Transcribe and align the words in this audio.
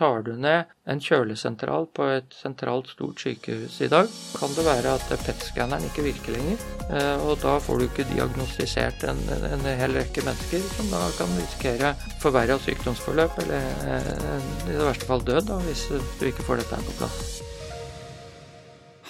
tar 0.00 0.22
du 0.24 0.32
ned 0.40 0.70
en 0.88 1.00
kjølesentral 1.02 1.84
på 1.92 2.06
et 2.08 2.32
sentralt 2.32 2.88
stort 2.88 3.20
sykehus 3.20 3.76
i 3.84 3.88
dag, 3.92 4.08
kan 4.32 4.54
det 4.56 4.64
være 4.64 4.94
at 4.96 5.10
PET-skanneren 5.26 5.84
ikke 5.90 6.06
virker 6.06 6.36
lenger. 6.38 6.62
Eh, 6.88 7.26
og 7.26 7.36
da 7.42 7.58
får 7.60 7.82
du 7.82 7.84
ikke 7.84 8.06
diagnostisert 8.08 9.04
en, 9.10 9.20
en 9.50 9.66
hel 9.82 9.98
rekke 9.98 10.24
mennesker 10.24 10.64
som 10.72 10.88
da 10.94 11.02
kan 11.18 11.34
risikere 11.36 11.92
forverra 12.22 12.56
sykdomsforløp, 12.64 13.42
eller 13.44 13.68
eh, 13.92 14.48
i 14.70 14.72
det 14.72 14.86
verste 14.86 15.08
fall 15.10 15.24
død, 15.26 15.42
da, 15.50 15.60
hvis 15.68 15.84
du 15.92 16.26
ikke 16.30 16.48
får 16.48 16.62
dette 16.62 16.80
her 16.80 16.88
på 16.88 16.96
plass. 17.02 17.20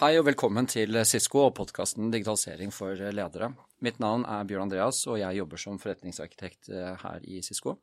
Hei 0.00 0.14
og 0.16 0.26
velkommen 0.26 0.66
til 0.66 0.96
Sisko 1.06 1.44
og 1.44 1.54
podkasten 1.60 2.10
Digitalisering 2.10 2.72
for 2.74 2.98
ledere. 2.98 3.52
Mitt 3.84 4.00
navn 4.02 4.24
er 4.26 4.48
Bjørn 4.48 4.66
Andreas, 4.66 5.04
og 5.06 5.20
jeg 5.22 5.38
jobber 5.38 5.60
som 5.60 5.78
forretningsarkitekt 5.78 6.72
her 7.04 7.22
i 7.28 7.44
Sisko. 7.46 7.76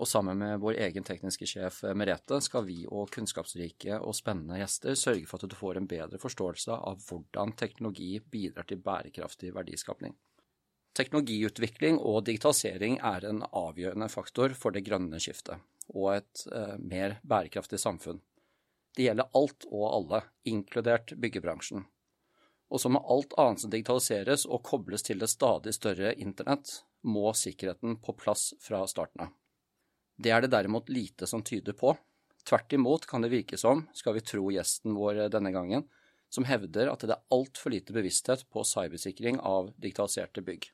Og 0.00 0.08
sammen 0.08 0.38
med 0.40 0.62
vår 0.62 0.78
egen 0.86 1.04
tekniske 1.04 1.44
sjef 1.48 1.82
eh, 1.84 1.96
Merete 1.98 2.38
skal 2.40 2.64
vi 2.64 2.78
og 2.88 3.10
kunnskapsrike 3.12 3.98
og 4.00 4.16
spennende 4.16 4.56
gjester 4.62 4.96
sørge 4.96 5.28
for 5.28 5.36
at 5.44 5.52
du 5.52 5.56
får 5.58 5.76
en 5.76 5.88
bedre 5.90 6.20
forståelse 6.22 6.72
av 6.72 7.02
hvordan 7.04 7.52
teknologi 7.60 8.14
bidrar 8.32 8.68
til 8.70 8.80
bærekraftig 8.80 9.52
verdiskapning. 9.56 10.16
Teknologiutvikling 10.96 12.00
og 12.00 12.24
digitalisering 12.26 12.96
er 13.06 13.28
en 13.28 13.44
avgjørende 13.44 14.08
faktor 14.10 14.56
for 14.58 14.74
det 14.74 14.86
grønne 14.88 15.20
skiftet 15.22 15.60
og 15.92 16.14
et 16.16 16.46
eh, 16.48 16.76
mer 16.80 17.18
bærekraftig 17.22 17.80
samfunn. 17.82 18.22
Det 18.96 19.04
gjelder 19.04 19.28
alt 19.36 19.66
og 19.68 19.84
alle, 19.90 20.22
inkludert 20.48 21.12
byggebransjen. 21.20 21.84
Og 22.70 22.80
som 22.80 22.94
med 22.96 23.04
alt 23.10 23.34
annet 23.38 23.62
som 23.62 23.72
digitaliseres 23.72 24.46
og 24.46 24.62
kobles 24.66 25.04
til 25.06 25.20
det 25.20 25.28
stadig 25.30 25.74
større 25.76 26.14
internett, 26.14 26.80
må 27.02 27.34
sikkerheten 27.34 27.98
på 28.00 28.14
plass 28.16 28.52
fra 28.62 28.82
starten 28.90 29.26
av. 29.26 29.36
Det 30.20 30.32
er 30.34 30.44
det 30.44 30.52
derimot 30.52 30.90
lite 30.92 31.26
som 31.26 31.42
tyder 31.46 31.72
på. 31.72 31.94
Tvert 32.44 32.72
imot 32.76 33.06
kan 33.08 33.24
det 33.24 33.32
virke 33.32 33.56
som, 33.60 33.86
skal 33.96 34.18
vi 34.18 34.24
tro 34.24 34.50
gjesten 34.52 34.92
vår 34.96 35.26
denne 35.32 35.52
gangen, 35.54 35.86
som 36.30 36.44
hevder 36.44 36.90
at 36.92 37.04
det 37.06 37.14
er 37.14 37.32
altfor 37.32 37.72
lite 37.72 37.94
bevissthet 37.96 38.44
på 38.52 38.64
cybersikring 38.68 39.40
av 39.40 39.72
digitaliserte 39.80 40.44
bygg. 40.44 40.68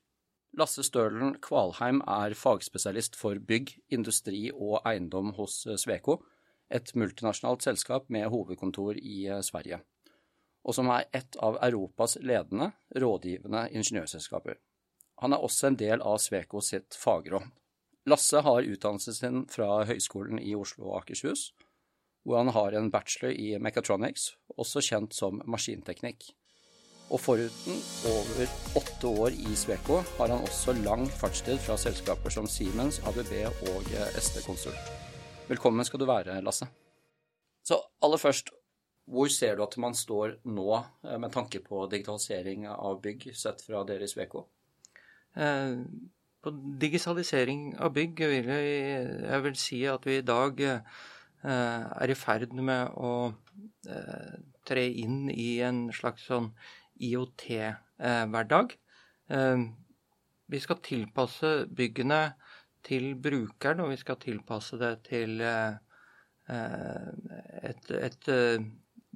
Lasse 0.57 0.83
Stølen 0.87 1.37
Kvalheim 1.45 2.01
er 2.09 2.35
fagspesialist 2.39 3.17
for 3.19 3.39
bygg, 3.39 3.75
industri 3.93 4.48
og 4.51 4.81
eiendom 4.89 5.35
hos 5.37 5.63
Sveko, 5.83 6.20
et 6.73 6.91
multinasjonalt 6.98 7.63
selskap 7.63 8.09
med 8.11 8.27
hovedkontor 8.33 8.98
i 8.98 9.29
Sverige, 9.47 9.79
og 10.67 10.75
som 10.75 10.91
er 10.91 11.07
et 11.15 11.39
av 11.39 11.61
Europas 11.63 12.17
ledende 12.19 12.73
rådgivende 12.98 13.69
ingeniørselskaper. 13.70 14.59
Han 15.23 15.37
er 15.37 15.45
også 15.45 15.70
en 15.70 15.79
del 15.79 16.03
av 16.03 16.19
Sveko 16.25 16.61
sitt 16.65 16.97
fagråd. 16.98 17.47
Lasse 18.07 18.39
har 18.39 18.62
utdannelsen 18.62 19.15
sin 19.15 19.39
fra 19.51 19.81
Høgskolen 19.89 20.39
i 20.39 20.53
Oslo 20.55 20.93
og 20.93 21.01
Akershus, 21.01 21.49
hvor 22.23 22.39
han 22.39 22.53
har 22.55 22.77
en 22.79 22.91
bachelor 22.95 23.35
i 23.35 23.57
mechatronics, 23.59 24.29
også 24.55 24.83
kjent 24.83 25.17
som 25.17 25.41
maskinteknikk. 25.43 26.29
Og 27.11 27.19
foruten 27.23 27.83
over 28.07 28.55
åtte 28.79 29.11
år 29.11 29.35
i 29.35 29.59
Sveko 29.59 29.98
har 30.21 30.31
han 30.31 30.47
også 30.47 30.77
lang 30.85 31.07
fartstid 31.19 31.59
fra 31.67 31.75
selskaper 31.83 32.31
som 32.35 32.47
Siemens, 32.51 33.01
ABB 33.11 33.33
og 33.73 33.91
SD 34.23 34.43
Konsult. 34.47 34.95
Velkommen 35.51 35.87
skal 35.87 36.03
du 36.03 36.07
være, 36.07 36.41
Lasse. 36.47 36.70
Så 37.67 37.83
aller 38.07 38.23
først, 38.23 38.55
hvor 39.11 39.31
ser 39.31 39.59
du 39.59 39.67
at 39.67 39.75
man 39.83 39.98
står 39.98 40.41
nå 40.47 40.69
eh, 40.79 41.19
med 41.19 41.35
tanke 41.35 41.59
på 41.63 41.89
digitalisering 41.91 42.69
av 42.70 43.01
bygg, 43.03 43.33
sett 43.35 43.67
fra 43.67 43.83
dere 43.87 44.07
i 44.07 44.11
Sveko? 44.11 44.47
Eh, 45.35 45.75
på 46.47 46.52
digitalisering 46.78 47.72
av 47.83 47.91
bygg 47.97 48.20
vil 48.30 48.48
jeg, 48.52 49.06
jeg 49.27 49.42
vil 49.42 49.56
si 49.58 49.80
at 49.91 50.05
vi 50.06 50.20
i 50.20 50.27
dag 50.27 50.61
eh, 50.62 50.80
er 51.42 52.12
i 52.12 52.19
ferd 52.19 52.52
med 52.55 52.92
å 52.94 53.33
eh, 53.91 54.36
tre 54.67 54.84
inn 55.02 55.27
i 55.33 55.58
en 55.67 55.89
slags 55.94 56.28
sånn 56.30 56.52
IOT-hverdag. 57.02 58.77
Eh, 59.35 59.64
vi 60.46 60.61
skal 60.62 60.79
tilpasse 60.86 61.51
byggene 61.67 62.20
til 62.86 63.17
brukeren, 63.18 63.83
og 63.83 63.90
vi 63.90 63.98
skal 63.98 64.20
tilpasse 64.23 64.79
det 64.79 64.92
til 65.08 65.40
et, 65.42 65.83
et 67.90 68.29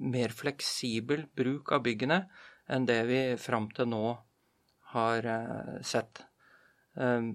mer 0.03 0.35
fleksibel 0.35 1.23
bruk 1.39 1.71
av 1.71 1.85
byggene 1.85 2.17
enn 2.67 2.89
det 2.89 2.99
vi 3.07 3.21
fram 3.39 3.69
til 3.71 3.87
nå 3.93 4.03
har 4.91 5.29
sett. 5.87 6.25
Um, 6.95 7.33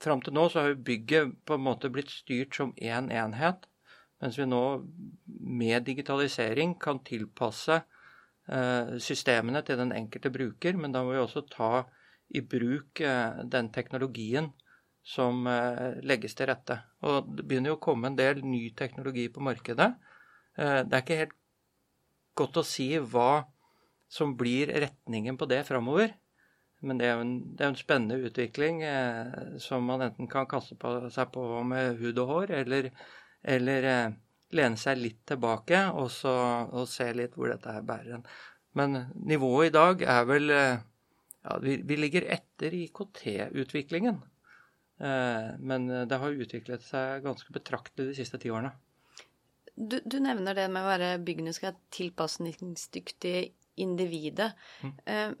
Fram 0.00 0.22
til 0.24 0.32
nå 0.32 0.46
så 0.48 0.64
har 0.64 0.78
bygget 0.80 1.34
på 1.44 1.56
en 1.58 1.64
måte 1.66 1.90
blitt 1.92 2.08
styrt 2.08 2.56
som 2.56 2.70
én 2.80 3.10
en 3.10 3.10
enhet, 3.12 3.66
mens 4.20 4.38
vi 4.40 4.46
nå 4.48 4.62
med 5.60 5.84
digitalisering 5.84 6.72
kan 6.80 7.02
tilpasse 7.04 7.82
uh, 7.82 8.96
systemene 8.96 9.60
til 9.66 9.76
den 9.80 9.92
enkelte 9.92 10.32
bruker. 10.32 10.78
Men 10.80 10.96
da 10.96 11.04
må 11.04 11.12
vi 11.12 11.20
også 11.20 11.44
ta 11.52 11.84
i 12.32 12.40
bruk 12.40 13.02
uh, 13.04 13.44
den 13.44 13.68
teknologien 13.74 14.48
som 15.04 15.44
uh, 15.44 16.00
legges 16.00 16.36
til 16.38 16.48
rette. 16.48 16.78
Og 17.04 17.28
det 17.36 17.44
begynner 17.44 17.74
jo 17.74 17.76
å 17.76 17.84
komme 17.84 18.08
en 18.08 18.16
del 18.16 18.40
ny 18.40 18.70
teknologi 18.76 19.28
på 19.28 19.44
markedet. 19.44 19.92
det 20.56 20.92
er 20.92 21.02
ikke 21.02 21.16
helt 21.16 21.36
godt 22.36 22.58
å 22.60 22.66
si 22.66 22.88
hva 22.98 23.44
som 24.10 24.32
blir 24.36 24.72
retningen 24.82 25.36
på 25.38 25.46
det 25.48 25.62
framover. 25.68 26.12
Men 26.80 27.00
det 27.00 27.08
er 27.08 27.18
jo 27.18 27.24
en, 27.26 27.34
en 27.60 27.76
spennende 27.76 28.16
utvikling 28.24 28.80
eh, 28.88 29.56
som 29.60 29.84
man 29.84 30.04
enten 30.06 30.28
kan 30.32 30.48
kaste 30.48 30.78
på, 30.80 30.94
seg 31.12 31.28
på 31.34 31.44
med 31.68 32.00
hud 32.00 32.20
og 32.22 32.32
hår, 32.32 32.52
eller, 32.62 32.88
eller 33.56 33.88
eh, 33.90 34.06
lene 34.56 34.80
seg 34.80 35.00
litt 35.00 35.20
tilbake 35.28 35.82
og, 35.92 36.08
så, 36.14 36.32
og, 36.70 36.86
se 36.88 37.10
litt 37.16 37.36
hvor 37.36 37.52
dette 37.52 37.74
her 37.76 37.84
bærer 37.86 38.16
en. 38.16 38.24
Men 38.78 38.96
nivået 39.28 39.70
i 39.70 39.74
dag 39.76 40.04
er 40.08 40.24
vel 40.30 40.54
eh, 40.56 40.80
ja, 41.44 41.58
vi, 41.60 41.76
vi, 41.84 42.00
ligger 42.00 42.28
etter 42.32 42.76
IKT-utviklingen. 42.80 44.22
Eh, 45.04 45.50
men 45.60 45.88
det 46.08 46.20
har 46.22 46.40
utviklet 46.46 46.86
seg 46.86 47.26
ganske 47.28 47.52
betraktelig 47.52 48.14
de 48.14 48.16
siste 48.22 48.40
ti 48.40 48.52
årene. 48.52 48.72
Du, 49.76 50.00
du, 50.04 50.16
nevner 50.20 50.56
det 50.56 50.66
med 50.72 50.84
å 50.84 50.90
være 50.90 51.12
byggene 51.24 51.52
skal 51.56 51.76
tilpasningsdyktige 51.92 53.50
individet. 53.80 54.50
Mm. 54.84 55.36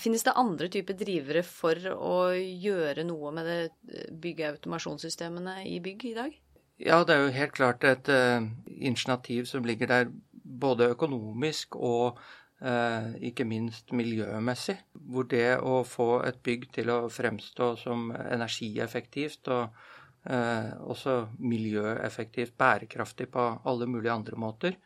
Finnes 0.00 0.24
det 0.24 0.32
andre 0.40 0.70
typer 0.72 0.96
drivere 0.96 1.42
for 1.44 1.76
å 1.92 2.32
gjøre 2.32 3.04
noe 3.04 3.32
med 3.36 3.48
det 3.48 3.58
eh, 3.92 4.06
byggeautomasjonssystemene 4.24 5.58
i 5.68 5.78
bygg 5.84 6.06
i 6.08 6.14
dag? 6.16 6.38
Ja, 6.82 7.02
det 7.04 7.14
er 7.14 7.26
jo 7.26 7.34
helt 7.36 7.52
klart 7.54 7.84
et 7.84 8.08
uh, 8.08 8.40
initiativ 8.72 9.44
som 9.50 9.66
ligger 9.68 9.90
der 9.90 10.08
både 10.42 10.88
økonomisk 10.94 11.76
og 11.76 12.16
uh, 12.64 13.12
ikke 13.20 13.44
minst 13.46 13.92
miljømessig. 13.92 14.78
Hvor 15.12 15.28
det 15.28 15.60
å 15.60 15.82
få 15.86 16.08
et 16.24 16.40
bygg 16.42 16.70
til 16.78 16.90
å 16.90 16.98
fremstå 17.12 17.74
som 17.84 18.08
energieffektivt 18.16 19.52
og 19.52 19.76
uh, 20.24 20.72
også 20.88 21.20
miljøeffektivt, 21.36 22.56
bærekraftig 22.58 23.28
på 23.36 23.46
alle 23.60 23.86
mulige 23.86 24.16
andre 24.16 24.40
måter, 24.40 24.80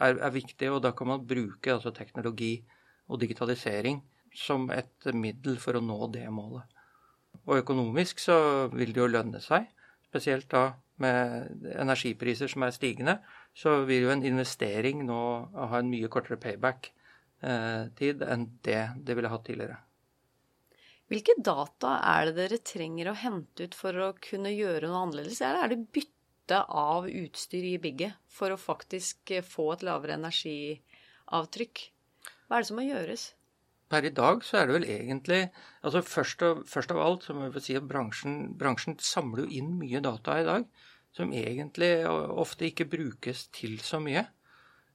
er, 0.00 0.16
er 0.16 0.34
viktig. 0.34 0.72
Og 0.72 0.80
da 0.88 0.96
kan 0.96 1.12
man 1.12 1.28
bruke 1.28 1.76
altså, 1.76 1.92
teknologi 1.94 2.56
og 3.06 3.20
digitalisering 3.20 4.00
som 4.36 4.68
et 4.74 5.08
middel 5.16 5.56
for 5.62 5.78
å 5.78 5.84
nå 5.84 5.98
det 6.14 6.26
målet. 6.32 6.66
Og 7.46 7.60
økonomisk 7.60 8.20
så 8.22 8.38
vil 8.72 8.92
det 8.92 9.02
jo 9.02 9.08
lønne 9.10 9.40
seg, 9.44 9.68
spesielt 10.08 10.48
da 10.52 10.70
med 11.02 11.66
energipriser 11.76 12.50
som 12.50 12.64
er 12.64 12.74
stigende, 12.74 13.18
så 13.56 13.82
vil 13.88 14.06
jo 14.06 14.12
en 14.14 14.24
investering 14.24 15.04
nå 15.06 15.22
ha 15.54 15.80
en 15.80 15.90
mye 15.92 16.08
kortere 16.12 16.40
payback-tid 16.40 18.22
eh, 18.22 18.30
enn 18.32 18.46
det 18.64 18.80
det 19.04 19.16
ville 19.18 19.32
hatt 19.32 19.44
tidligere. 19.48 19.78
Hvilke 21.06 21.36
data 21.38 22.00
er 22.02 22.30
det 22.30 22.36
dere 22.40 22.62
trenger 22.66 23.12
å 23.12 23.18
hente 23.20 23.68
ut 23.68 23.76
for 23.78 23.94
å 24.02 24.14
kunne 24.18 24.50
gjøre 24.50 24.88
noe 24.90 25.04
annerledes? 25.04 25.38
Eller 25.44 25.62
Er 25.62 25.74
det 25.74 25.92
bytte 25.94 26.64
av 26.66 27.06
utstyr 27.06 27.68
i 27.68 27.76
bygget 27.82 28.16
for 28.26 28.50
å 28.50 28.58
faktisk 28.58 29.36
få 29.46 29.68
et 29.76 29.84
lavere 29.86 30.16
energiavtrykk? 30.18 31.84
Hva 32.46 32.58
er 32.58 32.64
det 32.64 32.70
som 32.70 32.80
må 32.80 32.86
gjøres? 32.88 33.28
Per 33.90 34.06
i 34.06 34.12
dag 34.14 34.42
så 34.44 34.60
er 34.60 34.68
det 34.68 34.76
vel 34.76 34.88
egentlig 34.90 35.40
altså 35.86 36.02
Først, 36.02 36.42
og, 36.42 36.64
først 36.68 36.92
av 36.94 37.00
alt 37.02 37.26
så 37.26 37.36
må 37.36 37.48
vi 37.54 37.62
si 37.62 37.76
at 37.78 37.86
bransjen, 37.86 38.56
bransjen 38.58 38.98
samler 39.02 39.44
jo 39.44 39.60
inn 39.60 39.76
mye 39.80 40.02
data 40.04 40.40
i 40.40 40.46
dag 40.46 40.66
som 41.16 41.32
egentlig 41.32 41.90
ofte 42.06 42.66
ikke 42.68 42.88
brukes 42.92 43.46
til 43.54 43.78
så 43.80 43.96
mye. 44.04 44.26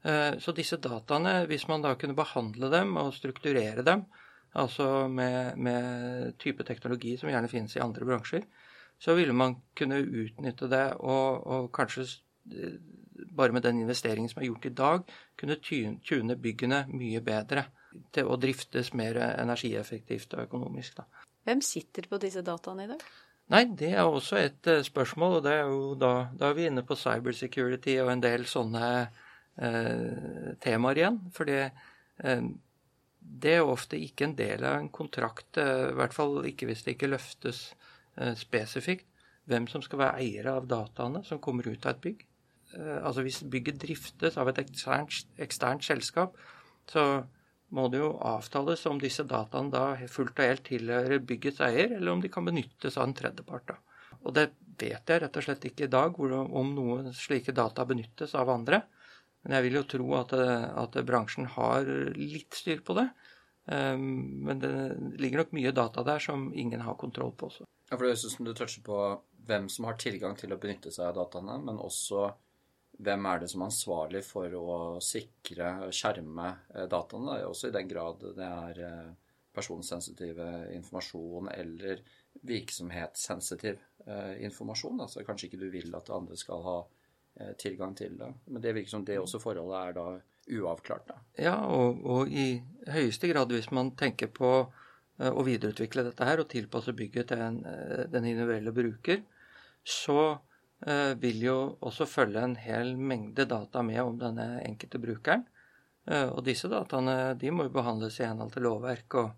Eh, 0.05 0.35
så 0.37 0.53
disse 0.53 0.77
dataene, 0.77 1.47
hvis 1.49 1.65
man 1.69 1.81
da 1.81 1.95
kunne 1.97 2.17
behandle 2.17 2.69
dem 2.69 2.93
og 3.01 3.13
strukturere 3.15 3.81
dem, 3.85 4.03
altså 4.53 5.07
med, 5.09 5.57
med 5.57 6.37
type 6.41 6.65
teknologi 6.67 7.15
som 7.17 7.31
gjerne 7.31 7.49
finnes 7.49 7.73
i 7.77 7.81
andre 7.81 8.05
bransjer, 8.05 8.45
så 9.01 9.15
ville 9.17 9.33
man 9.33 9.57
kunne 9.77 9.97
utnytte 10.03 10.69
det 10.69 10.85
og, 10.99 11.41
og 11.47 11.71
kanskje 11.73 12.05
eh, 12.53 12.77
bare 13.33 13.53
med 13.53 13.65
den 13.65 13.81
investeringen 13.81 14.29
som 14.29 14.41
er 14.41 14.51
gjort 14.51 14.69
i 14.69 14.75
dag, 14.77 15.13
kunne 15.37 15.57
tune 15.61 16.37
byggene 16.37 16.85
mye 16.93 17.21
bedre 17.25 17.65
til 18.15 18.29
å 18.29 18.37
driftes 18.39 18.93
mer 18.97 19.19
energieffektivt 19.31 20.37
og 20.37 20.45
økonomisk. 20.47 21.01
Da. 21.01 21.27
Hvem 21.47 21.61
sitter 21.65 22.07
på 22.09 22.19
disse 22.21 22.43
dataene 22.45 22.85
i 22.85 22.91
dag? 22.91 23.03
Nei, 23.51 23.65
det 23.75 23.91
er 23.97 24.07
også 24.07 24.37
et 24.39 24.67
uh, 24.71 24.79
spørsmål, 24.85 25.39
og 25.39 25.45
det 25.45 25.53
er 25.57 25.65
jo 25.67 25.93
da, 25.99 26.11
da 26.37 26.51
er 26.51 26.57
vi 26.57 26.67
inne 26.69 26.85
på 26.87 26.95
cybersecurity 26.99 27.97
og 28.03 28.13
en 28.13 28.23
del 28.23 28.45
sånne 28.47 28.85
eh, 29.01 30.51
temaer 30.63 31.01
igjen. 31.01 31.17
For 31.35 31.49
det, 31.49 31.65
uh, 32.23 32.45
det 33.43 33.57
er 33.57 33.67
ofte 33.67 33.99
ikke 33.99 34.29
en 34.29 34.37
del 34.39 34.63
av 34.67 34.79
en 34.79 34.91
kontrakt, 34.93 35.59
i 35.59 35.95
hvert 35.97 36.15
fall 36.15 36.39
ikke 36.47 36.69
hvis 36.69 36.85
det 36.85 36.95
ikke 36.95 37.11
løftes 37.11 37.69
spesifikt, 38.37 39.05
hvem 39.47 39.67
som 39.71 39.83
skal 39.83 40.01
være 40.01 40.23
eiere 40.23 40.55
av 40.59 40.65
dataene 40.69 41.21
som 41.23 41.39
kommer 41.43 41.69
ut 41.69 41.85
av 41.85 41.93
et 41.93 42.01
bygg. 42.03 42.25
Altså 43.05 43.23
hvis 43.23 43.39
bygget 43.51 43.79
driftes 43.79 44.35
av 44.41 44.49
et 44.51 44.59
eksternt, 44.63 45.29
eksternt 45.41 45.85
selskap, 45.85 46.35
så 46.91 47.05
må 47.71 47.87
det 47.91 48.01
jo 48.01 48.11
avtales 48.27 48.83
om 48.89 48.99
disse 48.99 49.23
dataene 49.27 49.71
da 49.71 49.83
fullt 50.11 50.39
og 50.39 50.49
helt 50.49 50.65
tilhører 50.67 51.23
byggets 51.23 51.61
eier, 51.63 51.95
eller 51.97 52.13
om 52.13 52.23
de 52.23 52.31
kan 52.31 52.47
benyttes 52.47 52.97
av 52.97 53.07
en 53.07 53.15
tredjepart. 53.15 53.71
Da. 53.71 54.17
Og 54.25 54.35
det 54.35 54.49
vet 54.81 55.13
jeg 55.13 55.23
rett 55.23 55.37
og 55.37 55.45
slett 55.45 55.67
ikke 55.69 55.87
i 55.87 55.91
dag, 55.91 56.17
om 56.19 56.73
noen 56.75 57.11
slike 57.15 57.55
data 57.55 57.85
benyttes 57.87 58.35
av 58.35 58.51
andre. 58.51 58.81
Men 59.41 59.55
jeg 59.57 59.65
vil 59.65 59.79
jo 59.79 59.87
tro 59.95 60.07
at, 60.19 60.33
at 60.37 60.99
bransjen 61.07 61.47
har 61.55 61.87
litt 62.17 62.57
styr 62.57 62.83
på 62.85 62.97
det. 62.97 63.07
Ehm, 63.71 64.43
men 64.45 64.61
det 64.61 64.71
ligger 65.21 65.43
nok 65.43 65.55
mye 65.57 65.73
data 65.73 66.03
der 66.05 66.21
som 66.21 66.49
ingen 66.53 66.81
har 66.85 66.99
kontroll 66.99 67.33
på 67.37 67.49
også. 67.49 67.65
Ja, 67.89 67.95
for 67.95 68.05
det 68.05 68.13
høres 68.13 68.25
ut 68.25 68.35
som 68.35 68.47
du 68.47 68.53
toucher 68.57 68.85
på 68.85 68.99
hvem 69.47 69.67
som 69.69 69.87
har 69.89 69.97
tilgang 70.01 70.37
til 70.37 70.53
å 70.53 70.59
benytte 70.61 70.93
seg 70.93 71.09
av 71.09 71.17
dataene, 71.17 71.57
men 71.65 71.81
også 71.81 72.29
hvem 73.01 73.27
er 73.27 73.41
det 73.41 73.49
som 73.51 73.63
er 73.63 73.71
ansvarlig 73.71 74.21
for 74.25 74.55
å 74.57 74.77
sikre, 75.03 75.73
og 75.87 75.95
skjerme 75.95 76.47
eh, 76.75 76.87
dataene? 76.91 77.41
Også 77.47 77.69
i 77.69 77.75
den 77.75 77.89
grad 77.89 78.23
det 78.37 78.47
er 78.47 78.81
personsensitiv 78.81 79.17
personsensitive 79.51 80.45
informasjon 80.77 81.49
eller 81.51 82.01
virksomhetssensitiv 82.47 83.79
eh, 84.05 84.43
informasjon. 84.47 85.01
Altså 85.03 85.25
kanskje 85.27 85.49
ikke 85.49 85.59
du 85.59 85.69
vil 85.73 85.95
at 85.97 86.11
andre 86.13 86.37
skal 86.39 86.67
ha 86.67 86.81
tilgang 87.57 87.93
til 87.95 88.17
det. 88.19 88.27
Men 88.51 88.61
det 88.63 88.73
virker 88.75 88.91
som 88.91 89.03
det 89.07 89.15
også 89.17 89.39
forholdet 89.39 89.77
er 89.79 89.93
da 89.95 90.05
uavklart. 90.59 91.05
Da. 91.07 91.19
Ja, 91.39 91.53
og, 91.63 92.01
og 92.03 92.31
i 92.31 92.57
høyeste 92.91 93.29
grad 93.31 93.53
hvis 93.55 93.69
man 93.71 93.93
tenker 93.95 94.27
på 94.35 94.49
å 95.21 95.45
videreutvikle 95.47 96.03
dette 96.09 96.27
her 96.27 96.43
og 96.43 96.49
tilpasse 96.51 96.91
bygget 96.97 97.31
til 97.31 97.43
en, 97.45 97.61
den 98.11 98.27
individuelle 98.33 98.75
bruker, 98.75 99.23
så 99.87 100.19
Eh, 100.27 100.50
vil 101.21 101.43
jo 101.45 101.55
også 101.85 102.07
følge 102.09 102.41
en 102.41 102.55
hel 102.57 102.95
mengde 102.97 103.45
data 103.45 103.83
med 103.85 103.99
om 104.01 104.15
denne 104.17 104.47
enkelte 104.65 104.97
brukeren. 105.01 105.43
Eh, 106.09 106.27
og 106.33 106.41
disse 106.45 106.69
dataene 106.71 107.33
de 107.37 107.51
må 107.53 107.67
jo 107.67 107.75
behandles 107.75 108.17
i 108.19 108.25
henhold 108.25 108.53
til 108.55 108.65
lovverk 108.65 109.17
og, 109.21 109.33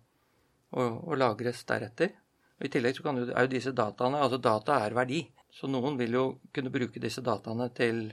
og, 0.78 1.00
og 1.10 1.18
lagres 1.20 1.64
deretter. 1.68 2.14
Og 2.60 2.68
I 2.68 2.72
tillegg 2.72 2.96
så 2.96 3.04
jo, 3.10 3.28
er 3.28 3.48
jo 3.48 3.52
disse 3.52 3.74
dataene 3.76 4.22
Altså 4.24 4.40
data 4.40 4.80
er 4.86 4.96
verdi. 4.96 5.24
Så 5.54 5.68
noen 5.70 6.00
vil 6.00 6.16
jo 6.16 6.24
kunne 6.56 6.72
bruke 6.74 7.02
disse 7.02 7.22
dataene 7.22 7.68
til 7.76 8.08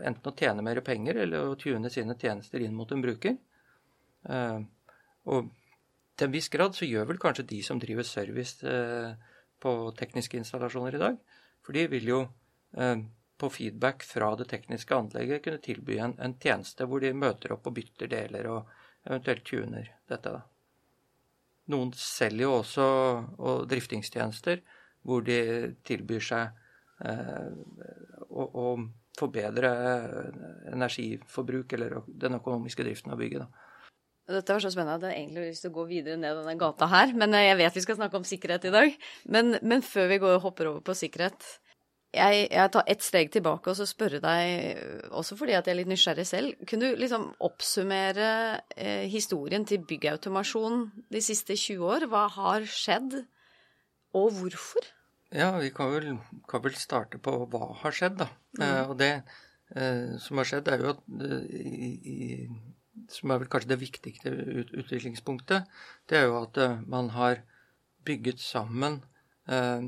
enten 0.00 0.30
å 0.30 0.36
tjene 0.36 0.64
mer 0.64 0.80
penger 0.86 1.18
eller 1.26 1.50
å 1.50 1.58
tune 1.60 1.90
sine 1.92 2.16
tjenester 2.16 2.62
inn 2.64 2.76
mot 2.76 2.92
en 2.92 3.04
bruker. 3.04 3.36
Eh, 4.30 4.58
og 5.26 5.50
til 6.16 6.28
en 6.28 6.32
viss 6.32 6.48
grad 6.48 6.72
så 6.72 6.88
gjør 6.88 7.10
vel 7.10 7.20
kanskje 7.20 7.48
de 7.50 7.58
som 7.66 7.80
driver 7.82 8.06
service 8.06 8.64
på 9.60 9.72
tekniske 9.98 10.38
installasjoner 10.38 10.96
i 10.96 11.00
dag. 11.02 11.18
For 11.66 11.76
de 11.76 11.82
vil 11.92 12.08
jo 12.08 12.20
Eh, 12.24 12.45
på 13.36 13.50
feedback 13.52 14.04
fra 14.04 14.30
det 14.36 14.48
tekniske 14.50 14.96
anlegget 14.96 15.44
kunne 15.44 15.62
tilby 15.64 15.98
en, 16.00 16.14
en, 16.20 16.34
tjeneste 16.40 16.86
hvor 16.88 17.00
de 17.04 17.12
møter 17.16 17.52
opp 17.56 17.68
og 17.68 17.76
bytter 17.76 18.10
deler 18.12 18.48
og 18.52 18.70
eventuelt 19.06 19.44
tuner 19.46 19.90
dette. 20.08 20.32
Noen 21.72 21.92
selger 21.98 22.46
jo 22.46 22.52
også 22.60 22.86
og 23.36 23.66
driftingstjenester 23.70 24.62
hvor 25.06 25.22
de 25.26 25.38
tilbyr 25.86 26.24
seg 26.24 26.56
eh, 27.06 27.50
å, 28.28 28.46
å, 28.46 28.68
forbedre 29.16 29.68
energiforbruk 30.74 31.70
eller 31.72 31.94
den 32.06 32.36
økonomiske 32.36 32.84
driften 32.84 33.14
av 33.14 33.20
bygget. 33.22 33.46
da. 33.46 33.66
Dette 34.36 34.52
var 34.52 34.60
så 34.60 34.72
spennende 34.74 34.98
at 34.98 35.06
jeg 35.08 35.22
egentlig 35.22 35.40
har 35.40 35.52
lyst 35.54 35.64
til 35.64 35.70
å 35.70 35.76
gå 35.78 35.84
videre 35.88 36.18
ned 36.20 36.36
denne 36.36 36.56
gata 36.60 36.88
her. 36.90 37.14
Men 37.16 37.32
jeg 37.38 37.56
vet 37.56 37.78
vi 37.78 37.84
skal 37.86 37.96
snakke 37.96 38.20
om 38.20 38.26
sikkerhet 38.28 38.66
i 38.68 38.74
dag. 38.74 38.98
Men, 39.32 39.54
men 39.62 39.84
før 39.86 40.10
vi 40.10 40.18
går 40.20 40.42
hopper 40.44 40.68
over 40.68 40.82
på 40.84 40.98
sikkerhet, 40.98 41.46
jeg, 42.16 42.48
jeg 42.50 42.72
tar 42.74 42.88
ett 42.90 43.04
steg 43.04 43.30
tilbake 43.34 43.70
og 43.70 43.78
så 43.78 43.86
spørre 43.88 44.20
deg, 44.24 44.82
også 45.14 45.36
fordi 45.38 45.54
at 45.56 45.68
jeg 45.68 45.74
er 45.74 45.80
litt 45.80 45.90
nysgjerrig 45.90 46.26
selv, 46.28 46.66
kunne 46.68 46.90
du 46.90 47.00
liksom 47.00 47.28
oppsummere 47.44 48.28
eh, 48.74 49.06
historien 49.12 49.66
til 49.68 49.84
byggautomasjon 49.86 50.86
de 51.12 51.22
siste 51.24 51.56
20 51.56 51.86
år? 51.86 52.06
Hva 52.10 52.26
har 52.36 52.66
skjedd, 52.70 53.18
og 54.16 54.30
hvorfor? 54.38 54.92
Ja, 55.34 55.50
vi 55.58 55.72
kan 55.74 55.90
vel, 55.92 56.14
kan 56.48 56.62
vel 56.64 56.78
starte 56.78 57.18
på 57.22 57.34
hva 57.50 57.72
har 57.82 57.94
skjedd, 57.94 58.20
da. 58.22 58.30
Mm. 58.58 58.64
Eh, 58.66 58.82
og 58.86 58.96
det 59.00 59.12
eh, 59.74 60.16
som 60.22 60.40
har 60.40 60.48
skjedd, 60.48 60.70
er 60.70 60.84
jo 60.84 60.94
at 60.94 61.02
eh, 61.20 61.44
i, 61.50 61.90
i, 62.14 63.06
som 63.12 63.32
er 63.32 63.42
vel 63.42 63.50
kanskje 63.52 63.74
det 63.74 63.82
viktigste 63.82 64.32
ut, 64.32 64.72
utviklingspunktet, 64.84 65.66
det 66.08 66.20
er 66.20 66.28
jo 66.30 66.40
at 66.40 66.60
eh, 66.62 66.78
man 66.86 67.10
har 67.16 67.42
bygget 68.06 68.40
sammen 68.40 69.00
eh, 69.50 69.82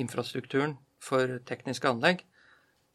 infrastrukturen 0.00 0.78
for 1.00 1.38
tekniske 1.48 1.88
anlegg, 1.88 2.24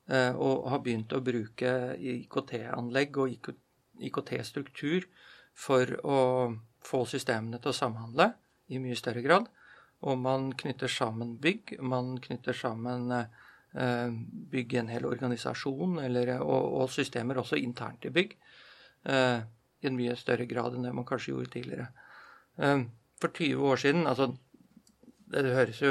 eh, 0.10 0.32
og 0.32 0.70
har 0.72 0.84
begynt 0.86 1.14
å 1.14 1.24
bruke 1.26 1.72
IKT-anlegg 1.98 3.18
og 3.22 3.50
IKT-struktur 4.06 5.08
for 5.56 5.96
å 6.06 6.20
få 6.86 7.06
systemene 7.10 7.60
til 7.62 7.72
å 7.72 7.80
samhandle 7.80 8.32
i 8.70 8.82
mye 8.82 8.98
større 9.00 9.24
grad. 9.26 9.50
Og 10.06 10.20
man 10.22 10.52
knytter 10.58 10.92
sammen 10.92 11.36
bygg, 11.42 11.78
man 11.82 12.16
knytter 12.22 12.54
sammen 12.54 13.10
eh, 13.16 14.12
bygg 14.52 14.76
i 14.76 14.82
en 14.84 14.92
hel 14.92 15.08
organisasjon 15.10 16.00
eller, 16.04 16.36
og, 16.44 16.68
og, 16.82 16.90
systemer 16.94 17.42
også 17.42 17.58
internt 17.58 18.06
i 18.06 18.14
bygg 18.14 18.36
eh, 19.10 19.40
i 19.82 19.90
en 19.90 19.98
mye 19.98 20.14
større 20.20 20.46
grad 20.50 20.76
enn 20.76 20.86
det 20.86 20.94
man 20.94 21.08
kanskje 21.08 21.34
gjorde 21.34 21.54
tidligere. 21.56 21.90
For 22.56 23.34
20 23.36 23.66
år 23.68 23.80
siden 23.82 24.06
altså 24.08 24.30
Det 25.28 25.42
høres 25.44 25.82
jo 25.82 25.90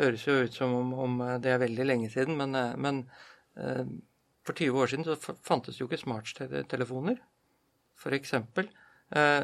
høres 0.00 0.26
jo 0.26 0.36
ut 0.44 0.56
som 0.56 0.74
om, 0.76 0.92
om, 1.06 1.20
eh, 1.24 1.38
det 1.42 1.52
er 1.52 1.62
veldig 1.62 1.88
lenge 1.88 2.10
siden, 2.12 2.36
men, 2.38 2.54
eh, 2.54 2.74
men 2.76 3.02
eh, 3.56 3.84
for 4.46 4.58
20 4.58 4.82
år 4.82 4.92
siden 4.92 5.08
så 5.08 5.16
fantes 5.44 5.80
jo 5.80 5.88
ikke 5.88 6.02
smarttelefoner. 6.04 7.20
Eksempel. 8.16 8.68
Eh, 9.10 9.42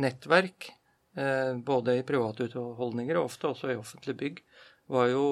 nettverk, 0.00 0.70
eh, 1.18 1.54
både 1.56 1.98
i 1.98 2.04
private 2.06 2.46
utholdninger 2.48 3.18
og 3.18 3.28
ofte 3.28 3.50
også 3.50 3.72
i 3.72 3.78
offentlige 3.80 4.20
bygg, 4.22 4.44
var 4.88 5.10
jo 5.10 5.24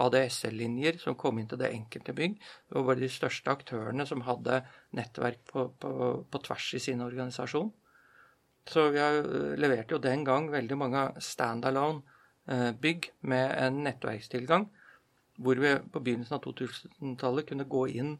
ADSL-linjer 0.00 0.96
som 1.02 1.18
kom 1.20 1.36
inn 1.36 1.48
til 1.50 1.58
det 1.60 1.68
enkelte 1.68 2.14
bygg. 2.16 2.38
Det 2.40 2.78
var 2.78 2.86
bare 2.86 3.02
de 3.02 3.10
største 3.12 3.52
aktørene 3.52 4.06
som 4.08 4.22
hadde 4.24 4.62
nettverk 4.96 5.42
på, 5.50 5.66
på, 5.82 5.90
på 6.24 6.40
tvers 6.46 6.70
i 6.78 6.80
sin 6.80 7.04
organisasjon. 7.04 7.68
Så 8.64 8.86
vi 8.94 9.02
har 9.02 9.20
levert 9.60 9.92
jo 9.92 10.00
den 10.00 10.24
gang 10.24 10.48
veldig 10.48 10.78
mange 10.80 11.02
standalone 11.20 12.15
bygg 12.46 13.08
med 13.26 13.50
en 13.58 13.80
nettverkstilgang, 13.82 14.68
hvor 15.36 15.60
vi 15.60 15.72
på 15.92 16.00
begynnelsen 16.00 16.38
av 16.38 16.44
2000-tallet 16.44 17.48
kunne 17.48 17.68
gå 17.68 17.82
inn 18.00 18.12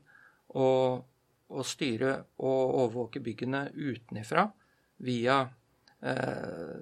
og, 0.54 1.04
og, 1.48 1.62
styre 1.66 2.12
og 2.36 2.74
overvåke 2.82 3.22
byggene 3.24 3.66
utenifra 3.72 4.46
via 5.06 5.38
eh, 6.02 6.74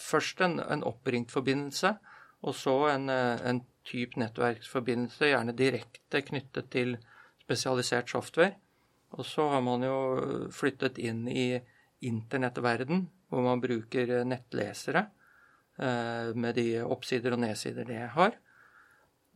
først 0.00 0.42
en, 0.44 0.58
en, 0.60 0.84
oppringt 0.88 1.32
forbindelse, 1.32 1.94
og 2.42 2.56
så 2.58 2.76
en, 2.92 3.08
eh, 3.12 3.46
en 3.48 3.62
type 3.86 4.18
nettverksforbindelse, 4.20 5.30
gjerne 5.32 5.56
direkte 5.58 6.22
knyttet 6.26 6.70
til 6.74 6.96
spesialisert 7.42 8.10
software. 8.10 8.54
Og 9.12 9.26
så 9.28 9.48
har 9.52 9.60
man 9.64 9.82
jo 9.84 9.96
flyttet 10.54 10.96
inn 11.02 11.26
i 11.28 11.58
internettverden, 12.02 13.04
hvor 13.28 13.44
man 13.44 13.60
bruker 13.60 14.22
nettlesere 14.24 15.04
Eh, 15.04 15.21
med 15.78 16.54
de 16.54 16.66
oppsider 16.84 17.32
og 17.34 17.40
nedsider 17.42 17.86
det 17.88 18.00
har. 18.12 18.34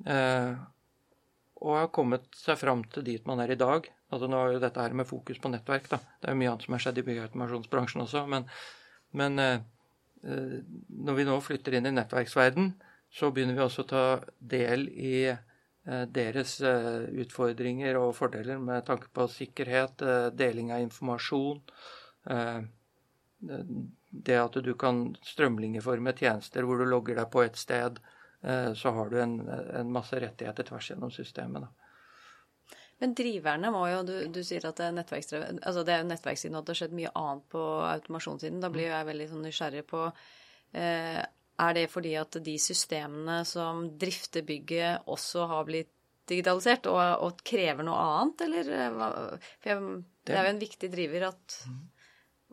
Eh, 0.05 0.57
og 1.65 1.79
har 1.79 1.93
kommet 1.95 2.27
seg 2.37 2.59
fram 2.61 2.83
til 2.93 3.07
dit 3.07 3.25
man 3.29 3.41
er 3.41 3.55
i 3.55 3.61
dag. 3.61 3.89
Altså 4.13 4.29
Nå 4.29 4.43
er 4.43 4.57
jo 4.57 4.63
dette 4.63 4.83
her 4.83 4.97
med 4.97 5.09
fokus 5.09 5.41
på 5.41 5.51
nettverk, 5.51 5.89
da. 5.91 5.99
Det 6.21 6.29
er 6.29 6.37
jo 6.37 6.41
mye 6.43 6.53
annet 6.53 6.67
som 6.67 6.77
har 6.77 6.85
skjedd 6.85 7.01
i 7.01 7.07
byautomasjonsbransjen 7.07 8.05
også. 8.05 8.25
Men, 8.31 8.47
men 9.17 9.43
eh, 9.43 9.59
når 10.23 11.19
vi 11.19 11.27
nå 11.29 11.39
flytter 11.45 11.79
inn 11.79 11.89
i 11.89 11.95
nettverksverden, 11.97 12.75
så 13.13 13.31
begynner 13.33 13.57
vi 13.57 13.65
også 13.65 13.87
å 13.87 13.91
ta 13.93 14.07
del 14.39 14.89
i 14.91 15.19
deres 15.87 16.57
utfordringer 16.67 17.95
og 18.01 18.17
fordeler 18.19 18.59
med 18.59 18.83
tanke 18.89 19.07
på 19.15 19.29
sikkerhet, 19.31 20.03
deling 20.35 20.73
av 20.75 20.83
informasjon 20.83 21.61
det 24.11 24.37
at 24.41 24.59
du 24.63 24.73
kan 24.79 25.09
strømlinjeforme 25.25 26.15
tjenester 26.17 26.67
hvor 26.67 26.81
du 26.81 26.87
logger 26.89 27.19
deg 27.21 27.31
på 27.33 27.43
et 27.45 27.59
sted, 27.59 27.99
eh, 28.43 28.71
så 28.79 28.93
har 28.97 29.11
du 29.11 29.19
en, 29.21 29.41
en 29.49 29.93
masse 29.93 30.17
rettigheter 30.21 30.69
tvers 30.69 30.91
gjennom 30.93 31.13
systemet. 31.15 31.67
Da. 31.67 32.77
Men 33.03 33.13
driverne 33.15 33.71
må 33.75 33.83
jo 33.91 34.03
Du, 34.09 34.15
du 34.33 34.43
sier 34.47 34.65
at 34.65 34.79
det 34.79 34.87
er 34.87 34.95
nettverksdrevet 34.97 35.59
altså 35.69 35.83
Det 35.85 35.95
er 35.95 36.07
nettverkssiden, 36.09 36.57
og 36.57 36.65
det 36.65 36.73
har 36.73 36.81
skjedd 36.81 36.95
mye 36.97 37.13
annet 37.13 37.49
på 37.53 37.65
automasjonssiden. 37.91 38.63
Da 38.63 38.71
blir 38.73 38.89
jo 38.89 38.95
jeg 38.95 39.11
veldig 39.11 39.27
sånn 39.33 39.45
nysgjerrig 39.45 39.83
på 39.91 40.05
eh, 40.07 41.25
er 41.57 41.77
det 41.77 41.87
fordi 41.89 42.13
at 42.21 42.37
de 42.45 42.57
systemene 42.61 43.39
som 43.49 43.87
drifter 43.97 44.45
bygget, 44.45 45.07
også 45.09 45.47
har 45.49 45.69
blitt 45.69 45.93
digitalisert 46.29 46.89
og, 46.91 47.01
og 47.25 47.41
krever 47.47 47.87
noe 47.87 47.97
annet, 47.97 48.43
eller? 48.45 48.71
For 49.63 49.71
jeg, 49.71 49.85
det 50.27 50.35
er 50.35 50.49
jo 50.49 50.53
en 50.53 50.61
viktig 50.61 50.91
driver 50.93 51.29
at 51.31 51.57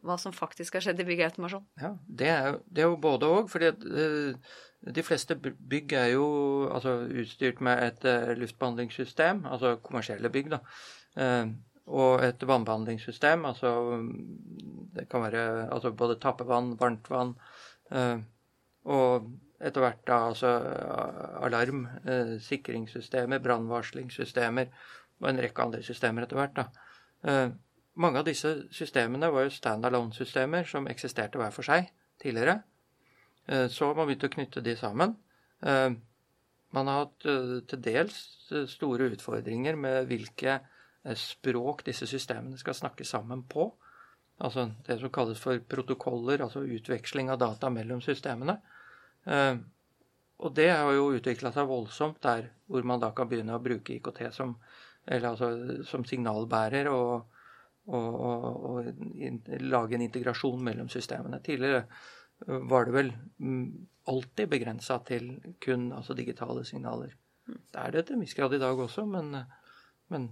hva 0.04 0.18
som 0.20 0.36
faktisk 0.36 0.78
har 0.78 0.86
skjedd 0.86 1.02
i 1.02 1.08
byggautomasjon. 1.08 1.66
Ja, 1.82 1.94
det 2.08 2.30
er, 2.30 2.58
det 2.68 2.84
er 2.84 2.90
jo 2.92 3.02
både 3.02 3.30
òg. 3.32 3.50
fordi 3.52 3.72
uh, 3.72 4.56
de 4.94 5.04
fleste 5.06 5.38
bygg 5.40 5.96
er 5.98 6.10
jo 6.14 6.26
altså, 6.72 6.98
utstyrt 7.24 7.62
med 7.64 7.84
et 7.86 8.08
uh, 8.08 8.34
luftbehandlingssystem, 8.40 9.46
altså 9.48 9.78
kommersielle 9.84 10.32
bygg, 10.34 10.52
da. 10.58 10.64
Uh, 11.20 11.54
og 11.94 12.24
et 12.24 12.44
vannbehandlingssystem, 12.48 13.44
altså 13.46 13.70
det 14.96 15.10
kan 15.12 15.26
være 15.26 15.42
altså, 15.68 15.92
både 15.92 16.16
tappevann, 16.24 16.78
varmt 16.80 17.10
vann, 17.12 17.34
og 18.88 19.26
etter 19.60 19.84
hvert 19.84 20.00
da 20.08 20.20
altså 20.30 20.54
alarm, 21.44 21.82
sikringssystemer, 22.40 23.44
brannvarslingssystemer 23.44 24.72
og 25.20 25.28
en 25.28 25.44
rekke 25.44 25.66
andre 25.68 25.84
systemer 25.84 26.24
etter 26.24 26.40
hvert. 26.40 26.56
da. 26.56 27.44
Mange 27.94 28.22
av 28.22 28.26
disse 28.26 28.50
systemene 28.74 29.30
var 29.30 29.46
jo 29.46 29.54
stand-alone-systemer 29.54 30.66
som 30.66 30.88
eksisterte 30.90 31.38
hver 31.38 31.54
for 31.54 31.66
seg 31.68 31.92
tidligere. 32.22 32.64
Eh, 33.46 33.68
så 33.70 33.90
har 33.90 33.98
man 33.98 34.08
begynt 34.10 34.26
å 34.26 34.32
knytte 34.34 34.64
de 34.66 34.74
sammen. 34.80 35.14
Eh, 35.62 35.90
man 36.74 36.90
har 36.90 37.04
hatt 37.04 37.28
eh, 37.30 37.60
til 37.70 37.84
dels 37.86 38.18
store 38.72 39.12
utfordringer 39.14 39.78
med 39.78 40.10
hvilke 40.10 40.62
språk 41.20 41.84
disse 41.86 42.08
systemene 42.08 42.58
skal 42.58 42.78
snakke 42.78 43.06
sammen 43.06 43.44
på. 43.52 43.68
Altså 44.44 44.70
det 44.88 44.98
som 45.02 45.12
kalles 45.14 45.42
for 45.42 45.60
protokoller, 45.70 46.42
altså 46.42 46.64
utveksling 46.64 47.30
av 47.30 47.42
data 47.42 47.70
mellom 47.70 48.00
systemene. 48.02 48.56
Og 50.44 50.56
det 50.56 50.70
har 50.72 50.90
jo 50.96 51.12
utvikla 51.18 51.52
seg 51.54 51.68
voldsomt 51.68 52.22
der 52.24 52.48
hvor 52.72 52.88
man 52.88 53.04
da 53.04 53.12
kan 53.16 53.28
begynne 53.30 53.56
å 53.56 53.62
bruke 53.64 53.98
IKT 53.98 54.24
som, 54.36 54.56
altså, 55.06 55.52
som 55.88 56.08
signalbærer 56.08 56.88
og, 56.92 57.28
og, 57.92 58.14
og, 58.16 58.44
og 58.70 58.86
in, 59.20 59.42
lage 59.68 59.98
en 59.98 60.06
integrasjon 60.06 60.62
mellom 60.64 60.90
systemene. 60.92 61.42
Tidligere 61.44 61.84
øh, 62.48 62.62
var 62.70 62.88
det 62.88 62.96
vel 62.96 63.12
mm, 63.38 63.66
alltid 64.08 64.48
begrensa 64.52 65.00
til 65.08 65.34
kun 65.64 65.92
altså 65.92 66.16
digitale 66.16 66.64
signaler. 66.66 67.18
Det 67.46 67.80
er 67.80 67.92
det 67.92 68.06
til 68.08 68.16
en 68.16 68.24
viss 68.24 68.38
grad 68.38 68.56
i 68.56 68.62
dag 68.62 68.80
også, 68.80 69.06
men, 69.06 69.36
men, 70.08 70.32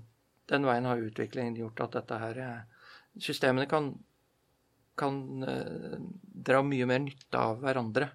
den 0.49 0.65
veien 0.67 0.87
har 0.87 0.99
utviklingen 0.99 1.55
gjort 1.55 1.83
at 1.83 1.99
dette 1.99 2.21
her 2.21 2.39
øh, 2.45 2.61
Systemene 3.19 3.65
kan, 3.67 3.89
kan 4.95 5.15
uh, 5.43 5.97
dra 6.47 6.61
mye 6.63 6.85
mer 6.87 7.01
nytte 7.03 7.35
av 7.35 7.57
hverandre. 7.59 8.05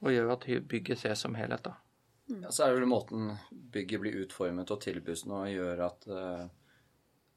Og 0.00 0.08
gjør 0.08 0.30
at 0.32 0.46
bygget 0.64 1.02
ses 1.02 1.20
som 1.20 1.36
helhet, 1.36 1.66
da. 1.66 1.74
Ja, 2.32 2.48
så 2.48 2.64
er 2.64 2.72
det 2.72 2.78
vel 2.78 2.88
måten 2.88 3.34
bygget 3.52 4.00
blir 4.00 4.16
utformet 4.22 4.72
og 4.72 4.80
tilbys 4.80 5.26
nå, 5.28 5.42
gjør 5.52 5.84
at 5.90 6.08
uh 6.08 6.46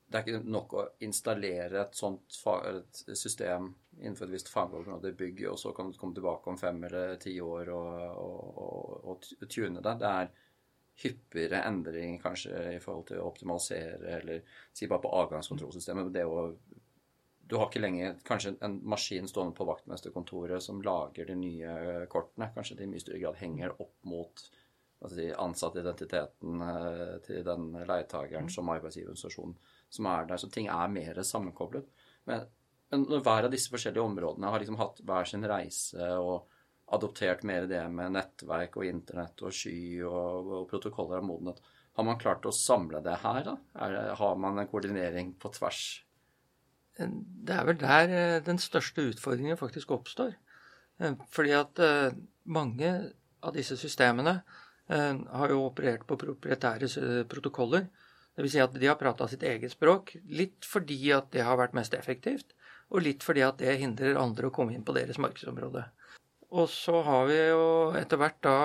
det 0.07 0.17
er 0.17 0.23
ikke 0.23 0.51
nok 0.53 0.73
å 0.73 0.83
installere 1.03 1.81
et 1.81 1.97
sånt 1.99 2.37
et 2.69 2.99
system 3.19 3.73
innenfor 3.97 4.29
et 4.29 4.37
visst 4.37 4.51
fagområde 4.51 5.11
i 5.11 5.17
bygget, 5.19 5.49
og 5.51 5.59
så 5.59 5.73
kan 5.75 5.91
du 5.91 5.97
komme 5.99 6.15
tilbake 6.15 6.51
om 6.51 6.59
fem 6.59 6.79
eller 6.87 7.17
ti 7.19 7.33
år 7.43 7.71
og, 7.75 8.19
og, 8.23 8.59
og, 8.63 9.31
og 9.41 9.47
tune 9.51 9.81
det. 9.83 9.95
Det 9.99 10.11
er 10.11 10.29
hyppigere 11.03 11.63
endringer 11.67 12.21
kanskje 12.23 12.61
i 12.77 12.81
forhold 12.81 13.09
til 13.09 13.19
å 13.21 13.27
optimalisere, 13.29 14.19
eller 14.19 14.59
si 14.73 14.87
bare 14.87 15.03
på 15.03 15.11
avgangskontrollsystemet. 15.19 16.13
Det 16.15 16.23
å, 16.25 16.45
du 17.47 17.57
har 17.57 17.67
ikke 17.67 17.83
lenger 17.83 18.15
kanskje 18.27 18.55
en 18.65 18.79
maskin 18.87 19.27
stående 19.27 19.57
på 19.57 19.67
vaktmesterkontoret 19.67 20.63
som 20.63 20.79
lager 20.85 21.27
de 21.27 21.35
nye 21.41 22.05
kortene. 22.11 22.47
Kanskje 22.55 22.79
det 22.79 22.87
i 22.87 22.93
mye 22.93 23.03
større 23.03 23.21
grad 23.25 23.41
henger 23.41 23.75
opp 23.75 23.97
mot 24.07 24.45
altså 25.03 25.27
ansattidentiteten 25.43 26.63
eh, 26.65 27.17
til 27.27 27.43
den 27.45 27.69
leietageren 27.85 28.47
som 28.49 28.71
arbeidsgiverorganisasjon 28.73 29.53
som 29.89 30.09
er 30.11 30.27
der. 30.29 30.41
Så 30.41 30.49
ting 30.53 30.69
er 30.71 30.91
mer 30.91 31.21
sammenkoblet. 31.23 31.87
Men, 32.27 32.45
men 32.91 33.07
hver 33.23 33.47
av 33.47 33.53
disse 33.53 33.71
forskjellige 33.73 34.03
områdene 34.03 34.51
har 34.51 34.63
liksom 34.63 34.79
hatt 34.81 35.01
hver 35.07 35.29
sin 35.29 35.45
reise 35.47 36.11
og 36.19 36.47
adoptert 36.95 37.43
mer 37.47 37.67
det 37.67 37.81
med 37.91 38.15
nettverk 38.15 38.77
og 38.79 38.87
internett 38.87 39.43
og 39.43 39.55
sky 39.55 40.03
og, 40.07 40.51
og 40.59 40.67
protokoller 40.71 41.19
av 41.19 41.27
modenhet. 41.27 41.59
Har 41.97 42.05
man 42.05 42.19
klart 42.21 42.45
å 42.45 42.53
samle 42.53 43.01
det 43.03 43.15
her, 43.23 43.41
da? 43.43 43.55
Det, 43.73 44.03
har 44.19 44.35
man 44.39 44.61
en 44.61 44.69
koordinering 44.69 45.33
på 45.41 45.49
tvers? 45.55 45.81
Det 46.97 47.53
er 47.53 47.65
vel 47.67 47.79
der 47.81 48.13
eh, 48.13 48.43
den 48.45 48.59
største 48.61 49.05
utfordringen 49.11 49.57
faktisk 49.59 49.91
oppstår. 49.95 50.35
Eh, 51.01 51.17
fordi 51.33 51.55
at 51.57 51.81
eh, 51.81 52.15
mange 52.45 52.91
av 53.41 53.53
disse 53.57 53.77
systemene 53.77 54.39
har 54.87 55.51
jo 55.51 55.65
operert 55.65 56.05
på 56.07 56.15
proprietære 56.15 56.87
protokoller 57.27 57.89
Dvs. 58.37 58.53
Si 58.53 58.61
at 58.61 58.75
de 58.77 58.89
har 58.89 58.99
prata 58.99 59.27
sitt 59.29 59.43
eget 59.43 59.73
språk, 59.73 60.13
litt 60.29 60.65
fordi 60.67 60.99
at 61.15 61.31
det 61.33 61.45
har 61.47 61.57
vært 61.59 61.75
mest 61.77 61.95
effektivt, 61.97 62.53
og 62.93 63.03
litt 63.03 63.25
fordi 63.25 63.43
at 63.43 63.59
det 63.59 63.79
hindrer 63.81 64.19
andre 64.21 64.47
å 64.47 64.53
komme 64.53 64.75
inn 64.75 64.85
på 64.87 64.95
deres 64.95 65.19
markedsområde. 65.19 65.83
Og 66.55 66.69
så 66.71 67.01
har 67.03 67.25
vi 67.27 67.37
jo 67.49 67.63
etter 67.97 68.21
hvert 68.21 68.39
da, 68.45 68.57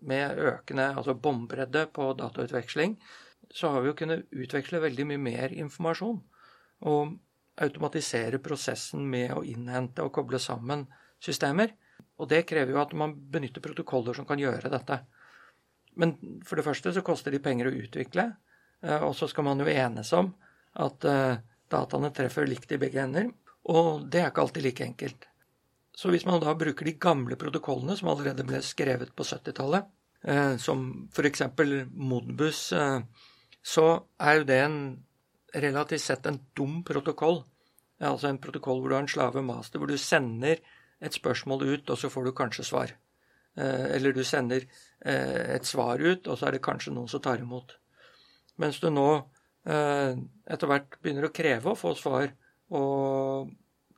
med 0.00 0.38
økende 0.40 0.86
altså 0.96 1.12
bombredde 1.14 1.84
på 1.92 2.08
datautveksling, 2.16 2.96
så 3.52 3.74
har 3.74 3.82
vi 3.82 3.90
jo 3.90 3.98
kunnet 3.98 4.30
utveksle 4.32 4.80
veldig 4.80 5.06
mye 5.10 5.22
mer 5.22 5.52
informasjon. 5.52 6.20
Og 6.88 7.18
automatisere 7.60 8.40
prosessen 8.42 9.04
med 9.10 9.34
å 9.36 9.44
innhente 9.44 10.04
og 10.04 10.14
koble 10.16 10.40
sammen 10.40 10.86
systemer. 11.22 11.74
Og 12.20 12.30
det 12.30 12.46
krever 12.48 12.72
jo 12.74 12.80
at 12.80 12.94
man 12.96 13.12
benytter 13.32 13.64
protokoller 13.64 14.16
som 14.16 14.28
kan 14.28 14.40
gjøre 14.40 14.72
dette. 14.72 15.02
Men 16.00 16.14
for 16.46 16.56
det 16.56 16.64
første 16.64 16.94
så 16.94 17.04
koster 17.04 17.34
de 17.34 17.42
penger 17.42 17.68
å 17.68 17.76
utvikle. 17.82 18.30
Eh, 18.82 19.02
og 19.02 19.14
så 19.16 19.28
skal 19.28 19.46
man 19.46 19.60
jo 19.60 19.68
enes 19.68 20.12
om 20.16 20.32
at 20.80 21.04
eh, 21.08 21.40
dataene 21.70 22.12
treffer 22.16 22.48
likt 22.48 22.72
i 22.72 22.80
begge 22.80 23.02
ender. 23.02 23.28
Og 23.70 24.06
det 24.10 24.22
er 24.22 24.30
ikke 24.30 24.46
alltid 24.46 24.66
like 24.66 24.86
enkelt. 24.86 25.26
Så 25.96 26.12
hvis 26.12 26.24
man 26.24 26.40
da 26.40 26.54
bruker 26.56 26.86
de 26.86 26.96
gamle 27.00 27.36
protokollene 27.36 27.96
som 27.98 28.08
allerede 28.12 28.46
ble 28.48 28.62
skrevet 28.64 29.12
på 29.16 29.26
70-tallet, 29.26 29.90
eh, 30.24 30.56
som 30.62 30.86
f.eks. 31.12 31.44
Modbus, 31.90 32.62
så 33.60 33.86
er 34.22 34.38
jo 34.38 34.48
det 34.48 34.60
en 34.64 34.80
relativt 35.60 36.06
sett 36.06 36.28
en 36.30 36.40
dum 36.56 36.80
protokoll. 36.86 37.42
Altså 38.00 38.30
en 38.30 38.40
protokoll 38.40 38.80
hvor 38.80 38.88
du 38.88 38.96
har 38.96 39.04
en 39.04 39.12
slave 39.12 39.42
master, 39.44 39.82
hvor 39.82 39.90
du 39.90 40.00
sender 40.00 40.62
et 41.00 41.16
spørsmål 41.16 41.66
ut, 41.66 41.90
og 41.90 41.98
så 42.00 42.08
får 42.12 42.28
du 42.28 42.32
kanskje 42.36 42.64
svar. 42.64 42.94
Eller 43.60 44.14
du 44.16 44.22
sender 44.24 44.64
et 45.04 45.66
svar 45.68 46.00
ut, 46.00 46.28
og 46.28 46.38
så 46.38 46.48
er 46.48 46.56
det 46.56 46.62
kanskje 46.64 46.94
noen 46.94 47.10
som 47.10 47.20
tar 47.24 47.42
imot. 47.42 47.74
Mens 48.60 48.80
du 48.80 48.88
nå 48.92 49.08
eh, 49.68 50.12
etter 50.50 50.70
hvert 50.70 50.98
begynner 51.00 51.28
å 51.28 51.34
kreve 51.34 51.72
å 51.72 51.78
få 51.78 51.94
svar 51.98 52.32
og 52.76 53.50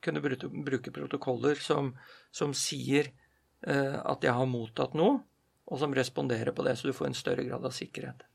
kunne 0.03 0.23
bruke, 0.23 0.91
protokoller 0.91 1.59
som, 1.63 1.93
som 2.33 2.55
sier 2.57 3.09
eh, 3.67 3.97
at 3.99 4.25
jeg 4.25 4.35
har 4.35 4.49
mottatt 4.49 4.95
noe, 4.99 5.21
og 5.63 5.79
som 5.79 5.95
responderer 5.95 6.51
på 6.55 6.65
det, 6.67 6.75
så 6.75 6.89
du 6.89 6.95
får 6.95 7.11
en 7.11 7.17
større 7.17 7.45
grad 7.47 7.63
av 7.63 7.75
sikkerhet. 7.75 8.25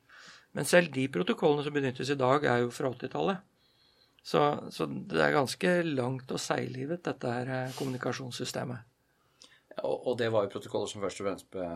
Men 0.56 0.68
selv 0.68 0.94
de 0.94 1.04
protokollene 1.12 1.66
som 1.66 1.74
benyttes 1.76 2.12
i 2.12 2.16
dag, 2.18 2.46
er 2.48 2.62
jo 2.62 2.72
fra 2.72 2.88
80-tallet. 2.94 3.44
Så, 4.24 4.40
så, 4.72 4.86
det 4.88 5.20
er 5.22 5.36
ganske 5.36 5.74
langt 5.88 6.32
og 6.32 6.40
seiglivet, 6.40 7.04
dette 7.04 7.34
her 7.34 7.52
eh, 7.52 7.74
kommunikasjonssystemet. 7.76 8.84
Og, 9.84 9.94
og, 9.94 10.14
det 10.18 10.32
var 10.34 10.46
jo 10.46 10.54
protokoller 10.56 10.90
som 10.90 11.04
først 11.04 11.20
og 11.22 11.28
fremst 11.28 11.50
ble 11.52 11.68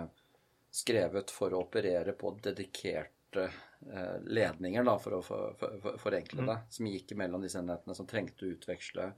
skrevet 0.72 1.30
for 1.30 1.52
å 1.52 1.60
operere 1.66 2.16
på 2.18 2.32
dedikert 2.42 3.12
Eh, 3.36 3.52
ledninger, 4.24 4.84
da, 4.86 4.94
for 5.02 5.18
å 5.18 5.22
for, 5.26 5.56
for, 5.58 5.98
forenkle 5.98 6.44
det, 6.44 6.56
mm. 6.60 6.70
som 6.70 6.88
gikk 6.88 7.14
mellom 7.18 7.42
disse 7.42 7.58
enhetene 7.58 7.96
som 7.98 8.06
trengte 8.08 8.46
å 8.46 8.52
utveksle 8.54 9.08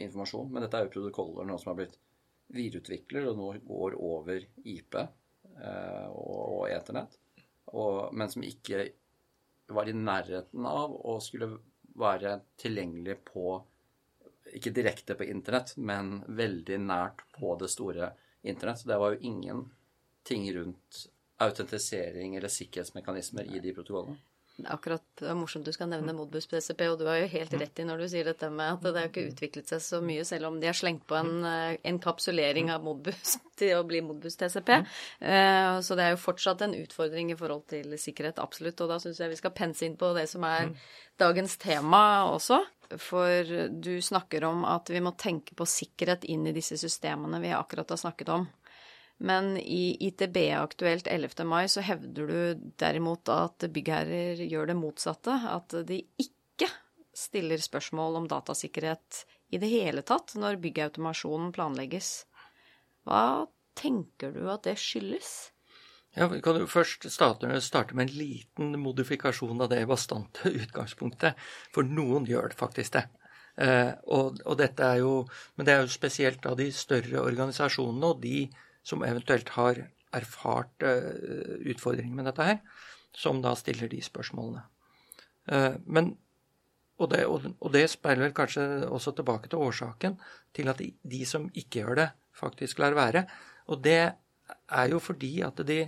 informasjon. 0.00 0.50
Men 0.52 0.64
dette 0.64 0.78
er 0.78 0.86
jo 0.86 0.94
protokoller 0.94 1.48
nå 1.48 1.58
som 1.58 1.72
har 1.72 1.80
blitt 1.82 1.98
videreutviklet, 2.52 3.26
og 3.28 3.38
nå 3.38 3.50
går 3.66 3.96
over 3.98 4.46
IP 4.68 4.98
eh, 5.00 6.08
og 6.12 6.68
Eternett, 6.70 7.18
men 8.12 8.28
som 8.28 8.44
ikke 8.44 8.86
var 9.72 9.88
i 9.88 9.94
nærheten 9.96 10.66
av 10.68 10.92
å 10.92 11.16
skulle 11.24 11.54
være 11.98 12.40
tilgjengelig 12.60 13.20
på 13.32 13.60
Ikke 14.58 14.72
direkte 14.74 15.14
på 15.16 15.24
internett, 15.30 15.76
men 15.76 16.18
veldig 16.26 16.76
nært 16.82 17.22
på 17.32 17.54
det 17.60 17.68
store 17.72 18.10
internett. 18.42 18.80
Så 18.82 18.88
det 18.90 18.98
var 18.98 19.14
jo 19.14 19.28
ingenting 19.30 20.48
rundt 20.56 20.98
autentisering 21.40 22.36
eller 22.36 22.52
sikkerhetsmekanismer 22.52 23.48
i 23.48 23.62
de 23.62 23.74
protokollene? 23.76 24.18
akkurat 24.68 25.02
det 25.18 25.28
er 25.30 25.36
morsomt 25.36 25.66
du 25.66 25.72
skal 25.74 25.88
nevne 25.90 26.14
Modbus 26.14 26.46
PCP, 26.50 26.84
og 26.92 26.98
du 27.00 27.06
har 27.08 27.18
jo 27.22 27.30
helt 27.32 27.54
rett 27.58 27.80
i 27.80 27.86
når 27.86 28.02
du 28.02 28.06
sier 28.12 28.28
dette 28.28 28.50
med 28.52 28.76
at 28.76 28.84
det 28.84 28.92
har 28.98 29.08
ikke 29.08 29.24
utviklet 29.30 29.72
seg 29.72 29.82
så 29.84 30.00
mye, 30.04 30.26
selv 30.28 30.50
om 30.50 30.58
de 30.60 30.68
har 30.68 30.76
slengt 30.76 31.06
på 31.08 31.16
en, 31.18 31.32
eh, 31.48 31.78
en 31.88 32.00
kapsulering 32.02 32.70
av 32.74 32.84
Modbus 32.84 33.38
til 33.60 33.78
å 33.78 33.86
bli 33.88 34.02
Modbus 34.04 34.36
TCP. 34.40 34.74
Uh, 35.22 35.80
så 35.84 35.96
det 35.98 36.04
er 36.04 36.14
jo 36.14 36.22
fortsatt 36.22 36.66
en 36.66 36.76
utfordring 36.76 37.32
i 37.32 37.38
forhold 37.38 37.66
til 37.72 37.96
sikkerhet, 37.98 38.42
absolutt. 38.42 38.80
Og 38.84 38.92
da 38.92 39.00
syns 39.02 39.22
jeg 39.22 39.32
vi 39.32 39.40
skal 39.40 39.56
pense 39.56 39.86
inn 39.86 39.98
på 40.00 40.12
det 40.16 40.28
som 40.30 40.44
er 40.46 40.72
dagens 41.20 41.56
tema 41.62 42.04
også. 42.30 42.60
For 43.00 43.68
du 43.72 43.94
snakker 44.04 44.44
om 44.44 44.66
at 44.68 44.90
vi 44.92 45.00
må 45.00 45.14
tenke 45.16 45.56
på 45.56 45.64
sikkerhet 45.68 46.26
inn 46.28 46.44
i 46.50 46.52
disse 46.52 46.76
systemene 46.80 47.40
vi 47.40 47.54
akkurat 47.56 47.94
har 47.94 48.00
snakket 48.00 48.34
om. 48.34 48.50
Men 49.22 49.54
i 49.56 49.94
ITB 50.08 50.36
aktuelt 50.58 51.06
11. 51.06 51.44
mai 51.46 51.68
så 51.70 51.84
hevder 51.86 52.26
du 52.26 52.70
derimot 52.82 53.28
at 53.30 53.68
byggherrer 53.70 54.40
gjør 54.42 54.72
det 54.72 54.78
motsatte. 54.78 55.36
At 55.46 55.76
de 55.86 56.00
ikke 56.18 56.66
stiller 57.14 57.62
spørsmål 57.62 58.18
om 58.22 58.28
datasikkerhet 58.30 59.22
i 59.54 59.60
det 59.62 59.70
hele 59.70 60.02
tatt 60.02 60.34
når 60.40 60.58
byggautomasjonen 60.64 61.52
planlegges. 61.54 62.24
Hva 63.06 63.46
tenker 63.78 64.34
du 64.34 64.46
at 64.50 64.66
det 64.66 64.78
skyldes? 64.80 65.52
Ja, 66.16 66.26
Vi 66.28 66.42
kan 66.44 66.58
jo 66.60 66.66
først 66.68 67.06
starte, 67.08 67.46
med 67.46 68.02
en 68.02 68.16
liten 68.18 68.74
modifikasjon 68.80 69.60
av 69.62 69.70
det 69.72 69.86
bastante 69.88 70.50
utgangspunktet. 70.64 71.38
For 71.72 71.86
noen 71.86 72.26
gjør 72.28 72.52
det 72.52 72.58
faktisk 72.58 72.98
det. 72.98 73.06
Eh, 73.56 73.92
og, 74.08 74.42
og, 74.44 74.58
dette 74.58 74.82
er 74.82 75.00
jo, 75.04 75.28
Men 75.56 75.66
det 75.66 75.72
er 75.72 75.80
jo 75.84 75.92
spesielt 75.92 76.46
av 76.48 76.56
de 76.56 76.70
større 76.72 77.20
organisasjonene 77.20 78.12
og 78.12 78.20
de 78.22 78.46
som 78.86 79.04
eventuelt 79.06 79.52
har 79.56 79.80
erfart 80.12 80.84
uh, 80.84 81.56
utfordringer 81.70 82.14
med 82.16 82.28
dette 82.28 82.46
her, 82.46 82.60
som 83.16 83.40
da 83.44 83.54
stiller 83.58 83.90
de 83.92 84.02
spørsmålene. 84.04 84.64
Uh, 85.50 85.78
men, 85.86 86.12
og 87.00 87.10
det, 87.14 87.24
og, 87.26 87.68
det, 87.74 87.86
speiler 87.90 88.28
vel 88.28 88.36
kanskje 88.36 88.66
også 88.88 89.14
tilbake 89.16 89.50
til 89.50 89.64
årsaken 89.64 90.18
til 90.54 90.70
at 90.70 90.82
de, 90.82 90.92
de, 91.02 91.24
som 91.28 91.48
ikke 91.50 91.82
gjør 91.82 92.00
det, 92.02 92.08
faktisk 92.36 92.82
lar 92.82 92.96
være. 92.98 93.24
Og 93.72 93.82
det 93.84 94.00
er 94.02 94.86
jo 94.92 95.00
fordi 95.02 95.34
at 95.46 95.60
de 95.66 95.84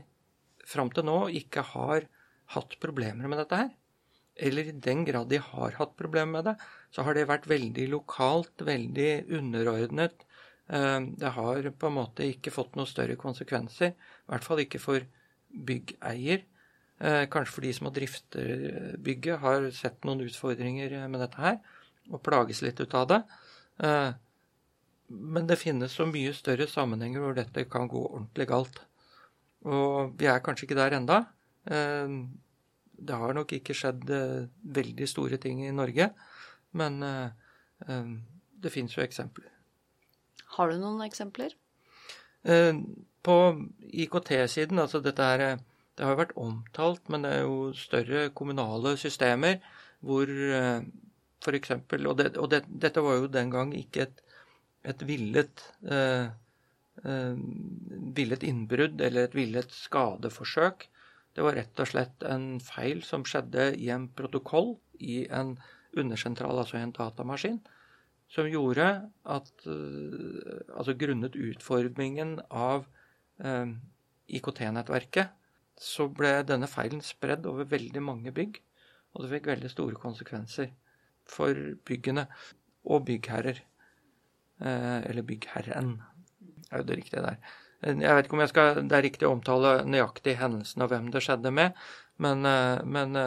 fram 0.65 0.91
til 0.95 1.07
nå 1.07 1.27
ikke 1.41 1.65
har 1.75 2.07
hatt 2.55 2.77
problemer 2.81 3.29
med 3.29 3.43
dette 3.43 3.59
her. 3.59 3.73
Eller 4.35 4.71
i 4.71 4.79
den 4.83 5.05
grad 5.07 5.29
de 5.31 5.39
har 5.39 5.77
hatt 5.79 5.93
problemer 5.99 6.41
med 6.41 6.49
det, 6.49 6.55
så 6.91 7.05
har 7.07 7.15
det 7.15 7.29
vært 7.31 7.47
veldig 7.51 7.85
lokalt, 7.93 8.65
veldig 8.67 9.11
underordnet 9.37 10.24
Eh, 10.24 10.24
det 10.65 11.31
har 11.37 11.67
på 11.77 11.89
en 11.91 11.97
måte 11.99 12.25
ikke 12.25 12.53
fått 12.55 12.77
noen 12.79 12.89
større 12.89 13.19
konsekvenser, 13.21 13.93
i 13.93 14.31
hvert 14.33 14.47
fall 14.47 14.63
ikke 14.63 14.81
for 14.81 15.05
byggeier. 15.55 16.45
Eh, 17.05 17.25
kanskje 17.29 17.53
for 17.53 17.67
de 17.67 17.73
som 17.75 17.89
har 17.89 17.95
drifter 17.97 18.51
bygget, 19.03 19.41
har 19.43 19.67
sett 19.75 20.05
noen 20.07 20.23
utfordringer 20.25 20.95
med 21.11 21.21
dette 21.25 21.41
her 21.43 21.59
og 22.13 22.23
plages 22.23 22.63
litt 22.63 22.81
ut 22.81 22.95
av 22.95 23.09
det. 23.11 23.21
Eh, 23.85 24.11
men 25.11 25.49
det 25.49 25.61
finnes 25.61 25.93
så 25.93 26.07
mye 26.09 26.35
større 26.37 26.69
sammenhenger 26.71 27.23
hvor 27.23 27.37
dette 27.37 27.67
kan 27.71 27.89
gå 27.91 28.05
ordentlig 28.07 28.49
galt. 28.51 28.81
Og 29.65 30.15
vi 30.21 30.29
er 30.31 30.43
kanskje 30.45 30.69
ikke 30.69 30.79
der 30.79 30.97
enda. 30.97 31.19
Det 31.65 33.19
har 33.21 33.37
nok 33.37 33.53
ikke 33.57 33.77
skjedd 33.77 34.05
veldig 34.77 35.09
store 35.09 35.39
ting 35.41 35.63
i 35.65 35.73
Norge, 35.77 36.11
men 36.77 36.99
det 37.81 38.73
finnes 38.73 38.97
jo 38.97 39.05
eksempler. 39.05 39.54
Har 40.55 40.71
du 40.71 40.79
noen 40.79 41.03
eksempler? 41.07 41.55
Eh, 42.45 42.75
på 43.25 43.37
IKT-siden, 44.05 44.79
altså 44.79 45.01
dette 45.05 45.31
her 45.31 45.45
eh, 45.45 45.63
Det 45.95 46.03
har 46.03 46.17
jo 46.17 46.19
vært 46.19 46.39
omtalt, 46.43 47.05
men 47.09 47.23
det 47.23 47.31
er 47.31 47.45
jo 47.47 47.69
større 47.79 48.29
kommunale 48.35 48.97
systemer 48.99 49.61
hvor 50.05 50.29
eh, 50.29 50.81
f.eks. 51.45 51.71
Og, 52.01 52.17
det, 52.19 52.33
og 52.37 52.49
det, 52.51 52.65
dette 52.67 53.05
var 53.05 53.21
jo 53.21 53.31
den 53.31 53.53
gang 53.53 53.71
ikke 53.79 54.09
et, 54.09 54.25
et 54.91 55.05
villet 55.07 55.63
eh, 55.87 56.27
villet 58.15 58.45
innbrudd 58.47 59.01
eller 59.03 59.27
et 59.29 59.35
villet 59.37 59.71
skadeforsøk. 59.75 60.87
Det 61.35 61.43
var 61.43 61.57
rett 61.59 61.81
og 61.83 61.91
slett 61.91 62.27
en 62.31 62.61
feil 62.63 63.03
som 63.07 63.25
skjedde 63.27 63.73
i 63.79 63.91
en 63.95 64.07
protokoll 64.19 64.77
i 65.03 65.25
en 65.27 65.57
undersentral, 65.99 66.59
altså 66.59 66.79
i 66.79 66.85
en 66.85 66.95
datamaskin 66.95 67.59
som 68.35 68.51
gjorde 68.51 68.87
at 69.31 69.67
eh, 69.71 70.63
Altså 70.75 70.97
grunnet 70.99 71.37
utformingen 71.39 72.39
av 72.51 72.87
eh, 73.39 73.75
IKT-nettverket, 74.35 75.35
så 75.79 76.07
ble 76.11 76.39
denne 76.47 76.69
feilen 76.71 77.03
spredd 77.05 77.47
over 77.51 77.69
veldig 77.71 78.03
mange 78.03 78.33
bygg. 78.35 78.61
Og 79.15 79.25
det 79.25 79.31
fikk 79.37 79.51
veldig 79.53 79.71
store 79.71 79.99
konsekvenser 80.01 80.73
for 81.31 81.59
byggene 81.87 82.27
og 82.91 83.07
byggherrer. 83.09 83.61
Eh, 84.63 84.99
eller 85.11 85.27
byggherren, 85.27 85.97
er 86.71 86.83
jo 86.83 86.89
det 86.91 86.99
riktige 87.03 87.23
der. 87.23 87.39
Jeg 87.85 88.17
vet 88.17 88.27
ikke 88.27 88.39
om 88.39 88.41
jeg 88.41 88.51
skal, 88.51 88.79
det 88.89 88.97
er 88.97 89.05
riktig 89.05 89.27
å 89.29 89.35
omtale 89.35 89.75
nøyaktig 89.85 90.39
hendelsen 90.41 90.83
og 90.83 90.89
hvem 90.89 91.11
det 91.13 91.21
skjedde 91.21 91.51
med, 91.53 91.75
men, 92.25 92.47
men 92.89 93.19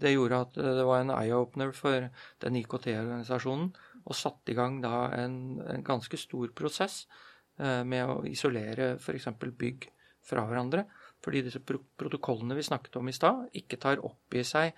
det 0.00 0.14
gjorde 0.14 0.38
at 0.46 0.54
det 0.56 0.86
var 0.88 1.02
en 1.02 1.12
eye-opener 1.12 1.74
for 1.76 2.06
den 2.40 2.56
IKT-organisasjonen 2.62 3.74
og 4.04 4.16
satte 4.16 4.52
i 4.52 4.56
gang 4.58 4.80
da 4.84 5.08
en, 5.16 5.60
en 5.64 5.84
ganske 5.84 6.18
stor 6.20 6.52
prosess 6.56 7.04
eh, 7.58 7.82
med 7.86 8.04
å 8.04 8.20
isolere 8.28 8.94
f.eks. 8.98 9.30
bygg 9.40 9.88
fra 10.24 10.44
hverandre. 10.48 10.84
Fordi 11.24 11.44
disse 11.46 11.62
pro 11.64 11.80
protokollene 11.96 12.56
vi 12.58 12.66
snakket 12.66 12.98
om 13.00 13.08
i 13.08 13.16
stad, 13.16 13.48
ikke 13.56 13.80
tar 13.80 14.02
opp 14.04 14.36
i 14.36 14.44
seg 14.44 14.72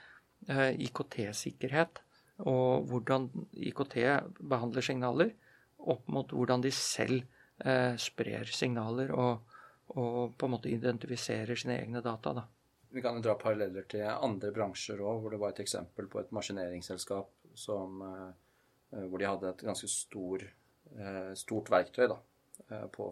eh, 0.48 0.72
IKT-sikkerhet 0.86 2.02
og 2.46 2.86
hvordan 2.90 3.30
IKT 3.70 3.96
behandler 4.44 4.84
signaler, 4.84 5.32
opp 5.86 6.08
mot 6.12 6.32
hvordan 6.32 6.62
de 6.64 6.72
selv 6.74 7.22
eh, 7.64 7.96
sprer 8.00 8.50
signaler 8.52 9.12
og, 9.14 9.56
og, 9.94 10.36
på 10.36 10.46
en 10.46 10.54
måte 10.54 10.70
identifiserer 10.70 11.58
sine 11.58 11.80
egne 11.80 12.02
data. 12.04 12.34
da. 12.36 12.44
Vi 12.92 13.02
kan 13.02 13.18
dra 13.24 13.34
paralleller 13.40 13.88
til 13.90 14.06
andre 14.06 14.52
bransjer 14.54 15.00
òg, 15.02 15.22
hvor 15.22 15.34
det 15.34 15.40
var 15.42 15.54
et 15.54 15.64
eksempel 15.64 16.10
på 16.12 16.20
et 16.22 16.34
maskineringsselskap 16.36 17.32
som 17.56 18.02
Eh, 18.04 18.32
hvor 19.04 19.20
de 19.20 19.28
hadde 19.28 19.50
et 19.50 19.64
ganske 19.68 19.88
stor, 19.90 20.42
eh, 20.96 21.32
stort 21.38 21.70
verktøy 21.72 22.06
da, 22.08 22.18
eh, 22.70 22.86
på 22.92 23.10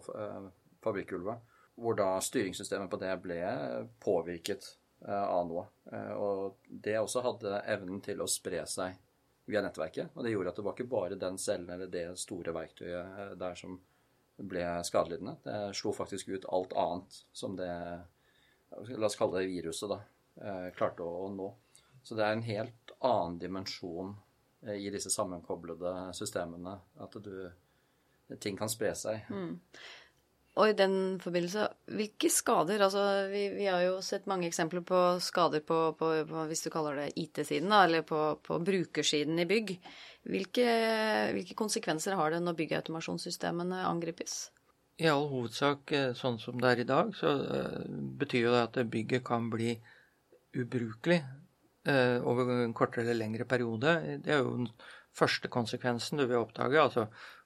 fabrikkgulvet. 0.83 1.53
Hvor 1.75 1.97
da 1.97 2.15
styringssystemet 2.23 2.89
på 2.89 2.99
det 3.01 3.13
ble 3.21 3.41
påvirket 3.99 4.77
av 5.05 5.43
noe. 5.45 5.65
Og 6.15 6.55
det 6.69 6.93
også 6.97 7.21
hadde 7.21 7.59
evnen 7.67 7.99
til 8.01 8.21
å 8.23 8.27
spre 8.31 8.61
seg 8.65 8.95
via 9.45 9.61
nettverket. 9.61 10.13
Og 10.15 10.23
det 10.23 10.31
gjorde 10.31 10.53
at 10.53 10.55
det 10.55 10.63
var 10.63 10.73
ikke 10.77 10.87
bare 10.89 11.17
den 11.19 11.37
cellen 11.37 11.69
eller 11.69 11.91
det 11.91 12.05
store 12.17 12.53
verktøyet 12.55 13.35
der 13.37 13.59
som 13.59 13.75
ble 14.39 14.63
skadelidende. 14.87 15.35
Det 15.43 15.75
slo 15.75 15.91
faktisk 15.91 16.31
ut 16.31 16.47
alt 16.47 16.73
annet 16.79 17.19
som 17.33 17.57
det 17.59 17.71
La 18.95 19.05
oss 19.05 19.19
kalle 19.19 19.43
det 19.43 19.51
viruset, 19.51 19.91
da. 19.91 19.99
Klarte 20.75 21.03
å 21.03 21.27
nå. 21.31 21.51
Så 22.03 22.15
det 22.15 22.23
er 22.23 22.33
en 22.33 22.47
helt 22.47 22.95
annen 23.03 23.37
dimensjon 23.39 24.15
Eh, 24.15 24.24
i 24.73 24.89
disse 24.93 25.11
sammenkoblede 25.13 25.91
systemene. 26.17 26.77
At 27.01 27.17
du, 27.21 27.35
ting 28.41 28.57
kan 28.57 28.71
spre 28.71 28.93
seg. 28.97 29.29
Mm. 29.29 29.59
Og 30.55 30.71
i 30.71 30.75
den 30.77 31.19
forbindelse, 31.19 31.67
hvilke 31.91 32.29
skader 32.31 32.79
Altså, 32.85 33.03
vi, 33.31 33.49
vi 33.57 33.67
har 33.67 33.81
jo 33.83 33.99
sett 34.05 34.27
mange 34.31 34.47
eksempler 34.47 34.85
på 34.87 34.99
skader 35.23 35.63
på, 35.67 35.79
på, 35.99 36.11
på 36.29 36.45
hvis 36.49 36.63
du 36.63 36.69
kaller 36.71 37.01
det 37.01 37.09
IT-siden, 37.19 37.71
da, 37.73 37.83
eller 37.83 38.05
på, 38.07 38.19
på, 38.43 38.59
brukersiden 38.63 39.39
i 39.43 39.47
bygg. 39.49 39.75
Hvilke, 40.25 40.67
hvilke, 41.35 41.57
konsekvenser 41.59 42.15
har 42.17 42.31
det 42.31 42.41
når 42.41 42.55
byggautomasjonssystemene 42.61 43.83
angripes? 43.85 44.45
I 44.97 45.09
all 45.11 45.27
hovedsak, 45.27 45.91
eh, 45.91 46.13
sånn 46.15 46.39
som 46.39 46.55
det 46.61 46.71
er 46.71 46.81
i 46.81 46.87
dag, 46.87 47.11
så 47.19 47.33
uh, 47.35 47.81
betyr 48.15 48.45
jo 48.47 48.53
det 48.55 48.61
at 48.63 48.79
bygget 48.89 49.25
kan 49.27 49.49
bli 49.51 49.75
ubrukelig 50.55 51.19
Eh, 51.85 52.17
over 52.25 52.49
en 52.49 52.73
kortere 52.73 53.03
eller 53.03 53.19
lengre 53.19 53.45
periode. 53.45 53.91
Det 54.25 54.31
er 54.33 54.39
jo 54.41 54.53
den 54.57 54.69
første 55.13 55.49
konsekvensen 55.53 56.17
du 56.17 56.23
vil 56.25 56.39
oppdage. 56.39 56.81
Altså 56.81 57.03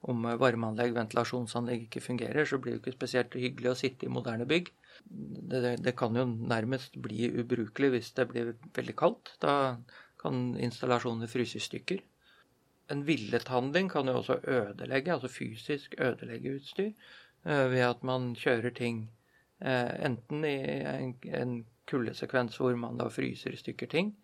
om 0.08 0.24
varmeanlegg, 0.40 0.94
ventilasjonsanlegg 0.96 1.88
ikke 1.88 2.04
fungerer, 2.06 2.48
så 2.48 2.58
blir 2.58 2.78
det 2.78 2.80
ikke 2.80 2.96
spesielt 2.96 3.36
hyggelig 3.36 3.74
å 3.74 3.80
sitte 3.82 4.08
i 4.08 4.14
moderne 4.16 4.48
bygg. 4.48 4.70
Det, 5.04 5.60
det, 5.66 5.74
det 5.84 5.96
kan 6.00 6.16
jo 6.16 6.24
nærmest 6.24 6.96
bli 7.04 7.28
ubrukelig 7.42 7.90
hvis 7.98 8.14
det 8.16 8.30
blir 8.30 8.54
veldig 8.78 8.96
kaldt. 9.02 9.34
Da 9.44 9.76
kan 10.24 10.54
installasjoner 10.56 11.28
fryse 11.32 11.60
i 11.60 11.66
stykker. 11.66 12.00
En 12.96 13.04
villet 13.06 13.52
handling 13.52 13.92
kan 13.92 14.08
jo 14.08 14.22
også 14.22 14.40
ødelegge, 14.40 15.14
altså 15.18 15.28
fysisk 15.28 16.00
ødelegge 16.00 16.56
utstyr, 16.62 16.94
eh, 17.44 17.66
ved 17.76 17.84
at 17.90 18.08
man 18.08 18.32
kjører 18.40 18.72
ting 18.72 19.04
eh, 19.60 19.92
enten 20.08 20.48
i 20.48 20.56
en, 20.80 21.14
en 21.28 21.54
kuldesekvens 21.92 22.56
hvor 22.62 22.80
man 22.80 22.98
da 22.98 23.12
fryser 23.12 23.54
i 23.54 23.60
stykker 23.60 23.92
ting, 23.92 24.16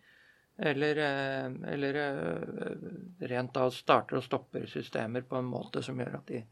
eller, 0.58 0.96
eh, 0.96 1.72
eller 1.72 1.94
eh, 1.94 3.28
rent 3.28 3.54
da 3.54 3.68
starter 3.70 4.20
og 4.20 4.24
stopper 4.24 4.66
systemer 4.70 5.26
på 5.28 5.36
en 5.36 5.48
måte 5.48 5.82
som 5.84 5.98
gjør 6.00 6.20
at 6.20 6.30
de, 6.30 6.42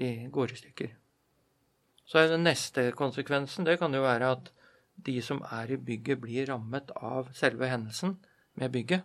de 0.00 0.10
går 0.32 0.54
i 0.54 0.60
stykker. 0.60 0.94
Så 2.04 2.26
den 2.28 2.44
neste 2.44 2.90
konsekvensen 2.96 3.68
det 3.68 3.78
kan 3.80 3.94
jo 3.96 4.04
være 4.04 4.30
at 4.36 4.50
de 5.04 5.18
som 5.24 5.42
er 5.50 5.74
i 5.74 5.80
bygget, 5.80 6.20
blir 6.22 6.48
rammet 6.48 6.92
av 6.94 7.32
selve 7.34 7.68
hendelsen 7.68 8.16
med 8.60 8.72
bygget. 8.72 9.04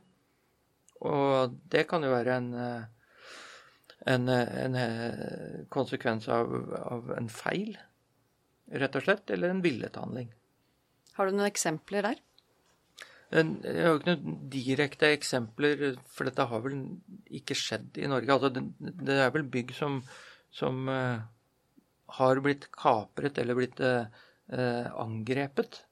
Og 1.02 1.56
det 1.71 1.88
kan 1.89 2.04
jo 2.04 2.12
være 2.12 2.36
en, 2.38 2.49
en, 4.13 4.30
en 4.30 4.78
konsekvens 5.71 6.28
av, 6.30 6.52
av, 6.78 7.10
en 7.17 7.32
feil, 7.32 7.71
rett 8.69 8.99
og 8.99 9.08
slett, 9.08 9.32
eller 9.34 9.56
en 9.56 9.63
villet 9.65 9.97
handling. 9.97 10.30
Har 11.17 11.25
du 11.25 11.34
noen 11.34 11.49
eksempler 11.49 12.06
der? 12.06 12.21
Jeg 13.30 13.46
har 13.62 13.92
jo 13.92 14.00
ikke 14.00 14.13
noen 14.15 14.38
direkte 14.50 15.12
eksempler, 15.13 15.84
for 16.10 16.26
dette 16.26 16.48
har 16.50 16.63
vel 16.63 16.80
ikke 17.38 17.58
skjedd 17.58 18.00
i 18.02 18.08
Norge. 18.10 18.34
Altså, 18.34 18.50
det, 18.50 19.18
er 19.22 19.30
vel 19.36 19.46
bygg 19.54 19.76
som, 19.78 20.00
som 20.50 20.89
uh, 20.89 21.22
har 22.18 22.42
blitt 22.42 22.65
kapret 22.74 23.38
eller 23.38 23.60
blitt 23.60 23.84
uh, 23.86 24.10
angrepet. 24.98 25.84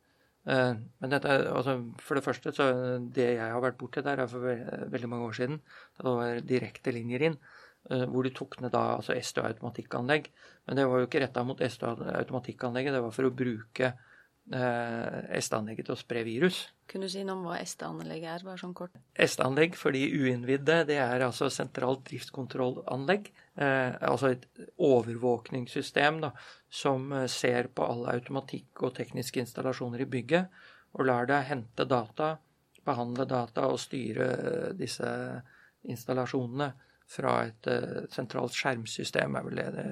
Uh, 0.49 0.81
men 0.97 1.13
dette, 1.13 1.37
altså, 1.51 1.77
for 2.01 2.17
det 2.17 2.25
første, 2.25 2.55
så 2.57 2.71
det 3.05 3.29
jeg 3.35 3.53
har 3.53 3.61
vært 3.61 3.77
borti 3.83 4.01
der, 4.01 4.23
er 4.25 4.33
for 4.33 4.89
veldig 4.97 5.13
mange 5.13 5.29
år 5.29 5.37
siden. 5.37 5.61
Det 5.93 6.09
var 6.09 6.41
direkte 6.41 6.95
linjer 6.95 7.29
inn. 7.29 7.39
Hvor 7.87 8.25
de 8.25 8.33
tok 8.35 8.57
ned 8.59 8.73
da 8.73 8.97
altså 8.97 9.13
SD-automatikkanlegg. 9.15 10.25
Men 10.67 10.75
det 10.75 10.83
var 10.89 10.99
jo 10.99 11.05
ikke 11.07 11.21
retta 11.23 11.39
mot 11.47 11.61
SD-automatikkanlegget. 11.63 12.97
det 12.97 12.99
var 13.05 13.13
for 13.15 13.29
å 13.29 13.31
bruke 13.31 13.93
eh, 14.53 15.37
SD-anlegget 15.39 15.87
til 15.89 15.95
å 15.95 15.99
spre 15.99 16.23
virus. 16.27 16.61
Kunne 16.87 17.07
du 17.07 17.11
si 17.11 17.23
noe 17.27 17.35
om 17.35 17.47
hva 17.47 17.57
SD-anlegget 17.59 18.29
er, 18.31 18.45
bare 18.47 18.61
sånn 18.61 18.75
kort? 18.77 18.95
SD-anlegg 19.19 19.75
for 19.75 19.95
de 19.95 20.05
uinnvidde, 20.07 20.79
det 20.87 20.99
er 21.03 21.25
altså 21.25 21.49
sentralt 21.51 22.05
driftskontrollanlegg. 22.07 23.29
Eh, 23.57 23.97
altså 24.07 24.31
et 24.35 24.47
overvåkningssystem 24.87 26.21
da, 26.23 26.31
som 26.69 27.11
eh, 27.11 27.27
ser 27.31 27.71
på 27.73 27.85
all 27.85 28.07
automatikk 28.13 28.85
og 28.87 28.95
tekniske 28.99 29.41
installasjoner 29.43 30.05
i 30.05 30.09
bygget, 30.15 30.59
og 30.97 31.07
lar 31.09 31.27
deg 31.29 31.49
hente 31.49 31.87
data, 31.89 32.35
behandle 32.87 33.27
data 33.27 33.67
og 33.67 33.81
styre 33.83 34.29
eh, 34.37 34.69
disse 34.79 35.11
installasjonene 35.87 36.71
fra 37.07 37.37
et 37.47 37.67
sentralt 38.11 38.51
skjermsystem, 38.51 39.35
er 39.39 39.45
vel 39.45 39.59
det 39.61 39.67
det 39.77 39.91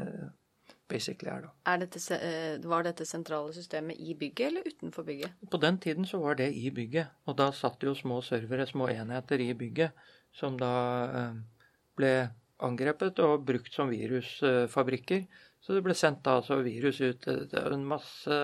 basically 0.89 1.31
er, 1.31 1.45
da. 1.47 1.51
Er 1.71 1.81
dette, 1.81 1.99
eh, 2.15 2.57
var 2.69 2.85
dette 2.85 3.05
sentrale 3.05 3.53
systemet 3.55 3.99
i 3.99 4.15
bygget 4.17 4.47
eller 4.47 4.67
utenfor 4.69 5.05
bygget? 5.07 5.37
På 5.51 5.57
den 5.61 5.77
tiden 5.81 6.05
så 6.05 6.19
var 6.21 6.37
det 6.39 6.51
i 6.53 6.69
bygget. 6.69 7.07
Og 7.25 7.37
da 7.37 7.51
satt 7.51 7.83
jo 7.83 7.95
små 7.97 8.21
servere, 8.25 8.67
små 8.69 8.89
enheter 8.93 9.41
i 9.41 9.53
bygget, 9.53 9.91
som 10.33 10.57
da 10.59 10.73
eh, 11.05 11.39
ble 11.97 12.13
angrepet 12.65 13.19
og 13.23 13.45
brukt 13.45 13.73
som 13.73 13.89
virusfabrikker. 13.91 15.25
Så 15.61 15.73
det 15.73 15.83
ble 15.85 15.95
sendt 15.97 16.23
da 16.25 16.37
altså 16.39 16.59
virus 16.61 17.01
ut 17.01 17.25
en 17.27 17.87
masse, 17.89 18.35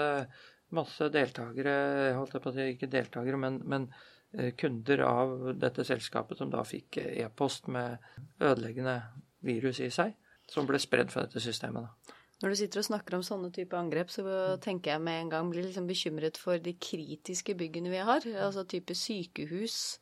masse 0.74 1.10
deltakere, 1.14 2.16
holdt 2.18 2.34
jeg 2.34 2.44
på 2.44 2.50
å 2.50 2.56
si, 2.56 2.70
ikke 2.74 2.90
deltakere, 2.92 3.38
men, 3.38 3.60
men 3.70 3.86
eh, 4.34 4.56
kunder 4.58 5.06
av 5.06 5.36
dette 5.62 5.86
selskapet 5.86 6.42
som 6.42 6.50
da 6.50 6.66
fikk 6.66 6.98
e-post 7.04 7.70
med 7.70 8.02
ødeleggende 8.42 8.98
virus 9.46 9.84
i 9.86 9.92
seg, 9.94 10.18
som 10.50 10.66
ble 10.68 10.82
spredd 10.82 11.14
fra 11.14 11.28
dette 11.28 11.44
systemet. 11.44 11.86
da. 11.86 12.18
Når 12.42 12.54
du 12.54 12.58
sitter 12.58 12.82
og 12.82 12.88
snakker 12.88 13.18
om 13.18 13.26
sånne 13.26 13.52
type 13.54 13.78
angrep, 13.78 14.10
så 14.10 14.24
tenker 14.64 14.96
jeg 14.96 15.04
med 15.06 15.20
en 15.20 15.30
gang 15.34 15.52
blir 15.52 15.68
liksom 15.68 15.86
bekymret 15.90 16.40
for 16.42 16.58
de 16.58 16.74
kritiske 16.74 17.54
byggene 17.58 17.94
vi 17.94 18.02
har. 18.02 18.26
Altså 18.42 18.66
type 18.66 18.96
sykehus. 18.98 20.00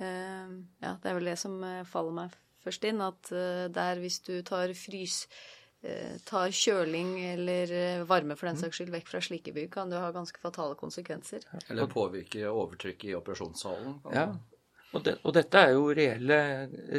Ehm, 0.00 0.56
ja, 0.80 0.96
det 1.02 1.10
er 1.10 1.18
vel 1.18 1.30
det 1.30 1.36
som 1.40 1.60
eh, 1.64 1.84
faller 1.88 2.16
meg 2.16 2.34
først 2.64 2.88
inn. 2.88 3.04
At 3.04 3.30
eh, 3.32 3.66
der 3.72 4.00
hvis 4.00 4.22
du 4.24 4.34
tar 4.46 4.72
frys 4.76 5.22
eh, 5.84 6.16
tar 6.28 6.52
kjøling 6.52 7.14
eller 7.34 7.76
varme 8.08 8.36
for 8.40 8.48
den 8.48 8.60
saks 8.60 8.80
skyld 8.80 8.92
vekk 8.96 9.12
fra 9.12 9.22
slike 9.24 9.54
bygg, 9.56 9.70
kan 9.76 9.92
det 9.92 10.00
ha 10.00 10.10
ganske 10.16 10.40
fatale 10.42 10.76
konsekvenser. 10.80 11.44
Eller 11.68 11.92
påvirke 11.92 12.48
overtrykket 12.48 13.12
i 13.12 13.16
operasjonssalen. 13.20 14.00
Ja, 14.16 14.30
og, 14.94 15.02
det, 15.04 15.16
og, 15.22 15.32
dette 15.34 15.60
er 15.60 15.74
jo 15.74 15.90
reelle, 15.96 16.38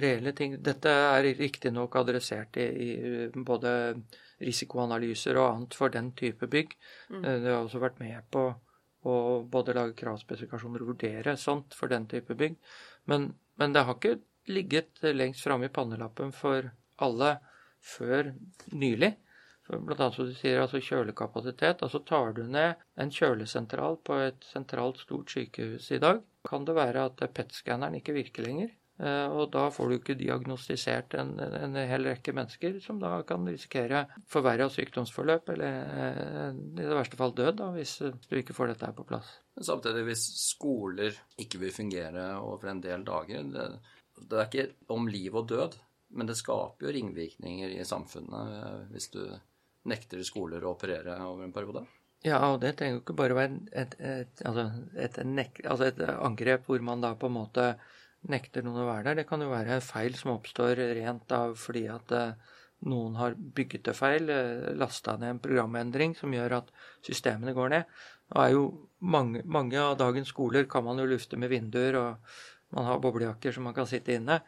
reelle 0.03 0.33
ting. 0.37 0.57
Dette 0.63 0.91
er 0.91 1.27
riktignok 1.39 1.95
adressert 1.99 2.59
i, 2.61 2.67
i 2.67 2.93
både 3.33 3.71
risikoanalyser 4.43 5.39
og 5.39 5.47
annet 5.47 5.77
for 5.77 5.93
den 5.93 6.11
type 6.17 6.49
bygg. 6.51 6.75
Mm. 7.09 7.21
Eh, 7.23 7.37
det 7.43 7.53
har 7.53 7.61
også 7.63 7.81
vært 7.81 8.01
med 8.03 8.27
på 8.33 8.47
å 9.07 9.17
både 9.47 9.75
lage 9.77 9.95
kravspesifikasjoner 9.97 10.83
og 10.83 10.93
vurdere 10.93 11.37
sånt 11.39 11.77
for 11.77 11.91
den 11.91 12.07
type 12.11 12.35
bygg. 12.37 12.57
Men, 13.09 13.31
men 13.59 13.75
det 13.75 13.85
har 13.87 13.97
ikke 13.97 14.17
ligget 14.51 15.03
lengst 15.15 15.45
framme 15.45 15.69
i 15.69 15.73
pannelappen 15.73 16.33
for 16.35 16.69
alle 17.03 17.37
før 17.83 18.33
nylig. 18.73 19.13
Blant 19.67 19.99
annet 19.99 20.15
som 20.15 20.27
du 20.29 20.35
sier, 20.35 20.61
altså 20.61 20.79
kjølekapasitet. 20.79 21.81
Altså 21.83 21.99
tar 22.07 22.31
du 22.37 22.45
ned 22.47 22.79
en 22.99 23.11
kjølesentral 23.11 23.99
på 24.07 24.19
et 24.23 24.47
sentralt, 24.47 25.01
stort 25.03 25.33
sykehus 25.33 25.89
i 25.91 25.99
dag, 26.03 26.21
kan 26.47 26.67
det 26.67 26.75
være 26.77 27.07
at 27.09 27.23
PET-skanneren 27.35 27.99
ikke 27.99 28.15
virker 28.15 28.47
lenger. 28.47 28.71
Eh, 28.97 29.29
og 29.29 29.51
da 29.53 29.67
får 29.69 29.89
du 29.89 29.95
ikke 29.99 30.15
diagnostisert 30.17 31.13
en, 31.21 31.35
en, 31.37 31.75
hel 31.77 32.07
rekke 32.09 32.33
mennesker 32.33 32.79
som 32.81 32.97
da 33.01 33.11
kan 33.29 33.45
risikere 33.45 34.07
forverra 34.29 34.65
sykdomsforløp, 34.73 35.51
eller 35.53 35.75
eh, 36.05 36.47
i 36.55 36.79
det 36.79 36.95
verste 36.97 37.19
fall 37.19 37.35
død, 37.37 37.59
da, 37.59 37.67
hvis 37.75 37.99
du 38.01 38.39
ikke 38.39 38.55
får 38.57 38.73
dette 38.73 38.89
her 38.89 38.95
på 38.97 39.05
plass. 39.05 39.35
Men 39.57 39.67
samtidig, 39.69 40.05
hvis 40.07 40.25
skoler 40.47 41.19
ikke 41.37 41.61
vil 41.61 41.75
fungere 41.75 42.31
over 42.41 42.71
en 42.73 42.81
del 42.81 43.05
dager 43.05 43.51
det, 43.53 43.67
det 44.17 44.39
er 44.39 44.49
ikke 44.49 44.95
om 44.95 45.05
liv 45.11 45.35
og 45.37 45.45
død, 45.51 45.77
men 46.17 46.29
det 46.29 46.39
skaper 46.39 46.87
jo 46.87 46.95
ringvirkninger 46.95 47.77
i 47.77 47.85
samfunnet 47.85 48.57
eh, 48.57 48.81
hvis 48.95 49.11
du 49.13 49.21
nekter 49.87 50.25
skoler 50.25 50.65
å 50.65 50.73
operere 50.73 51.19
over 51.21 51.45
en 51.45 51.53
periode. 51.53 51.85
Ja, 52.25 52.39
og 52.49 52.61
det 52.63 52.73
trenger 52.77 52.97
jo 52.97 53.03
ikke 53.03 53.15
bare 53.17 53.35
være 53.37 53.59
et, 53.77 53.93
et, 54.01 54.41
altså 54.41 54.71
et, 54.97 55.19
altså 55.21 55.85
et 55.85 56.01
angrep 56.15 56.65
hvor 56.65 56.81
man 56.83 57.03
da 57.03 57.13
på 57.19 57.29
en 57.29 57.35
måte 57.35 57.67
nekter 58.31 58.65
noen 58.65 58.81
å 58.81 58.87
være 58.87 59.09
der. 59.09 59.19
Det 59.21 59.27
kan 59.29 59.43
jo 59.43 59.51
være 59.51 59.79
feil 59.85 60.17
som 60.17 60.33
oppstår 60.33 60.81
rent 60.97 61.31
av 61.35 61.53
fordi 61.61 61.85
at 61.93 62.13
eh, 62.17 62.55
noen 62.89 63.15
har 63.19 63.37
bygget 63.37 63.85
det 63.87 63.95
feil, 63.97 64.31
eh, 64.33 64.73
lasta 64.77 65.15
ned 65.17 65.35
en 65.35 65.43
programendring 65.43 66.15
som 66.17 66.33
gjør 66.33 66.57
at 66.59 66.73
systemene 67.05 67.53
går 67.57 67.73
ned. 67.75 67.97
Det 68.33 68.43
er 68.43 68.57
mange, 68.99 69.43
mange, 69.45 69.79
av 69.79 69.97
dagens 70.01 70.33
skoler 70.33 70.67
kan 70.69 70.83
man 70.83 70.99
jo 70.99 71.07
lufte 71.07 71.39
med 71.39 71.53
vinduer, 71.53 71.95
og 72.01 72.75
man 72.75 72.89
har 72.89 72.99
boblejakker 72.99 73.53
som 73.55 73.69
man 73.69 73.77
kan 73.77 73.87
sitte 73.87 74.17
inne. 74.17 74.41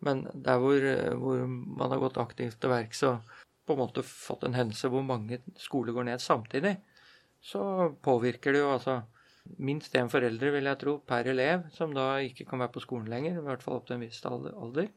Men 0.00 0.24
der 0.32 0.58
hvor, 0.58 0.80
hvor 1.20 1.44
man 1.46 1.92
har 1.92 2.00
gått 2.00 2.18
aktivt 2.18 2.56
til 2.58 2.72
verks 2.72 3.04
og 3.06 3.36
på 3.68 3.76
en 3.76 3.82
måte 3.84 4.02
fått 4.02 4.46
en 4.48 4.56
hendelse 4.56 4.88
hvor 4.90 5.04
mange 5.06 5.38
skoler 5.60 5.94
går 5.94 6.08
ned 6.08 6.22
samtidig, 6.24 6.78
så 7.40 7.62
påvirker 8.02 8.54
det 8.54 8.62
jo 8.62 8.72
altså 8.74 9.00
minst 9.58 9.94
én 9.96 10.10
foreldre, 10.12 10.52
vil 10.54 10.68
jeg 10.68 10.78
tro, 10.80 10.96
per 11.06 11.28
elev, 11.32 11.66
som 11.74 11.94
da 11.96 12.20
ikke 12.22 12.46
kan 12.48 12.60
være 12.62 12.74
på 12.76 12.82
skolen 12.84 13.08
lenger, 13.10 13.38
i 13.40 13.44
hvert 13.46 13.62
fall 13.64 13.80
opp 13.80 13.88
til 13.88 13.96
en 13.96 14.04
viss 14.04 14.22
alder. 14.28 14.90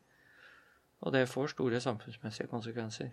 Og 1.04 1.14
det 1.16 1.28
får 1.32 1.54
store 1.56 1.82
samfunnsmessige 1.84 2.52
konsekvenser. 2.52 3.12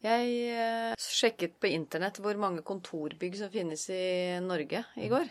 Jeg 0.00 0.28
eh, 0.56 0.94
sjekket 0.96 1.58
på 1.60 1.68
internett 1.68 2.20
hvor 2.22 2.38
mange 2.40 2.64
kontorbygg 2.64 3.36
som 3.36 3.50
finnes 3.52 3.82
i 3.92 4.38
Norge 4.40 4.84
i 4.96 5.10
går. 5.12 5.28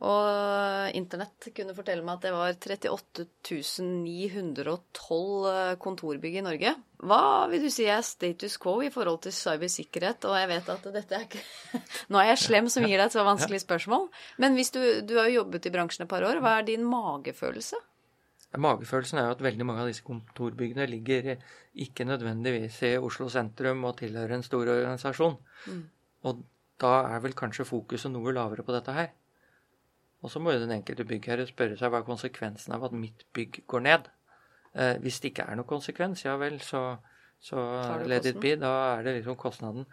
Og 0.00 0.94
internett 0.96 1.50
kunne 1.52 1.74
fortelle 1.76 2.04
meg 2.04 2.16
at 2.16 2.22
det 2.24 2.30
var 2.32 2.54
38 2.56 3.26
912 3.84 5.48
eh, 5.50 5.74
kontorbygg 5.82 6.38
i 6.40 6.44
Norge. 6.46 6.72
Hva 7.04 7.20
vil 7.52 7.66
du 7.66 7.68
si 7.72 7.84
er 7.84 8.00
status 8.04 8.56
quo 8.60 8.78
i 8.84 8.88
forhold 8.92 9.20
til 9.26 9.34
cybersikkerhet? 9.36 10.24
Og 10.24 10.38
jeg 10.40 10.48
vet 10.54 10.72
at 10.72 10.88
dette 10.96 11.18
er 11.18 11.26
ikke 11.28 11.44
Nå 12.12 12.22
er 12.22 12.30
jeg 12.32 12.42
slem 12.46 12.72
som 12.72 12.86
gir 12.88 12.96
deg 12.96 13.10
et 13.10 13.16
så 13.18 13.26
vanskelig 13.28 13.60
spørsmål. 13.66 14.08
Men 14.40 14.56
hvis 14.56 14.72
du, 14.72 14.80
du 15.04 15.18
har 15.20 15.28
jo 15.28 15.42
jobbet 15.42 15.68
i 15.68 15.74
bransjen 15.76 16.06
et 16.06 16.12
par 16.12 16.24
år, 16.24 16.40
hva 16.40 16.56
er 16.58 16.68
din 16.70 16.88
magefølelse? 16.88 17.84
Magefølelsen 18.58 19.20
er 19.20 19.28
jo 19.28 19.36
at 19.36 19.44
veldig 19.44 19.68
mange 19.68 19.84
av 19.84 19.92
disse 19.92 20.02
kontorbyggene 20.02 20.88
ligger 20.90 21.34
ikke 21.84 22.08
nødvendigvis 22.08 22.80
i 22.88 22.96
Oslo 22.98 23.28
sentrum 23.30 23.84
og 23.86 24.00
tilhører 24.00 24.38
en 24.38 24.48
stor 24.48 24.64
organisasjon. 24.64 25.36
Mm. 25.68 25.84
Og 26.26 26.40
da 26.80 26.96
er 27.12 27.20
vel 27.22 27.36
kanskje 27.36 27.68
fokuset 27.68 28.10
noe 28.10 28.32
lavere 28.34 28.64
på 28.66 28.74
dette 28.74 28.96
her. 28.96 29.12
Og 30.20 30.30
så 30.30 30.40
må 30.42 30.52
jo 30.52 30.60
den 30.60 30.74
enkelte 30.74 31.06
byggherre 31.08 31.46
spørre 31.48 31.78
seg 31.80 31.92
hva 31.92 32.02
er 32.02 32.08
konsekvensen 32.08 32.74
av 32.76 32.84
at 32.88 32.96
mitt 32.96 33.24
bygg 33.36 33.62
går 33.70 33.84
ned. 33.86 34.08
Eh, 34.74 34.96
hvis 35.02 35.20
det 35.20 35.32
ikke 35.32 35.46
er 35.48 35.58
noen 35.58 35.68
konsekvens, 35.70 36.24
ja 36.26 36.36
vel, 36.40 36.60
så, 36.62 36.82
så 37.40 37.62
let 38.06 38.28
it 38.28 38.40
be. 38.42 38.54
Da 38.60 38.72
er 38.98 39.06
det 39.06 39.16
liksom 39.18 39.38
kostnaden 39.40 39.86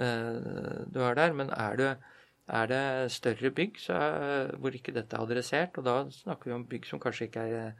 eh, 0.00 0.86
du 0.92 1.00
har 1.04 1.18
der. 1.18 1.36
Men 1.36 1.52
er 1.52 1.76
det, 1.80 1.90
er 2.48 2.70
det 2.72 2.84
større 3.12 3.52
bygg 3.52 3.82
er, 3.92 4.56
hvor 4.56 4.74
ikke 4.74 4.96
dette 4.96 5.18
er 5.18 5.26
adressert, 5.28 5.76
og 5.76 5.84
da 5.88 5.98
snakker 6.22 6.50
vi 6.50 6.56
om 6.56 6.66
bygg 6.70 6.88
som 6.88 7.02
kanskje 7.02 7.28
ikke 7.28 7.44
er 7.44 7.76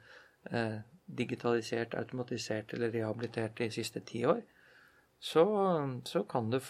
eh, 0.51 0.77
digitalisert, 1.07 1.97
automatisert 1.97 2.73
eller 2.73 2.93
rehabilitert 2.93 3.57
de 3.57 3.71
siste 3.71 4.03
ti 4.05 4.25
år, 4.27 4.43
så, 5.19 5.43
så 6.05 6.23
kan 6.29 6.51
det 6.51 6.61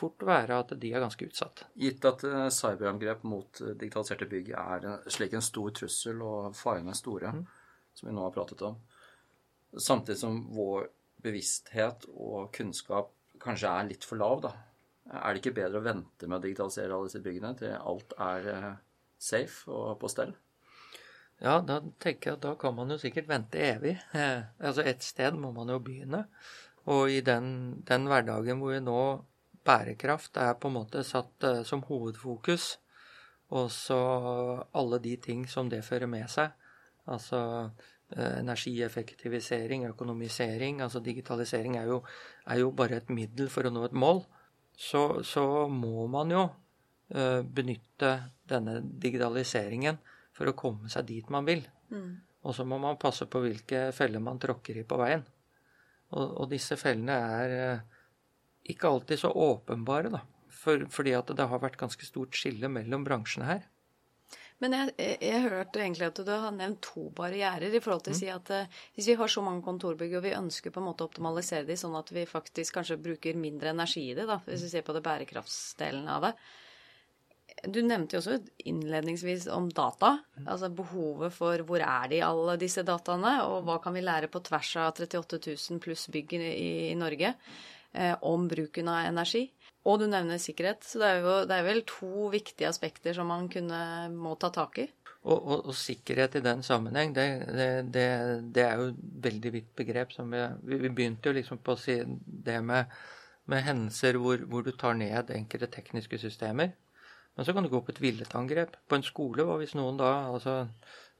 fort 0.00 0.24
være 0.26 0.60
at 0.64 0.72
de 0.80 0.92
er 0.92 1.04
ganske 1.04 1.28
utsatt. 1.28 1.64
Gitt 1.80 2.06
at 2.08 2.24
eh, 2.28 2.46
cyberangrep 2.54 3.26
mot 3.28 3.60
eh, 3.62 3.74
digitaliserte 3.76 4.28
bygg 4.30 4.52
er 4.56 4.88
slik 5.12 5.36
en 5.36 5.44
stor 5.44 5.74
trussel, 5.76 6.22
og 6.24 6.56
farene 6.58 6.94
er 6.94 6.98
store, 6.98 7.34
mm. 7.36 7.44
som 8.00 8.10
vi 8.10 8.16
nå 8.16 8.24
har 8.26 8.34
pratet 8.34 8.64
om, 8.66 8.80
samtidig 9.76 10.20
som 10.22 10.42
vår 10.56 10.88
bevissthet 11.20 12.08
og 12.16 12.50
kunnskap 12.56 13.12
kanskje 13.40 13.72
er 13.72 13.88
litt 13.88 14.04
for 14.06 14.20
lav, 14.20 14.42
da. 14.44 14.52
Er 15.10 15.34
det 15.34 15.40
ikke 15.42 15.56
bedre 15.56 15.80
å 15.80 15.84
vente 15.84 16.28
med 16.28 16.38
å 16.38 16.44
digitalisere 16.44 16.94
alle 16.94 17.08
disse 17.08 17.22
byggene 17.24 17.56
til 17.58 17.74
alt 17.74 18.14
er 18.20 18.48
eh, 18.52 18.70
safe 19.20 19.72
og 19.72 19.96
på 20.00 20.10
stell? 20.12 20.34
Ja, 21.40 21.56
da 21.64 21.80
tenker 22.02 22.30
jeg 22.30 22.36
at 22.36 22.44
da 22.44 22.52
kan 22.60 22.76
man 22.76 22.92
jo 22.92 22.98
sikkert 23.00 23.30
vente 23.30 23.62
evig. 23.64 23.96
Eh, 24.20 24.44
altså 24.60 24.84
et 24.86 25.02
sted 25.04 25.36
må 25.40 25.54
man 25.56 25.72
jo 25.72 25.80
begynne. 25.82 26.26
Og 26.90 27.10
i 27.12 27.20
den, 27.24 27.80
den 27.88 28.06
hverdagen 28.08 28.60
hvor 28.60 28.74
vi 28.74 28.82
nå 28.84 29.00
bærekraft 29.66 30.38
er 30.40 30.56
på 30.60 30.70
en 30.70 30.78
måte 30.78 31.04
satt 31.06 31.46
eh, 31.46 31.62
som 31.68 31.84
hovedfokus, 31.88 32.72
og 33.50 33.70
så 33.74 34.00
alle 34.78 35.00
de 35.02 35.16
ting 35.18 35.46
som 35.50 35.70
det 35.70 35.82
fører 35.84 36.10
med 36.10 36.28
seg, 36.30 36.52
altså 37.10 37.40
eh, 38.14 38.38
energieffektivisering, 38.40 39.88
økonomisering, 39.90 40.80
altså 40.84 41.02
digitalisering 41.04 41.76
er 41.80 41.90
jo, 41.90 42.00
er 42.46 42.62
jo 42.62 42.70
bare 42.70 43.00
et 43.00 43.10
middel 43.10 43.50
for 43.50 43.66
å 43.66 43.74
nå 43.74 43.84
et 43.88 43.96
mål, 43.96 44.22
så, 44.80 45.20
så 45.26 45.44
må 45.68 46.06
man 46.08 46.32
jo 46.32 46.46
eh, 47.12 47.42
benytte 47.42 48.14
denne 48.48 48.80
digitaliseringen 48.80 49.98
for 50.36 50.48
å 50.48 50.56
komme 50.56 50.88
seg 50.88 51.08
dit 51.10 51.30
man 51.32 51.44
vil. 51.48 51.66
Mm. 51.90 52.10
Og 52.48 52.56
så 52.56 52.64
må 52.64 52.78
man 52.80 52.96
passe 53.00 53.26
på 53.28 53.42
hvilke 53.44 53.90
feller 53.92 54.22
man 54.24 54.40
tråkker 54.40 54.78
i 54.80 54.86
på 54.88 54.96
veien. 54.96 55.26
Og, 56.16 56.24
og 56.40 56.46
disse 56.50 56.78
fellene 56.80 57.16
er 57.34 57.56
ikke 58.72 58.90
alltid 58.90 59.22
så 59.22 59.32
åpenbare, 59.32 60.12
da. 60.12 60.22
For, 60.60 60.86
fordi 60.92 61.14
at 61.16 61.30
det 61.36 61.46
har 61.48 61.62
vært 61.62 61.78
ganske 61.80 62.04
stort 62.04 62.36
skille 62.36 62.68
mellom 62.68 63.04
bransjene 63.06 63.48
her. 63.48 63.68
Men 64.60 64.76
jeg, 64.76 64.94
jeg, 65.00 65.18
jeg 65.24 65.44
hørte 65.46 65.80
egentlig 65.80 66.08
at 66.10 66.18
du 66.20 66.30
har 66.30 66.52
nevnt 66.52 66.82
to 66.84 67.06
barrierer 67.16 67.72
i 67.72 67.80
forhold 67.80 68.04
til 68.04 68.12
å 68.12 68.18
si 68.18 68.28
at 68.28 68.50
eh, 68.52 68.80
hvis 68.96 69.08
vi 69.08 69.16
har 69.16 69.32
så 69.32 69.44
mange 69.44 69.64
kontorbygg 69.64 70.18
og 70.18 70.26
vi 70.26 70.34
ønsker 70.36 70.74
på 70.74 70.82
en 70.82 70.90
måte 70.90 71.06
å 71.06 71.08
optimalisere 71.08 71.64
de 71.68 71.78
sånn 71.80 71.96
at 71.96 72.12
vi 72.12 72.26
faktisk 72.28 72.76
kanskje 72.76 73.00
bruker 73.00 73.38
mindre 73.40 73.72
energi 73.72 74.10
i 74.10 74.18
det, 74.18 74.28
da, 74.28 74.36
hvis 74.44 74.66
vi 74.66 74.74
ser 74.74 74.84
på 74.84 74.96
det 74.96 75.04
bærekraftsdelen 75.06 76.10
av 76.12 76.28
det. 76.28 76.34
Du 77.72 77.80
nevnte 77.84 78.16
jo 78.16 78.20
også 78.20 78.36
innledningsvis 78.68 79.48
om 79.52 79.66
data. 79.74 80.14
Altså 80.44 80.70
behovet 80.72 81.34
for 81.34 81.64
hvor 81.68 81.82
er 81.84 82.12
de 82.12 82.20
alle 82.24 82.60
disse 82.60 82.84
dataene, 82.86 83.34
og 83.48 83.64
hva 83.66 83.80
kan 83.82 83.96
vi 83.96 84.04
lære 84.04 84.30
på 84.32 84.44
tvers 84.44 84.76
av 84.80 84.92
38 84.92 85.40
000 85.48 85.82
pluss 85.82 86.06
bygg 86.12 86.36
i, 86.36 86.46
i 86.92 86.96
Norge 87.00 87.34
om 88.22 88.44
bruken 88.48 88.88
av 88.88 89.08
energi. 89.08 89.48
Og 89.88 90.00
du 90.00 90.06
nevner 90.10 90.40
sikkerhet. 90.40 90.84
Så 90.84 91.00
det 91.00 91.08
er 91.08 91.22
jo 91.24 91.36
det 91.48 91.56
er 91.56 91.66
vel 91.66 91.82
to 91.88 92.28
viktige 92.32 92.68
aspekter 92.68 93.16
som 93.16 93.30
man 93.32 93.48
kunne, 93.52 93.80
må 94.12 94.36
ta 94.40 94.52
tak 94.54 94.82
i. 94.82 94.86
Og, 95.20 95.36
og, 95.36 95.66
og 95.68 95.74
sikkerhet 95.76 96.38
i 96.38 96.44
den 96.44 96.62
sammenheng, 96.64 97.12
det, 97.12 97.24
det, 97.92 98.04
det, 98.56 98.62
er 98.64 98.78
jo 98.80 98.86
et 98.88 99.00
veldig 99.26 99.50
vidt 99.52 99.72
begrep. 99.76 100.14
Vi, 100.16 100.78
vi 100.80 100.88
begynte 100.88 101.28
jo 101.28 101.36
liksom 101.36 101.60
på 101.60 101.74
å 101.76 101.80
si 101.80 101.98
det 102.46 102.56
med, 102.64 102.94
med 103.52 103.66
hendelser 103.66 104.16
hvor, 104.16 104.40
hvor, 104.48 104.64
du 104.64 104.72
tar 104.72 104.96
ned 104.96 105.32
enkelte 105.34 105.68
tekniske 105.74 106.22
systemer. 106.22 106.72
Men 107.36 107.46
så 107.46 107.52
kan 107.52 107.64
du 107.64 107.70
gå 107.72 107.82
på 107.84 107.92
et 107.92 108.00
villet 108.00 108.32
På 108.32 108.96
en 108.96 109.04
skole, 109.06 109.44
hva 109.44 109.58
hvis 109.60 109.76
noen 109.78 110.00
da 110.00 110.08
altså 110.32 110.66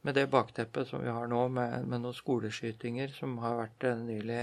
Med 0.03 0.17
det 0.17 0.31
bakteppet 0.33 0.89
som 0.89 1.05
vi 1.05 1.13
har 1.13 1.29
nå, 1.29 1.49
med, 1.49 1.87
med 1.87 2.01
noen 2.01 2.17
skoleskytinger 2.17 3.13
som 3.13 3.37
har 3.39 3.59
vært 3.61 3.85
eh, 3.85 4.01
nylig 4.01 4.41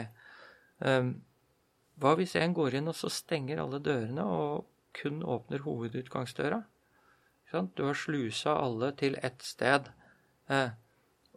um, 0.86 1.16
hva 1.98 2.14
hvis 2.18 2.36
en 2.38 2.54
går 2.54 2.78
inn 2.78 2.92
og 2.92 2.98
så 2.98 3.10
stenger 3.10 3.62
alle 3.62 3.80
dørene 3.84 4.26
og 4.26 4.68
kun 4.98 5.24
åpner 5.26 5.64
hovedutgangsdøra? 5.66 6.62
Du 7.48 7.86
har 7.88 7.96
slusa 7.96 8.58
alle 8.60 8.92
til 9.00 9.16
ett 9.24 9.42
sted. 9.42 9.88
Eh, 10.52 10.70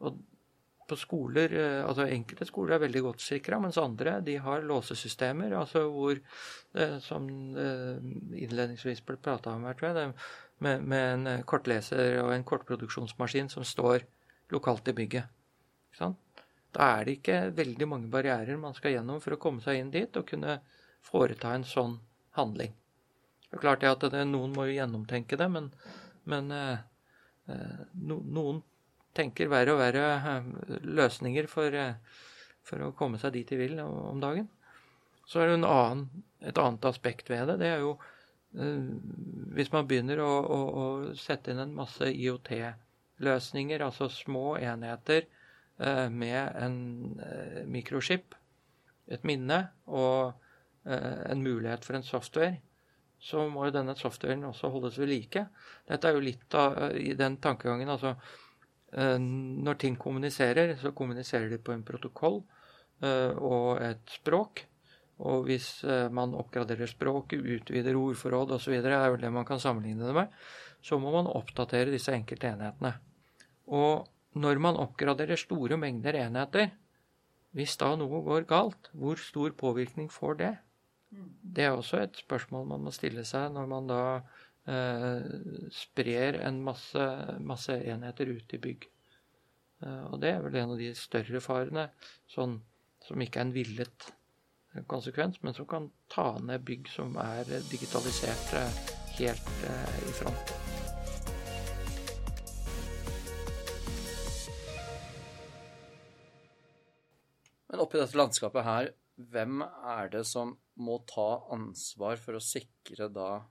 og 0.02 0.18
på 0.90 0.96
skoler, 0.98 1.52
eh, 1.54 1.86
altså 1.86 2.08
Enkelte 2.10 2.48
skoler 2.48 2.74
er 2.74 2.84
veldig 2.84 3.02
godt 3.04 3.22
sikra, 3.22 3.60
mens 3.62 3.78
andre 3.78 4.18
de 4.26 4.36
har 4.36 4.66
låsesystemer. 4.66 5.54
altså 5.56 5.88
hvor, 5.88 6.18
eh, 6.74 6.98
Som 6.98 7.28
innledningsvis 8.34 9.00
ble 9.06 9.16
prata 9.16 9.50
om 9.50 9.64
her, 9.64 9.74
tror 9.74 9.96
jeg, 9.96 10.12
med, 10.58 10.82
med, 10.82 11.26
en 11.26 11.42
kortleser 11.42 12.22
og 12.22 12.34
en 12.34 12.44
kortproduksjonsmaskin 12.44 13.48
som 13.48 13.64
står 13.64 14.00
lokalt 14.50 14.88
i 14.88 14.92
bygget. 14.92 15.24
Ikke 15.90 15.98
sant? 15.98 16.16
Da 16.74 16.92
er 16.96 17.06
det 17.06 17.16
ikke 17.18 17.38
veldig 17.56 17.88
mange 17.90 18.10
barrierer 18.12 18.58
man 18.60 18.76
skal 18.76 18.94
gjennom 18.94 19.22
for 19.22 19.34
å 19.34 19.40
komme 19.42 19.62
seg 19.64 19.80
inn 19.80 19.90
dit 19.94 20.16
og 20.16 20.28
kunne 20.28 20.60
foreta 21.02 21.54
en 21.54 21.66
sånn 21.66 21.96
handling. 22.38 22.74
Det 23.48 23.58
er 23.58 23.64
klart 23.64 23.86
at 23.88 24.04
det, 24.12 24.22
noen 24.30 24.52
må 24.54 24.68
jo 24.68 24.76
gjennomtenke 24.76 25.38
det, 25.40 25.48
men, 25.50 25.70
men 26.30 26.52
eh, 26.54 26.82
eh, 27.50 27.80
no, 28.06 28.20
noen 28.22 28.60
tenker 29.16 29.50
verre 29.50 29.74
og 29.74 29.80
verre 29.80 30.04
eh, 30.14 30.52
løsninger 30.86 31.48
for, 31.50 31.74
for, 32.62 32.86
å 32.86 32.94
komme 32.98 33.18
seg 33.18 33.34
dit 33.34 33.50
de 33.50 33.58
vil 33.58 33.80
om 33.82 34.22
dagen. 34.22 34.46
Så 35.26 35.42
er 35.42 35.50
det 35.50 35.58
annen, 35.66 36.06
et 36.46 36.58
annet 36.58 36.86
aspekt 36.86 37.30
ved 37.30 37.50
det. 37.50 37.58
Det 37.64 37.74
er 37.74 37.82
jo 37.86 37.96
hvis 38.50 39.68
man 39.70 39.86
begynner 39.86 40.18
å, 40.24 40.30
å, 40.42 40.56
å 40.82 40.86
sette 41.14 41.52
inn 41.52 41.60
en 41.62 41.74
masse 41.74 42.08
IOT-løsninger, 42.10 43.82
altså 43.86 44.08
små 44.10 44.56
enheter 44.58 45.28
med 46.12 46.56
en 46.60 46.76
eh, 47.24 47.62
mikroskip, 47.68 48.34
et 49.10 49.24
minne 49.26 49.62
og 49.88 50.34
eh, 50.84 51.22
en 51.32 51.42
mulighet 51.42 51.86
for 51.86 51.96
en 51.96 52.06
software, 52.06 52.60
så 53.20 53.46
må 53.52 53.66
jo 53.66 53.74
denne 53.74 53.96
softwaren 53.96 54.44
også 54.48 54.70
holdes 54.72 54.98
ved 55.00 55.10
like. 55.10 55.46
Dette 55.88 56.08
er 56.08 56.16
jo 56.16 56.24
litt 56.24 56.56
av 56.56 56.96
i 56.96 57.12
den 57.16 57.36
tankegangen. 57.36 57.90
altså 57.92 58.14
Når 59.20 59.76
ting 59.76 59.98
kommuniserer, 60.00 60.72
så 60.80 60.94
kommuniserer 60.96 61.50
de 61.50 61.58
på 61.60 61.74
en 61.74 61.84
protokoll 61.84 62.38
og 63.04 63.82
et 63.84 64.08
språk. 64.08 64.64
Og 65.20 65.44
hvis 65.50 65.84
man 66.16 66.32
oppgraderer 66.32 66.88
språket, 66.88 67.44
utvider 67.44 68.00
ordforråd 68.00 68.56
osv., 68.56 68.78
det 68.80 68.96
er 68.96 69.12
jo 69.12 69.20
det 69.20 69.34
man 69.36 69.44
kan 69.44 69.60
sammenligne 69.60 70.08
det 70.08 70.16
med, 70.16 70.32
så 70.80 70.96
må 70.96 71.12
man 71.12 71.28
oppdatere 71.28 71.92
disse 71.92 72.16
enkelte 72.16 72.54
enhetene. 72.54 72.94
Og 73.68 74.08
når 74.38 74.60
man 74.62 74.78
oppgraderer 74.78 75.38
store 75.40 75.78
mengder 75.80 76.18
enheter, 76.20 76.70
hvis 77.56 77.74
da 77.80 77.94
noe 77.98 78.20
går 78.22 78.46
galt, 78.50 78.90
hvor 78.94 79.18
stor 79.18 79.54
påvirkning 79.58 80.10
får 80.12 80.38
det? 80.38 80.52
Det 81.10 81.64
er 81.66 81.74
også 81.74 82.04
et 82.04 82.20
spørsmål 82.22 82.68
man 82.70 82.84
må 82.86 82.92
stille 82.94 83.24
seg 83.26 83.50
når 83.50 83.66
man 83.72 83.90
da 83.90 84.02
eh, 84.70 85.26
sprer 85.74 86.38
en 86.46 86.60
masse, 86.62 87.06
masse, 87.42 87.74
enheter 87.74 88.30
ut 88.30 88.54
i 88.54 88.62
bygg. 88.62 88.86
Eh, 89.82 90.04
og 90.12 90.20
det 90.22 90.36
er 90.36 90.46
vel 90.46 90.60
en 90.62 90.76
av 90.76 90.78
de 90.78 90.92
større 90.94 91.42
farene, 91.42 91.88
sånn, 92.30 92.60
som 93.02 93.26
ikke 93.26 93.42
er 93.42 93.48
en 93.48 93.54
villet 93.56 94.10
konsekvens, 94.86 95.40
men 95.42 95.56
som 95.56 95.66
kan 95.66 95.90
ta 96.12 96.36
ned 96.38 96.62
bygg 96.62 96.92
som 96.94 97.16
er 97.18 97.50
digitalisert 97.72 98.54
helt 99.18 99.56
eh, 99.66 99.96
i 100.06 100.20
front. 100.22 100.69
Oppi 107.90 107.98
dette 107.98 108.18
landskapet 108.20 108.62
her, 108.62 108.88
hvem 109.18 109.64
er 109.66 110.10
det 110.12 110.22
som 110.28 110.52
må 110.78 111.00
ta 111.10 111.42
ansvar 111.50 112.20
for 112.22 112.38
å 112.38 112.42
sikre 112.44 113.08
da 113.10 113.42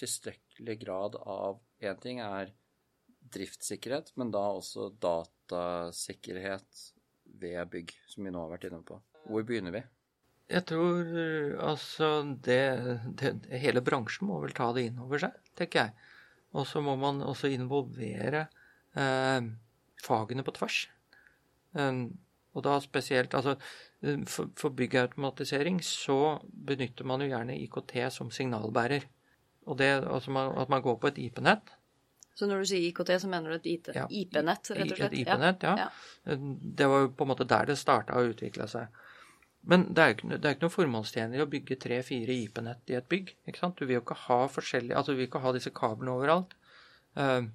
tilstrekkelig 0.00 0.76
grad 0.80 1.18
av 1.20 1.60
Én 1.80 1.96
ting 2.00 2.18
er 2.20 2.50
driftssikkerhet, 3.32 4.10
men 4.20 4.32
da 4.32 4.42
også 4.52 4.90
datasikkerhet 5.00 6.80
ved 7.40 7.70
bygg, 7.72 7.94
som 8.08 8.24
vi 8.24 8.32
nå 8.32 8.42
har 8.42 8.50
vært 8.52 8.66
inne 8.68 8.80
på. 8.84 8.98
Hvor 9.28 9.46
begynner 9.48 9.72
vi? 9.76 9.82
Jeg 10.50 10.66
tror 10.68 11.12
altså 11.70 12.10
det, 12.44 12.60
det, 13.16 13.32
Hele 13.62 13.80
bransjen 13.86 14.28
må 14.28 14.40
vel 14.42 14.52
ta 14.56 14.70
det 14.76 14.88
inn 14.88 15.00
over 15.00 15.22
seg, 15.22 15.36
tenker 15.56 15.86
jeg. 15.86 16.08
Og 16.56 16.68
så 16.68 16.82
må 16.84 16.96
man 17.00 17.22
også 17.24 17.52
involvere 17.54 18.46
eh, 18.92 19.52
fagene 20.04 20.44
på 20.44 20.56
tvers. 20.56 20.82
Um, 21.72 22.10
og 22.54 22.64
da 22.66 22.80
spesielt 22.82 23.34
altså 23.34 23.56
For, 24.00 24.48
for 24.56 24.72
byggautomatisering 24.72 25.82
så 25.84 26.38
benytter 26.66 27.04
man 27.04 27.20
jo 27.20 27.26
gjerne 27.28 27.58
IKT 27.66 27.92
som 28.14 28.30
signalbærer. 28.32 29.02
Og 29.68 29.76
det 29.76 29.90
altså 30.08 30.32
man, 30.32 30.54
at 30.56 30.70
man 30.72 30.80
går 30.82 30.96
på 30.96 31.10
et 31.10 31.18
IP-nett. 31.18 31.74
Så 32.32 32.46
når 32.48 32.62
du 32.62 32.70
sier 32.70 32.86
IKT, 32.88 33.12
så 33.20 33.28
mener 33.28 33.52
du 33.52 33.58
et 33.58 33.68
IP-nett, 33.68 34.70
rett 34.72 34.94
og 34.94 34.96
slett? 34.96 35.12
Et 35.12 35.18
IP-nett, 35.20 35.66
ja. 35.68 35.74
ja. 35.84 36.36
Det 36.80 36.88
var 36.88 37.04
jo 37.04 37.10
på 37.12 37.26
en 37.26 37.32
måte 37.34 37.44
der 37.44 37.68
det 37.68 37.76
starta 37.76 38.16
å 38.16 38.30
utvikle 38.30 38.64
seg. 38.72 38.88
Men 39.68 39.90
det 39.92 40.02
er, 40.02 40.14
ikke, 40.14 40.28
det 40.32 40.48
er 40.48 40.56
ikke 40.56 40.64
noe 40.64 40.72
formålstjenlig 40.72 41.42
å 41.44 41.48
bygge 41.52 41.76
tre-fire 41.82 42.36
IP-nett 42.46 42.92
i 42.92 42.96
et 42.96 43.08
bygg. 43.12 43.34
ikke 43.44 43.60
sant? 43.60 43.76
Du 43.76 43.84
vil 43.84 43.98
jo 43.98 44.04
ikke 44.06 44.16
ha 44.22 44.38
forskjellige, 44.48 44.96
altså 44.96 45.12
du 45.12 45.20
vil 45.20 45.28
ikke 45.28 45.42
ha 45.44 45.52
disse 45.56 45.72
kablene 45.76 46.14
overalt. 46.16 46.56
Uh, 47.18 47.50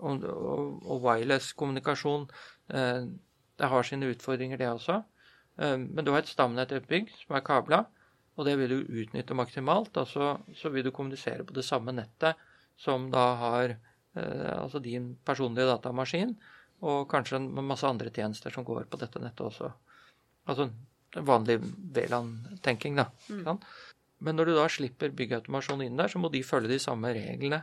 og, 0.00 0.24
og, 0.24 0.80
og 0.88 1.04
wireless 1.04 1.52
kommunikasjon 1.58 2.24
uh, 2.72 3.04
det 3.62 3.70
har 3.70 3.86
sine 3.86 4.10
utfordringer, 4.10 4.58
det 4.58 4.70
også. 4.70 5.00
Eh, 5.62 5.76
men 5.78 6.04
du 6.04 6.12
har 6.12 6.24
et 6.24 6.30
stamnett 6.30 6.72
i 6.74 6.80
et 6.80 6.88
bygg 6.90 7.12
som 7.20 7.36
er 7.38 7.44
kabla, 7.46 7.84
og 8.36 8.48
det 8.48 8.56
vil 8.58 8.72
du 8.72 9.02
utnytte 9.02 9.36
maksimalt. 9.38 9.96
Og 10.00 10.08
så, 10.10 10.32
så 10.58 10.72
vil 10.74 10.86
du 10.86 10.92
kommunisere 10.94 11.46
på 11.46 11.56
det 11.56 11.66
samme 11.66 11.94
nettet 11.94 12.40
som 12.80 13.10
da 13.12 13.26
har 13.40 13.76
eh, 13.76 14.52
altså 14.56 14.82
din 14.82 15.12
personlige 15.24 15.68
datamaskin, 15.70 16.34
og 16.82 17.06
kanskje 17.10 17.38
en 17.38 17.50
masse 17.62 17.86
andre 17.86 18.10
tjenester 18.10 18.50
som 18.50 18.66
går 18.66 18.88
på 18.90 18.98
dette 18.98 19.22
nettet 19.22 19.44
også. 19.46 19.70
Altså 20.50 20.72
vanlig 21.22 21.60
VLAN-tenking, 21.94 22.96
da. 22.98 23.06
Mm. 23.30 23.60
Men 24.22 24.38
når 24.38 24.48
du 24.48 24.54
da 24.56 24.64
slipper 24.70 25.12
byggautomasjon 25.14 25.84
inn 25.84 26.00
der, 26.00 26.10
så 26.10 26.18
må 26.18 26.30
de 26.32 26.42
følge 26.46 26.72
de 26.72 26.80
samme 26.82 27.12
reglene. 27.14 27.62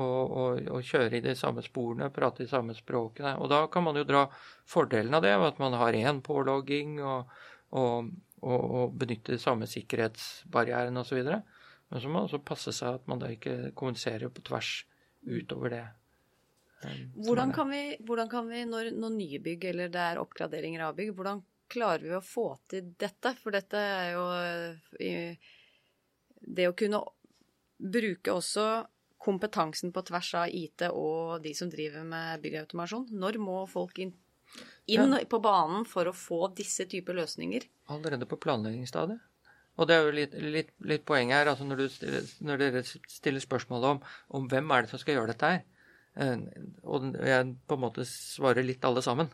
Og, 0.00 0.20
og, 0.32 0.60
og, 0.72 0.78
kjøre 0.88 1.18
i 1.18 1.24
de 1.24 1.34
samme 1.36 1.60
sporene, 1.60 2.08
prate 2.14 2.46
de 2.46 2.48
samme 2.48 2.72
språkene. 2.72 3.34
Og 3.44 3.50
da 3.52 3.66
kan 3.68 3.84
man 3.84 3.98
jo 4.00 4.06
dra 4.08 4.22
fordelen 4.64 5.12
av 5.12 5.24
det, 5.24 5.34
at 5.36 5.58
man 5.60 5.76
har 5.76 5.92
én 5.92 6.22
pålogging 6.24 6.94
og, 7.04 7.28
og, 7.76 8.08
og, 8.40 8.94
benytte 8.96 9.34
de 9.34 9.42
samme 9.42 9.68
sikkerhetsbarrierene 9.68 11.04
osv. 11.04 11.20
Men 11.28 12.00
så 12.00 12.08
må 12.08 12.22
man 12.22 12.30
også 12.30 12.40
passe 12.40 12.72
seg 12.72 13.02
at 13.02 13.10
man 13.10 13.20
da 13.20 13.28
ikke 13.34 13.74
kommuniserer 13.76 14.32
på 14.32 14.44
tvers 14.48 14.72
utover 15.28 15.76
det. 15.76 15.84
Um, 16.82 17.02
hvordan 17.28 17.52
kan, 17.54 17.68
vi, 17.70 17.82
hvordan 18.00 18.30
kan 18.32 18.48
vi, 18.48 18.64
når, 18.66 18.94
når 18.96 19.12
nye 19.14 19.40
bygg 19.44 19.68
eller 19.70 19.92
det 19.92 20.02
er 20.02 20.22
oppgraderinger 20.22 20.88
av 20.88 20.96
bygg, 20.96 21.12
hvordan 21.18 21.44
klarer 21.72 22.08
vi 22.08 22.16
å 22.16 22.24
få 22.24 22.46
til 22.72 22.94
dette? 22.98 23.36
For 23.44 23.54
dette 23.54 23.76
er 23.76 24.16
jo 24.16 24.24
det 26.42 26.68
å 26.68 26.74
kunne 26.76 27.04
bruke 27.82 28.34
også 28.34 28.66
kompetansen 29.22 29.92
på 29.94 30.02
tvers 30.08 30.32
av 30.40 30.52
IT 30.52 30.86
og 30.90 31.42
de 31.44 31.54
som 31.56 31.70
driver 31.70 32.04
med 32.06 32.42
byggautomasjon. 32.42 33.08
Når 33.14 33.38
må 33.42 33.62
folk 33.70 34.00
inn, 34.02 34.14
inn 34.90 35.16
ja. 35.16 35.20
på 35.28 35.40
banen 35.42 35.86
for 35.88 36.10
å 36.10 36.16
få 36.16 36.48
disse 36.58 36.88
typer 36.90 37.20
løsninger? 37.20 37.68
Allerede 37.94 38.28
på 38.28 38.40
planleggingsstadiet. 38.42 39.22
Og 39.80 39.88
det 39.88 39.96
er 39.96 40.04
jo 40.04 40.12
litt, 40.16 40.34
litt, 40.52 40.72
litt 40.84 41.04
poeng 41.08 41.30
her, 41.32 41.48
altså 41.48 41.64
når, 41.64 41.86
stiller, 41.94 42.26
når, 42.44 42.60
dere 42.60 42.82
stiller 42.84 43.40
spørsmål 43.40 43.86
om, 43.88 44.02
om, 44.36 44.48
hvem 44.50 44.74
er 44.74 44.84
det 44.84 44.92
som 44.92 45.00
skal 45.00 45.16
gjøre 45.16 45.32
dette 45.32 45.48
her, 45.48 45.62
eh, 46.20 46.42
og 46.84 47.06
jeg 47.16 47.54
på 47.70 47.78
en 47.78 47.84
måte 47.86 48.04
svarer 48.08 48.66
litt 48.66 48.84
alle 48.84 49.00
sammen. 49.04 49.32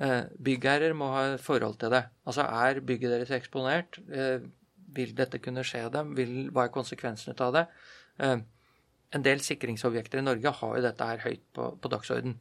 Eh, 0.00 0.22
byggherrer 0.40 0.96
må 0.96 1.10
ha 1.12 1.26
forhold 1.42 1.76
til 1.82 1.92
det. 1.92 2.00
Altså 2.24 2.48
er 2.48 2.80
bygget 2.86 3.12
deres 3.12 3.34
eksponert? 3.36 4.00
Eh, 4.08 4.48
vil 4.96 5.12
dette 5.18 5.42
kunne 5.42 5.66
skje 5.66 5.84
dem? 5.92 6.16
Vil, 6.16 6.34
hva 6.54 6.64
er 6.64 6.74
konsekvensene 6.74 7.36
av 7.44 7.54
det? 7.58 7.66
En 9.14 9.22
del 9.22 9.42
sikringsobjekter 9.44 10.20
i 10.20 10.26
Norge 10.26 10.52
har 10.58 10.76
jo 10.76 10.82
dette 10.82 11.06
her 11.06 11.22
høyt 11.22 11.44
på, 11.54 11.68
på 11.78 11.90
dagsorden. 11.92 12.34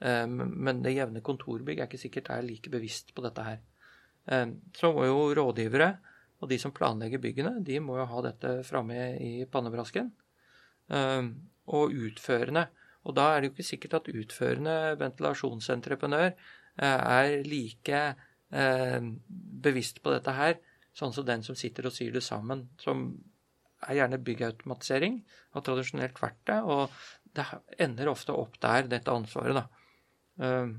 Eh, 0.00 0.26
men 0.26 0.82
det 0.84 0.94
jevne 0.96 1.24
kontorbygg 1.24 1.80
er 1.80 1.88
ikke 1.88 2.00
sikkert 2.00 2.30
er 2.32 2.46
like 2.46 2.72
bevisst 2.72 3.12
på 3.16 3.24
dette 3.24 3.44
her. 3.46 3.60
Eh, 4.30 4.46
så 4.76 4.92
må 4.96 5.06
jo 5.08 5.30
rådgivere 5.36 5.90
og 6.40 6.48
de 6.48 6.56
som 6.56 6.72
planlegger 6.72 7.20
byggene, 7.20 7.58
de 7.60 7.76
må 7.84 7.98
jo 7.98 8.06
ha 8.08 8.20
dette 8.24 8.54
framme 8.64 9.10
i 9.20 9.44
pannebrasken. 9.50 10.08
Eh, 10.88 11.26
og 11.70 11.98
utførende. 12.06 12.64
Og 13.06 13.14
da 13.16 13.28
er 13.30 13.40
det 13.40 13.50
jo 13.50 13.54
ikke 13.54 13.68
sikkert 13.68 14.00
at 14.00 14.08
utførende 14.12 14.74
ventilasjonsentreprenør 15.00 16.32
er 16.80 17.28
like 17.46 18.00
bevisst 19.64 20.00
på 20.02 20.12
dette 20.12 20.34
her, 20.36 20.58
sånn 20.96 21.14
som 21.14 21.24
den 21.24 21.44
som 21.46 21.56
sitter 21.56 21.88
og 21.88 21.94
syr 21.94 22.12
det 22.16 22.22
sammen, 22.26 22.66
som 22.82 23.06
er 23.88 23.98
gjerne 23.98 24.20
byggautomatisering. 24.24 25.20
Har 25.56 25.64
tradisjonelt 25.66 26.20
vært 26.20 26.40
det. 26.50 26.58
Og 26.62 27.00
det 27.36 27.46
ender 27.80 28.12
ofte 28.12 28.36
opp 28.36 28.58
der, 28.62 28.88
dette 28.90 29.14
ansvaret, 29.14 29.56
da. 29.60 29.66
Ehm, 30.44 30.76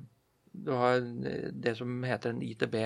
du 0.52 0.72
har 0.76 1.00
det 1.02 1.76
som 1.80 2.04
heter 2.04 2.34
en 2.34 2.44
ITB. 2.44 2.78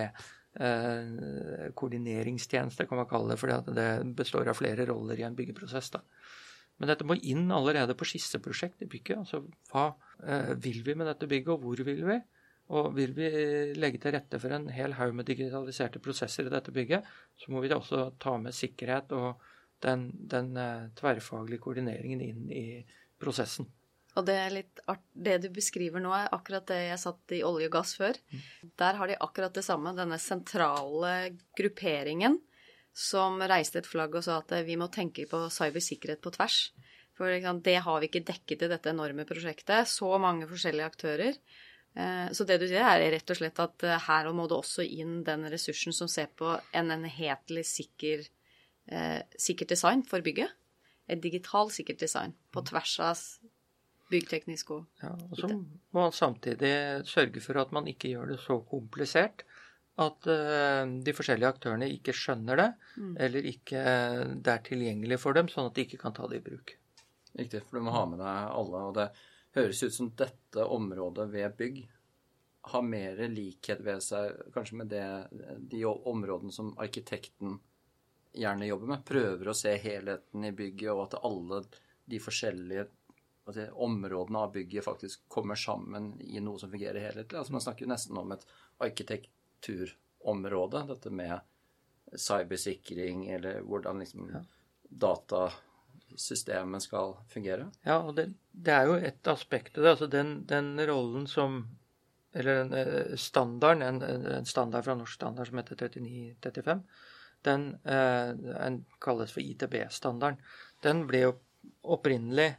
Eh, 0.55 1.71
koordineringstjeneste, 1.75 2.85
kan 2.87 3.01
man 3.01 3.09
kalle 3.09 3.33
det, 3.33 3.39
for 3.41 3.73
det 3.75 3.89
består 4.15 4.47
av 4.47 4.55
flere 4.55 4.85
roller 4.87 5.19
i 5.19 5.25
en 5.27 5.35
byggeprosess. 5.35 5.89
da. 5.97 6.03
Men 6.77 6.91
dette 6.91 7.07
må 7.07 7.17
inn 7.23 7.49
allerede 7.51 7.95
på 7.95 8.07
skisseprosjekt 8.07 8.83
i 8.83 8.89
bygget. 8.91 9.19
Altså 9.23 9.41
hva 9.71 9.89
eh, 10.23 10.53
vil 10.59 10.81
vi 10.85 10.95
med 10.95 11.09
dette 11.11 11.27
bygget, 11.27 11.51
og 11.55 11.63
hvor 11.63 11.83
vil 11.87 12.05
vi? 12.07 12.19
Og 12.75 12.95
vil 12.95 13.11
vi 13.13 13.27
legge 13.77 13.99
til 14.01 14.15
rette 14.15 14.39
for 14.41 14.55
en 14.55 14.69
hel 14.73 14.95
haug 14.97 15.13
med 15.17 15.27
digitaliserte 15.29 16.01
prosesser 16.01 16.47
i 16.47 16.53
dette 16.53 16.73
bygget, 16.73 17.05
så 17.37 17.51
må 17.53 17.61
vi 17.61 17.69
også 17.75 18.07
ta 18.21 18.37
med 18.41 18.55
sikkerhet 18.57 19.13
og 19.13 19.43
den, 19.85 20.09
den 20.33 20.53
uh, 20.57 20.87
tverrfaglige 20.97 21.63
koordineringen 21.63 22.23
inn 22.25 22.45
i 22.51 22.65
prosessen. 23.21 23.69
Og 24.15 24.23
det, 24.27 24.37
art, 24.87 25.03
det, 25.11 25.37
du 25.43 25.49
beskriver 25.51 25.99
nå, 26.03 26.11
er 26.15 26.31
akkurat 26.35 26.67
det 26.69 26.79
jeg 26.85 27.01
satt 27.01 27.33
i 27.35 27.43
olje 27.43 27.67
og 27.67 27.73
gass 27.75 27.95
før. 27.99 28.15
Mm. 28.31 28.43
Der 28.79 28.99
har 28.99 29.11
de 29.11 29.17
akkurat 29.27 29.55
det 29.57 29.65
samme, 29.67 29.91
denne 29.97 30.19
sentrale 30.23 31.15
grupperingen 31.59 32.39
som 32.95 33.41
reiste 33.43 33.81
et 33.81 33.89
flagg 33.89 34.15
og 34.15 34.23
sa 34.23 34.39
at 34.39 34.53
vi 34.63 34.77
må 34.79 34.87
tenke 34.87 35.27
på 35.27 35.41
cybersikkerhet 35.51 36.23
på 36.23 36.31
tvers. 36.37 36.59
For 37.15 37.31
det 37.63 37.77
har 37.83 37.99
vi 37.99 38.07
ikke 38.09 38.23
dekket 38.27 38.65
i 38.65 38.71
dette 38.71 38.91
enorme 38.91 39.25
prosjektet. 39.27 39.87
Så 39.91 40.07
mange 40.19 40.47
forskjellige 40.47 40.87
aktører. 40.87 41.37
Eh, 41.95 42.31
så 42.35 42.47
det 42.47 42.59
du 42.59 42.67
sier, 42.67 42.83
er 42.83 43.03
rett 43.13 43.31
og 43.31 43.39
slett 43.39 43.59
at 43.63 43.85
eh, 43.87 44.07
her 44.07 44.31
må 44.35 44.47
det 44.51 44.57
også 44.57 44.83
inn 44.83 45.21
den 45.27 45.47
ressursen 45.51 45.95
som 45.95 46.11
ser 46.11 46.31
på 46.35 46.57
en 46.75 46.91
enhetlig 46.91 47.63
sikker 47.67 48.25
eh, 48.91 49.21
sikkert 49.37 49.73
design 49.73 50.03
for 50.07 50.23
bygget. 50.25 50.53
Et 51.07 51.21
digital 51.21 51.69
sikkert 51.73 52.01
design 52.01 52.33
på 52.53 52.63
mm. 52.63 52.69
tvers 52.71 52.95
av 53.05 53.19
byggteknisk 54.09 54.71
og 54.75 55.01
ja, 55.01 55.11
Og 55.31 55.37
så 55.39 55.49
må 55.49 55.67
man 55.97 56.13
samtidig 56.13 56.73
sørge 57.09 57.41
for 57.41 57.57
at 57.61 57.71
man 57.73 57.87
ikke 57.89 58.11
gjør 58.13 58.33
det 58.33 58.39
så 58.43 58.59
komplisert 58.69 59.45
at 60.01 60.27
uh, 60.27 60.83
de 60.85 61.13
forskjellige 61.15 61.49
aktørene 61.55 61.87
ikke 61.93 62.13
skjønner 62.13 62.59
det, 62.59 62.67
mm. 62.99 63.13
eller 63.25 63.47
ikke 63.47 63.83
det 64.43 64.51
er 64.51 64.65
tilgjengelig 64.65 65.21
for 65.23 65.37
dem, 65.37 65.47
sånn 65.47 65.69
at 65.69 65.77
de 65.77 65.85
ikke 65.87 66.01
kan 66.01 66.13
ta 66.13 66.27
det 66.27 66.41
i 66.41 66.43
bruk. 66.43 66.73
Riktig, 67.39 67.61
for 67.63 67.79
du 67.79 67.85
må 67.87 67.93
ha 67.95 68.03
med 68.09 68.19
deg 68.19 68.49
alle. 68.59 68.81
Og 68.89 68.97
det 68.97 69.07
høres 69.55 69.83
ut 69.85 69.95
som 69.95 70.11
dette 70.19 70.67
området 70.75 71.29
ved 71.31 71.55
bygg 71.57 71.79
har 72.71 72.81
mer 72.81 73.19
likhet 73.29 73.81
ved 73.85 74.01
seg 74.03 74.39
kanskje 74.55 74.79
med 74.79 74.89
det, 74.89 75.05
de 75.71 75.83
områdene 75.85 76.53
som 76.53 76.73
arkitekten 76.81 77.59
gjerne 78.35 78.69
jobber 78.69 78.93
med. 78.93 79.05
Prøver 79.07 79.49
å 79.49 79.57
se 79.57 79.73
helheten 79.81 80.47
i 80.47 80.53
bygget, 80.55 80.91
og 80.93 81.01
at 81.07 81.19
alle 81.25 81.63
de 82.05 82.21
forskjellige 82.21 82.87
altså, 83.47 83.67
områdene 83.87 84.43
av 84.45 84.53
bygget 84.55 84.85
faktisk 84.85 85.25
kommer 85.31 85.59
sammen 85.59 86.13
i 86.21 86.41
noe 86.43 86.61
som 86.61 86.71
fungerer 86.73 87.07
helhetlig. 87.07 87.39
Altså, 87.39 87.55
man 87.55 87.65
snakker 87.65 87.89
nesten 87.89 88.21
om 88.21 88.35
et 88.35 88.45
arkitekturområde, 88.85 90.79
dette 90.91 91.13
med 91.13 92.15
cybersikring, 92.15 93.29
eller 93.35 93.63
hvordan 93.65 94.03
liksom 94.03 94.29
ja. 94.33 94.43
datasystemet 95.05 96.85
skal 96.85 97.07
fungere. 97.31 97.71
Ja, 97.87 97.97
og 98.03 98.13
det, 98.19 98.25
det 98.51 98.75
er 98.75 98.91
jo 98.91 98.99
et 98.99 99.31
aspekt 99.31 99.77
av 99.77 99.83
det. 99.83 99.91
Altså 99.95 100.07
den, 100.11 100.29
den 100.49 100.75
rollen 100.87 101.27
som 101.31 101.63
eller 102.35 102.55
en 102.55 102.73
eh, 102.73 103.15
standard, 103.15 103.81
en, 103.81 104.01
en, 104.01 104.45
standard 104.45 104.83
fra 104.83 104.95
norsk 104.99 105.15
standard 105.15 105.47
som 105.47 105.59
heter 105.61 105.77
3935, 105.79 106.81
den 107.45 107.67
eh, 107.85 108.77
kalles 109.03 109.33
for 109.33 109.43
ITB-standarden. 109.43 110.39
Den 110.83 111.05
ble 111.09 111.23
jo 111.25 111.33
opprinnelig 111.95 112.51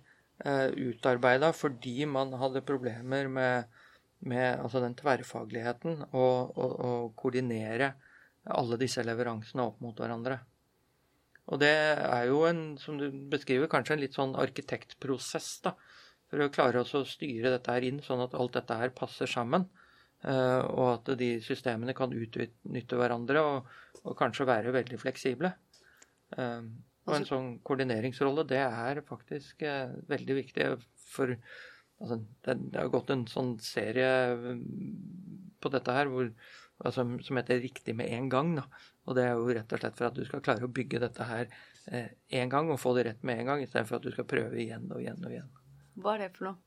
eh, 0.44 0.68
utarbeida 0.70 1.52
fordi 1.56 2.06
man 2.10 2.34
hadde 2.40 2.64
problemer 2.66 3.30
med, 3.30 3.78
med 4.26 4.62
altså 4.62 4.82
den 4.84 4.96
tverrfagligheten 4.98 6.02
og, 6.10 6.56
og, 6.56 7.14
koordinere 7.18 7.94
alle 8.54 8.78
disse 8.78 9.02
leveransene 9.02 9.64
opp 9.66 9.80
mot 9.82 9.98
hverandre. 9.98 10.38
Og 11.46 11.60
det 11.62 11.72
er 11.72 12.26
jo 12.28 12.42
en, 12.48 12.62
som 12.78 12.98
du 12.98 13.06
beskriver, 13.30 13.70
kanskje 13.70 13.96
en 13.96 14.02
litt 14.02 14.16
sånn 14.18 14.34
arkitektprosess, 14.38 15.50
da. 15.66 15.76
For 16.26 16.42
å 16.42 16.50
klare 16.50 16.82
å 16.82 17.02
styre 17.06 17.52
dette 17.54 17.70
her 17.70 17.84
inn 17.86 18.00
sånn 18.02 18.24
at 18.24 18.34
alt 18.34 18.56
dette 18.56 18.78
her 18.78 18.90
passer 18.94 19.30
sammen. 19.30 19.68
Eh, 20.24 20.62
og 20.72 20.88
at 20.94 21.12
de 21.20 21.36
systemene 21.44 21.94
kan 21.96 22.14
utnytte 22.14 22.98
hverandre 22.98 23.42
og, 23.44 23.70
og 24.02 24.16
kanskje 24.18 24.48
være 24.48 24.74
veldig 24.74 24.98
fleksible. 25.02 25.52
Eh, 26.36 26.68
og 27.06 27.14
en 27.14 27.28
sånn 27.28 27.50
koordineringsrolle, 27.66 28.46
det 28.48 28.62
er 28.64 29.02
faktisk 29.06 29.62
eh, 29.66 29.92
veldig 30.10 30.38
viktig. 30.40 30.68
For 31.12 31.36
altså, 31.36 32.20
det, 32.48 32.58
har 32.74 32.92
gått 32.92 33.12
en 33.14 33.26
sånn 33.30 33.54
serie 33.62 34.10
på 35.62 35.72
dette 35.72 35.94
her 35.94 36.10
hvor, 36.10 36.32
altså, 36.82 37.06
som 37.22 37.40
heter 37.40 37.62
'Riktig 37.62 37.94
med 37.94 38.10
en 38.10 38.30
gang'. 38.32 38.56
Da. 38.58 38.66
Og 39.06 39.18
det 39.18 39.28
er 39.28 39.38
jo 39.38 39.54
rett 39.54 39.72
og 39.72 39.82
slett 39.84 40.00
for 40.00 40.10
at 40.10 40.18
du 40.18 40.24
skal 40.26 40.42
klare 40.42 40.66
å 40.66 40.72
bygge 40.72 41.02
dette 41.04 41.28
her 41.28 41.50
én 41.86 42.50
gang 42.50 42.66
og 42.74 42.80
få 42.82 42.96
det 42.96 43.04
rett 43.06 43.20
med 43.22 43.38
en 43.38 43.52
gang, 43.52 43.60
istedenfor 43.62 44.00
at 44.00 44.08
du 44.08 44.10
skal 44.10 44.26
prøve 44.26 44.58
igjen 44.58 44.88
og 44.90 44.98
igjen 44.98 45.22
og 45.22 45.30
igjen. 45.30 45.52
Hva 46.02 46.16
er 46.16 46.24
det 46.24 46.32
for 46.34 46.48
noe? 46.48 46.65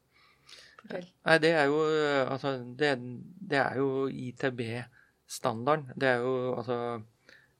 Nei, 0.89 1.37
det 1.43 1.51
er 1.53 1.67
jo 1.67 1.79
Altså, 2.23 2.55
det, 2.79 2.93
det 3.51 3.59
er 3.59 3.77
jo 3.77 4.07
ITB-standarden. 4.07 5.91
Det 5.99 6.07
er 6.07 6.23
jo 6.23 6.35
altså 6.55 6.77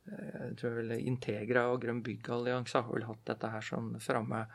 Jeg 0.10 0.56
tror 0.58 0.78
vel 0.80 0.96
Integra 0.98 1.68
og 1.70 1.84
Grønn 1.84 2.02
byggallianse 2.06 2.82
har 2.82 2.94
vel 2.94 3.06
hatt 3.06 3.26
dette 3.28 3.52
her 3.54 3.66
som 3.66 3.92
framme. 4.02 4.46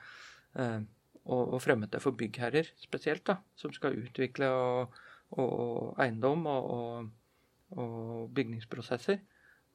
Eh, 0.58 0.80
og, 1.24 1.54
og 1.56 1.60
fremmet 1.64 1.92
det 1.92 2.02
for 2.04 2.16
byggherrer 2.16 2.68
spesielt, 2.80 3.24
da, 3.26 3.38
som 3.56 3.72
skal 3.72 3.96
utvikle 3.96 4.48
og, 4.52 4.98
og 5.40 5.94
eiendom 6.02 6.44
og, 6.50 7.06
og, 7.76 8.26
bygningsprosesser. 8.36 9.22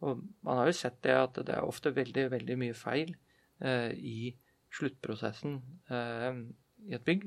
Og 0.06 0.22
man 0.46 0.62
har 0.62 0.70
jo 0.70 0.78
sett 0.78 1.02
det 1.04 1.16
at 1.18 1.40
det 1.42 1.56
er 1.56 1.66
ofte 1.66 1.92
veldig, 1.96 2.30
veldig 2.32 2.60
mye 2.62 2.76
feil 2.78 3.16
eh, 3.66 3.92
i 3.98 4.34
sluttprosessen 4.78 5.58
eh, 5.92 6.44
i 6.88 6.96
et 6.96 7.06
bygg. 7.06 7.26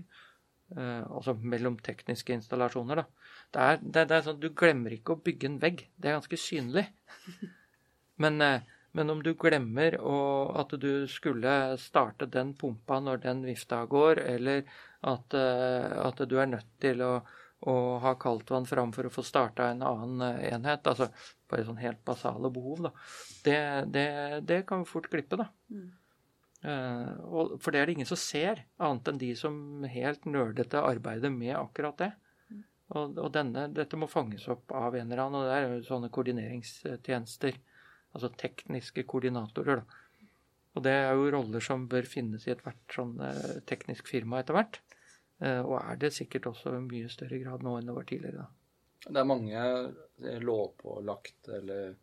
Uh, 0.72 1.02
altså 1.12 1.34
mellom 1.36 1.76
tekniske 1.84 2.32
installasjoner. 2.36 3.02
Da. 3.02 3.32
Det 3.52 3.64
er, 3.64 3.80
det, 3.82 4.04
det 4.08 4.16
er 4.16 4.22
sånn, 4.28 4.38
Du 4.40 4.48
glemmer 4.56 4.94
ikke 4.94 5.16
å 5.16 5.22
bygge 5.24 5.50
en 5.50 5.58
vegg. 5.62 5.82
Det 5.96 6.08
er 6.08 6.16
ganske 6.16 6.38
synlig. 6.40 6.86
Men, 8.22 8.40
uh, 8.40 8.78
Men 8.92 9.08
om 9.08 9.22
du 9.24 9.30
glemmer 9.40 9.94
at 10.60 10.74
du 10.76 11.06
skulle 11.08 11.52
starte 11.80 12.26
den 12.28 12.50
pumpa 12.60 12.98
når 13.00 13.22
den 13.22 13.38
vifta 13.46 13.78
går, 13.88 14.20
eller 14.34 14.66
at, 15.00 15.32
at 15.32 16.20
du 16.28 16.34
er 16.36 16.50
nødt 16.50 16.68
til 16.78 17.00
å, 17.00 17.14
å 17.72 17.76
ha 18.04 18.12
kaldtvann 18.20 18.68
fram 18.68 18.92
for 18.92 19.08
å 19.08 19.14
få 19.14 19.24
starta 19.24 19.70
en 19.72 19.80
annen 19.80 20.44
enhet, 20.44 20.84
altså 20.84 21.08
bare 21.48 21.64
sånn 21.64 21.80
helt 21.80 22.04
basale 22.04 22.52
behov, 22.52 22.84
da, 22.84 22.92
det, 23.48 23.58
det, 23.96 24.06
det 24.44 24.60
kan 24.68 24.84
vi 24.84 24.92
fort 24.92 25.08
glippe, 25.08 25.40
da. 25.40 25.48
Mm. 25.72 25.88
Uh, 26.62 27.58
for 27.58 27.74
det 27.74 27.80
er 27.80 27.88
det 27.88 27.96
ingen 27.96 28.08
som 28.08 28.20
ser, 28.20 28.62
annet 28.78 29.08
enn 29.10 29.18
de 29.18 29.32
som 29.38 29.56
helt 29.90 30.28
nerdete 30.30 30.82
arbeider 30.82 31.32
med 31.34 31.56
akkurat 31.58 31.98
det. 31.98 32.12
Og, 32.92 33.16
og 33.16 33.30
denne, 33.32 33.66
dette 33.72 33.96
må 33.96 34.08
fanges 34.10 34.44
opp 34.52 34.72
av 34.76 34.94
en 34.98 35.08
eller 35.08 35.24
annen, 35.24 35.40
og 35.40 35.48
det 35.48 35.56
er 35.56 35.66
jo 35.66 35.84
sånne 35.86 36.10
koordineringstjenester. 36.12 37.58
Altså 38.12 38.28
tekniske 38.36 39.06
koordinatorer, 39.08 39.80
da. 39.80 40.00
Og 40.72 40.84
det 40.84 40.92
er 40.92 41.12
jo 41.16 41.30
roller 41.34 41.64
som 41.64 41.84
bør 41.88 42.06
finnes 42.08 42.46
i 42.46 42.52
ethvert 42.54 42.94
sånn 42.94 43.18
eh, 43.24 43.58
teknisk 43.68 44.08
firma 44.08 44.40
etter 44.40 44.56
hvert. 44.56 44.78
Eh, 45.44 45.60
og 45.60 45.76
er 45.82 45.98
det 46.00 46.12
sikkert 46.16 46.48
også 46.52 46.72
i 46.78 46.84
mye 46.84 47.10
større 47.12 47.40
grad 47.42 47.64
nå 47.64 47.76
enn 47.78 47.90
det 47.90 47.96
var 47.96 48.08
tidligere. 48.08 48.46
da. 48.46 49.08
Det 49.08 49.20
er 49.20 49.28
mange 49.28 49.64
eh, 49.64 50.38
lovpålagt 50.40 51.50
eller, 51.58 51.96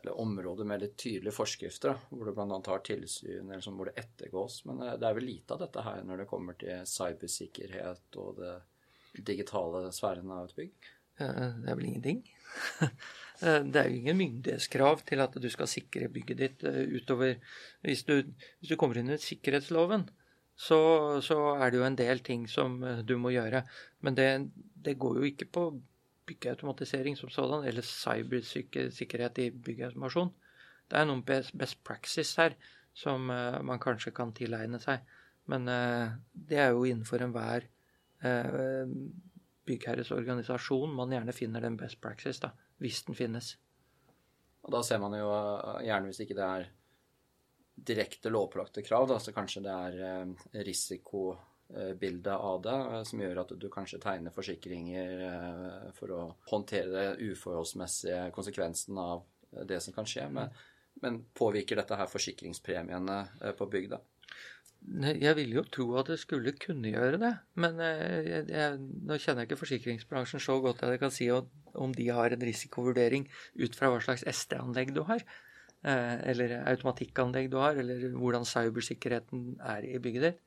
eller 0.00 0.20
områder 0.20 0.68
med 0.68 0.82
litt 0.82 0.96
tydelige 1.00 1.34
forskrifter, 1.36 1.94
da, 1.94 2.10
hvor 2.10 2.28
du 2.28 2.34
bl.a. 2.36 2.58
har 2.66 2.84
tilsyn 2.86 3.50
eller 3.50 3.62
som 3.64 3.78
hvor 3.78 3.90
det 3.90 4.00
ettergås. 4.02 4.62
Men 4.68 4.82
det 4.82 5.08
er 5.08 5.16
vel 5.18 5.28
lite 5.28 5.56
av 5.56 5.62
dette 5.64 5.84
her 5.86 6.04
når 6.08 6.22
det 6.22 6.28
kommer 6.30 6.58
til 6.60 6.86
cybersikkerhet 6.88 8.20
og 8.22 8.40
det 8.40 8.54
digitale 9.32 9.90
sfæren 9.92 10.32
av 10.32 10.48
et 10.48 10.56
bygg? 10.62 10.92
Det 11.18 11.68
er 11.68 11.76
vel 11.76 11.90
ingenting. 11.90 12.24
Det 13.42 13.78
er 13.80 13.88
jo 13.90 13.98
ingen 13.98 14.18
myndighetskrav 14.20 15.00
til 15.08 15.22
at 15.24 15.34
du 15.42 15.48
skal 15.50 15.66
sikre 15.66 16.10
bygget 16.12 16.38
ditt 16.38 16.60
eh, 16.68 16.84
utover 16.94 17.40
Hvis 17.82 18.04
du, 18.06 18.20
hvis 18.60 18.70
du 18.70 18.76
kommer 18.78 19.00
inn 19.00 19.08
under 19.08 19.18
sikkerhetsloven, 19.18 20.04
så, 20.54 20.78
så, 21.24 21.38
er 21.56 21.72
det 21.72 21.80
jo 21.80 21.86
en 21.88 21.98
del 21.98 22.22
ting 22.22 22.44
som 22.50 22.76
eh, 22.86 23.00
du 23.02 23.16
må 23.18 23.32
gjøre. 23.34 23.64
Men 24.06 24.18
det, 24.18 24.28
det 24.54 24.94
går 25.00 25.18
jo 25.18 25.30
ikke 25.32 25.48
på 25.50 25.64
byggeautomatisering 26.28 27.16
som 27.18 27.30
sådan, 27.32 27.66
eller 27.68 27.82
cybersikkerhet 27.86 29.40
i 29.42 29.50
byggeautomasjon. 29.50 30.32
Det 30.90 30.98
er 30.98 31.08
noen 31.08 31.24
best 31.24 31.80
practice 31.84 32.36
her 32.40 32.56
som 32.94 33.30
uh, 33.32 33.58
man 33.64 33.80
kanskje 33.82 34.12
kan 34.14 34.34
tilegne 34.36 34.80
seg. 34.82 35.02
Men 35.50 35.66
uh, 35.68 36.12
det 36.32 36.60
er 36.60 36.74
jo 36.74 36.84
innenfor 36.86 37.24
enhver 37.24 37.66
Eh, 38.22 38.86
byggherres 39.66 40.10
organisasjon 40.14 40.94
man 40.94 41.10
gjerne 41.10 41.34
finner 41.34 41.62
den 41.62 41.76
best 41.78 41.98
practice, 42.02 42.38
da, 42.42 42.52
hvis 42.82 43.02
den 43.06 43.18
finnes. 43.18 43.56
Og 44.62 44.70
Da 44.74 44.82
ser 44.86 45.00
man 45.02 45.16
jo 45.18 45.26
eh, 45.32 45.82
gjerne, 45.88 46.10
hvis 46.10 46.22
ikke 46.22 46.38
det 46.38 46.46
er 46.46 46.68
direkte 47.90 48.30
lovpålagte 48.30 48.84
krav, 48.86 49.08
da, 49.10 49.18
så 49.18 49.34
kanskje 49.34 49.64
det 49.66 49.74
er 49.74 49.98
eh, 50.06 50.62
risikobildet 51.72 52.34
av 52.36 52.62
det 52.62 53.02
som 53.08 53.20
gjør 53.22 53.42
at 53.42 53.52
du 53.56 53.68
kanskje 53.72 54.00
tegner 54.02 54.34
forsikringer 54.34 55.92
for 55.96 56.12
å 56.12 56.20
håndtere 56.50 57.16
uforholdsmessige 57.18 58.30
konsekvensen 58.36 58.98
av 59.00 59.24
det 59.68 59.80
som 59.80 59.94
kan 59.96 60.08
skje. 60.08 60.28
Men, 60.28 60.52
men 61.00 61.22
påvirker 61.32 61.80
dette 61.80 61.96
her 61.96 62.10
forsikringspremiene 62.12 63.18
på 63.58 63.70
bygda? 63.72 64.00
Jeg 64.82 65.36
ville 65.38 65.60
jo 65.60 65.62
tro 65.70 65.84
at 66.00 66.08
det 66.10 66.18
skulle 66.20 66.54
kunne 66.58 66.90
gjøre 66.90 67.20
det. 67.22 67.30
Men 67.62 67.78
eh, 67.82 68.26
jeg, 68.26 68.46
jeg, 68.50 68.78
nå 69.06 69.18
kjenner 69.20 69.44
jeg 69.44 69.50
ikke 69.50 69.60
forsikringsbransjen 69.60 70.42
så 70.42 70.58
godt 70.64 70.82
at 70.82 70.94
jeg 70.94 71.02
kan 71.02 71.14
si 71.14 71.28
om 71.30 71.94
de 71.94 72.08
har 72.10 72.34
en 72.34 72.46
risikovurdering 72.48 73.28
ut 73.62 73.78
fra 73.78 73.92
hva 73.92 74.00
slags 74.02 74.26
SD-anlegg 74.26 74.90
du 74.96 75.04
har. 75.08 75.22
Eh, 75.86 76.16
eller 76.32 76.56
automatikkanlegg 76.72 77.50
du 77.52 77.60
har, 77.62 77.78
eller 77.78 78.08
hvordan 78.16 78.46
cybersikkerheten 78.48 79.54
er 79.62 79.86
i 79.86 80.02
bygget 80.02 80.28
ditt. 80.28 80.42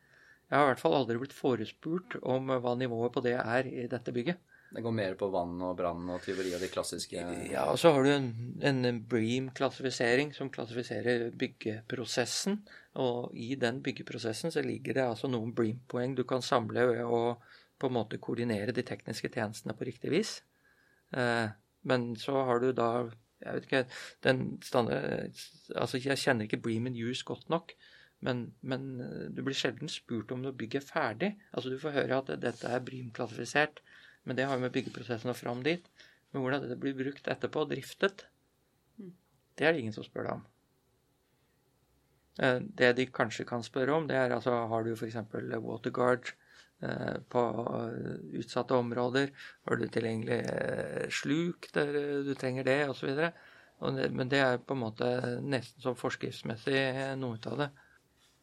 Jeg 0.49 0.57
har 0.57 0.67
i 0.67 0.71
hvert 0.73 0.81
fall 0.81 0.97
aldri 0.97 1.17
blitt 1.21 1.33
forespurt 1.33 2.19
om 2.21 2.51
hva 2.51 2.75
nivået 2.77 3.13
på 3.15 3.23
det 3.25 3.37
er 3.39 3.69
i 3.69 3.87
dette 3.89 4.13
bygget. 4.13 4.41
Det 4.75 4.83
går 4.83 4.91
mer 4.91 5.13
på 5.15 5.29
vann 5.31 5.53
og 5.63 5.75
brann 5.79 6.09
og 6.11 6.23
tyveri 6.25 6.51
og 6.57 6.59
de 6.59 6.67
klassiske 6.67 7.21
Ja, 7.47 7.67
og 7.71 7.77
så 7.79 7.93
har 7.95 8.03
du 8.03 8.09
en, 8.11 8.29
en 8.59 8.99
Bream-klassifisering 9.07 10.33
som 10.35 10.49
klassifiserer 10.51 11.29
byggeprosessen. 11.39 12.59
Og 12.99 13.31
i 13.37 13.53
den 13.59 13.79
byggeprosessen 13.85 14.51
så 14.51 14.63
ligger 14.65 14.97
det 14.97 15.05
altså 15.05 15.29
noen 15.31 15.53
Bream-poeng 15.55 16.17
du 16.17 16.25
kan 16.27 16.43
samle 16.43 16.89
ved 16.91 17.03
å 17.05 17.21
på 17.79 17.89
en 17.89 17.95
måte 17.97 18.19
koordinere 18.23 18.75
de 18.75 18.83
tekniske 18.87 19.31
tjenestene 19.31 19.75
på 19.75 19.87
riktig 19.87 20.11
vis. 20.11 20.37
Eh, 21.15 21.47
men 21.87 22.11
så 22.19 22.43
har 22.47 22.63
du 22.63 22.71
da 22.73 22.89
Jeg 23.45 23.53
vet 23.53 23.65
ikke 23.67 23.81
den 24.23 24.45
standard, 24.63 25.35
Altså, 25.75 25.99
jeg 25.99 26.17
kjenner 26.17 26.47
ikke 26.47 26.61
Bream 26.63 26.87
in 26.87 26.95
use 26.95 27.23
godt 27.27 27.49
nok. 27.51 27.75
Men, 28.24 28.47
men, 28.61 28.86
du 29.36 29.41
blir 29.43 29.57
sjelden 29.57 29.91
spurt 29.91 30.32
om 30.32 30.41
når 30.41 30.55
bygget 30.57 30.84
er 30.84 30.88
ferdig. 30.88 31.32
Altså 31.51 31.74
Du 31.74 31.80
får 31.82 31.97
høre 31.99 32.22
at 32.22 32.32
dette 32.41 32.72
er 32.72 32.84
Brym-klassifisert, 32.84 33.84
Men 34.24 34.38
det 34.38 34.47
har 34.47 34.55
jo 34.57 34.63
med 34.63 34.74
byggeprosessen 34.74 35.30
og 35.30 35.38
fram 35.38 35.61
dit. 35.63 35.86
Men 36.32 36.41
hvordan 36.41 36.63
dette 36.63 36.80
blir 36.82 36.95
brukt 36.97 37.28
etterpå, 37.30 37.68
driftet, 37.70 38.26
mm. 38.97 39.11
det 39.57 39.66
er 39.68 39.74
det 39.74 39.84
ingen 39.84 39.93
som 39.93 40.03
spør 40.03 40.26
deg 40.26 40.34
om. 40.39 40.45
Eh, 42.43 42.57
det 42.80 42.95
de 42.97 43.05
kanskje 43.07 43.45
kan 43.47 43.63
spørre 43.63 43.95
om, 43.95 44.07
det 44.07 44.18
er 44.20 44.34
altså 44.36 44.55
har 44.68 44.84
du 44.84 44.91
f.eks. 44.95 45.16
waterguard 45.63 46.32
eh, 46.84 47.18
på 47.32 47.43
eh, 47.72 48.39
utsatte 48.41 48.76
områder? 48.76 49.32
Har 49.68 49.80
du 49.80 49.88
tilgjengelig 49.88 50.41
sluk 51.16 51.70
der 51.74 51.93
du 52.28 52.34
trenger 52.36 52.68
det, 52.68 52.82
osv.? 52.89 53.30
Men 53.80 54.30
det 54.32 54.39
er 54.39 54.59
på 54.63 54.76
en 54.76 54.84
måte 54.84 55.07
nesten 55.43 55.84
som 55.84 55.97
forskriftsmessig 55.99 56.80
noe 57.20 57.39
av 57.51 57.57
det. 57.59 57.70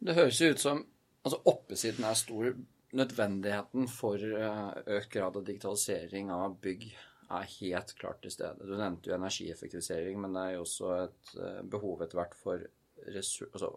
Det 0.02 0.16
høres 0.18 0.40
jo 0.40 0.50
ut 0.50 0.62
som 0.62 0.80
altså 1.22 1.38
oppesiden 1.46 2.06
er 2.08 2.18
stor, 2.18 2.54
nødvendigheten 2.92 3.86
for 3.88 4.20
eh, 4.20 4.72
økt 4.98 5.12
grad 5.14 5.36
av 5.38 5.44
digitalisering 5.46 6.32
av 6.34 6.58
bygg 6.60 6.88
er 7.32 7.52
helt 7.54 7.94
klart 7.96 8.20
til 8.24 8.34
stede. 8.34 8.66
Du 8.68 8.74
nevnte 8.76 9.08
jo 9.08 9.16
energieffektivisering, 9.16 10.18
men 10.20 10.34
det 10.36 10.42
er 10.42 10.56
jo 10.56 10.64
også 10.66 10.90
et 10.98 11.32
eh, 11.38 11.62
behov 11.72 12.02
etter 12.04 12.20
hvert 12.20 12.36
for 12.36 12.66
altså, 13.06 13.70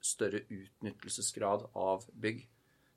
større 0.00 0.42
utnyttelsesgrad 0.48 1.68
av 1.78 2.08
bygg. 2.24 2.42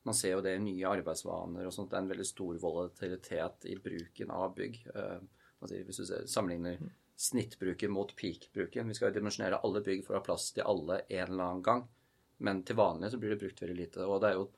Man 0.07 0.17
ser 0.17 0.38
jo 0.38 0.43
det 0.43 0.55
i 0.57 0.63
nye 0.63 0.89
arbeidsvaner 0.97 1.67
og 1.67 1.76
sånt. 1.76 1.91
Det 1.91 1.99
er 1.99 2.05
en 2.07 2.11
veldig 2.15 2.28
stor 2.28 2.57
volatilitet 2.63 3.67
i 3.71 3.78
bruken 3.84 4.34
av 4.34 4.55
bygg. 4.57 4.80
Eh, 4.95 5.19
hvis 5.63 6.01
du 6.01 6.07
sammenligner 6.28 6.80
snittbruken 7.15 7.91
mot 7.93 8.09
peak-bruken 8.19 8.89
Vi 8.89 8.95
skal 8.97 9.11
jo 9.11 9.15
dimensjonere 9.15 9.61
alle 9.63 9.80
bygg 9.86 10.01
for 10.03 10.15
å 10.15 10.19
ha 10.19 10.26
plass 10.26 10.49
til 10.51 10.65
alle 10.67 11.03
en 11.05 11.28
eller 11.30 11.45
annen 11.45 11.63
gang. 11.63 11.86
Men 12.44 12.62
til 12.68 12.78
vanlig 12.78 13.12
så 13.14 13.20
blir 13.22 13.34
det 13.34 13.41
brukt 13.44 13.62
veldig 13.64 13.78
lite. 13.78 14.06
Og 14.08 14.20
det 14.22 14.34
er 14.34 14.39
jo 14.39 14.50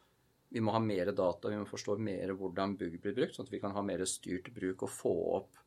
vi 0.55 0.61
må 0.61 0.71
ha 0.71 0.79
mer 0.79 1.09
data, 1.11 1.49
vi 1.49 1.57
må 1.59 1.65
forstå 1.67 1.97
mer 1.99 2.31
hvordan 2.37 2.77
bygg 2.79 2.99
blir 3.03 3.15
brukt, 3.17 3.35
sånn 3.35 3.47
at 3.47 3.51
vi 3.51 3.59
kan 3.59 3.73
ha 3.75 3.81
mer 3.83 4.03
styrt 4.07 4.51
bruk 4.55 4.85
og 4.85 4.91
få 4.93 5.13
opp 5.35 5.57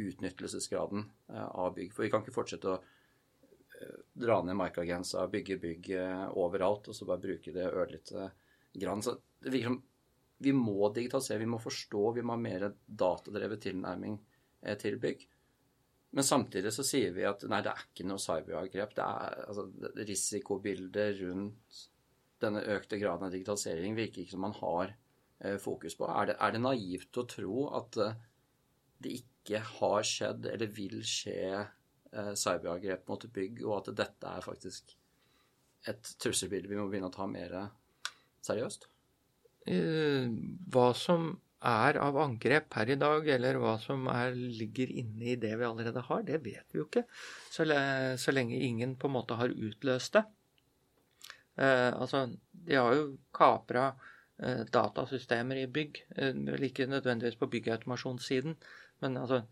utnyttelsesgraden 0.00 1.04
eh, 1.32 1.48
av 1.48 1.74
bygg. 1.74 1.92
For 1.94 2.04
vi 2.04 2.10
kan 2.12 2.22
ikke 2.22 2.36
fortsette 2.36 2.70
å 2.70 2.76
eh, 2.78 3.96
dra 4.22 4.38
ned 4.44 4.58
markagrensa, 4.60 5.26
bygge 5.32 5.58
bygg 5.64 5.90
eh, 5.96 6.26
overalt 6.38 6.90
og 6.92 6.96
så 6.96 7.08
bare 7.08 7.24
bruke 7.24 7.54
det 7.56 7.66
ørlite 7.72 8.30
grann. 8.72 9.02
Så 9.02 9.16
det 9.42 9.54
virker 9.54 9.72
som 9.72 9.80
vi 10.40 10.54
må 10.56 10.92
digitalisere, 10.94 11.42
vi 11.42 11.50
må 11.50 11.58
forstå, 11.60 12.04
vi 12.16 12.24
må 12.24 12.36
ha 12.36 12.40
mer 12.40 12.70
datadrevet 12.86 13.60
tilnærming 13.66 14.14
til 14.80 14.96
bygg. 15.00 15.26
Men 16.10 16.26
samtidig 16.26 16.72
så 16.74 16.82
sier 16.86 17.12
vi 17.14 17.22
at 17.28 17.44
nei, 17.46 17.60
det 17.62 17.70
er 17.70 17.84
ikke 17.84 18.06
noe 18.08 18.18
cyberangrep. 18.18 18.94
Det 18.96 19.04
er 19.04 19.44
altså, 19.46 19.66
risikobildet 20.08 21.20
rundt 21.20 21.80
denne 22.40 22.62
økte 22.72 22.98
graden 23.00 23.28
av 23.28 23.34
digitalisering 23.34 23.96
virker 23.98 24.22
ikke 24.22 24.34
som 24.34 24.44
man 24.46 24.56
har 24.58 24.94
eh, 25.44 25.58
fokus 25.60 25.96
på. 25.98 26.08
Er 26.08 26.32
det, 26.32 26.38
er 26.40 26.54
det, 26.54 26.62
naivt 26.64 27.20
å 27.20 27.26
tro 27.30 27.66
at 27.78 27.98
eh, 28.00 28.16
det 29.04 29.12
ikke 29.20 29.60
har 29.76 30.06
skjedd 30.06 30.48
eller 30.50 30.72
vil 30.74 30.98
skje 31.06 31.42
eh, 31.60 32.32
cyberangrep 32.32 33.06
mot 33.10 33.28
bygg, 33.36 33.62
og 33.68 33.76
at 33.80 33.92
dette 34.02 34.32
er 34.32 34.46
faktisk 34.46 34.96
et 35.90 36.14
trusselbilde 36.20 36.68
vi 36.68 36.80
må 36.80 36.88
begynne 36.90 37.08
å 37.12 37.14
ta 37.14 37.28
mer 37.30 37.54
seriøst? 38.44 38.88
Hva 39.70 40.88
som 40.96 41.30
er 41.60 41.98
av 42.00 42.16
angrep 42.16 42.72
her 42.74 42.90
i 42.90 42.98
dag, 43.00 43.26
eller 43.28 43.58
hva 43.60 43.74
som 43.82 44.06
er, 44.12 44.32
ligger 44.32 44.92
inne 45.02 45.32
i 45.32 45.38
det 45.40 45.52
vi 45.60 45.66
allerede 45.66 46.02
har, 46.06 46.22
det 46.24 46.40
vet 46.44 46.72
vi 46.72 46.80
jo 46.80 46.86
ikke. 46.86 47.04
Så, 47.52 47.66
så 48.20 48.32
lenge 48.32 48.56
ingen 48.56 48.96
på 48.96 49.10
en 49.10 49.16
måte 49.18 49.36
har 49.36 49.52
utløst 49.52 50.16
det. 50.16 50.24
Eh, 51.60 51.90
altså, 51.92 52.26
de 52.52 52.78
har 52.78 52.94
jo 52.96 53.10
kapra 53.36 53.90
eh, 54.40 54.62
datasystemer 54.72 55.60
i 55.60 55.66
bygg. 55.68 56.04
Eh, 56.16 56.38
ikke 56.70 56.88
nødvendigvis 56.88 57.36
på 57.40 57.50
byggautomasjonssiden, 57.52 58.56
men 59.04 59.20
altså 59.20 59.42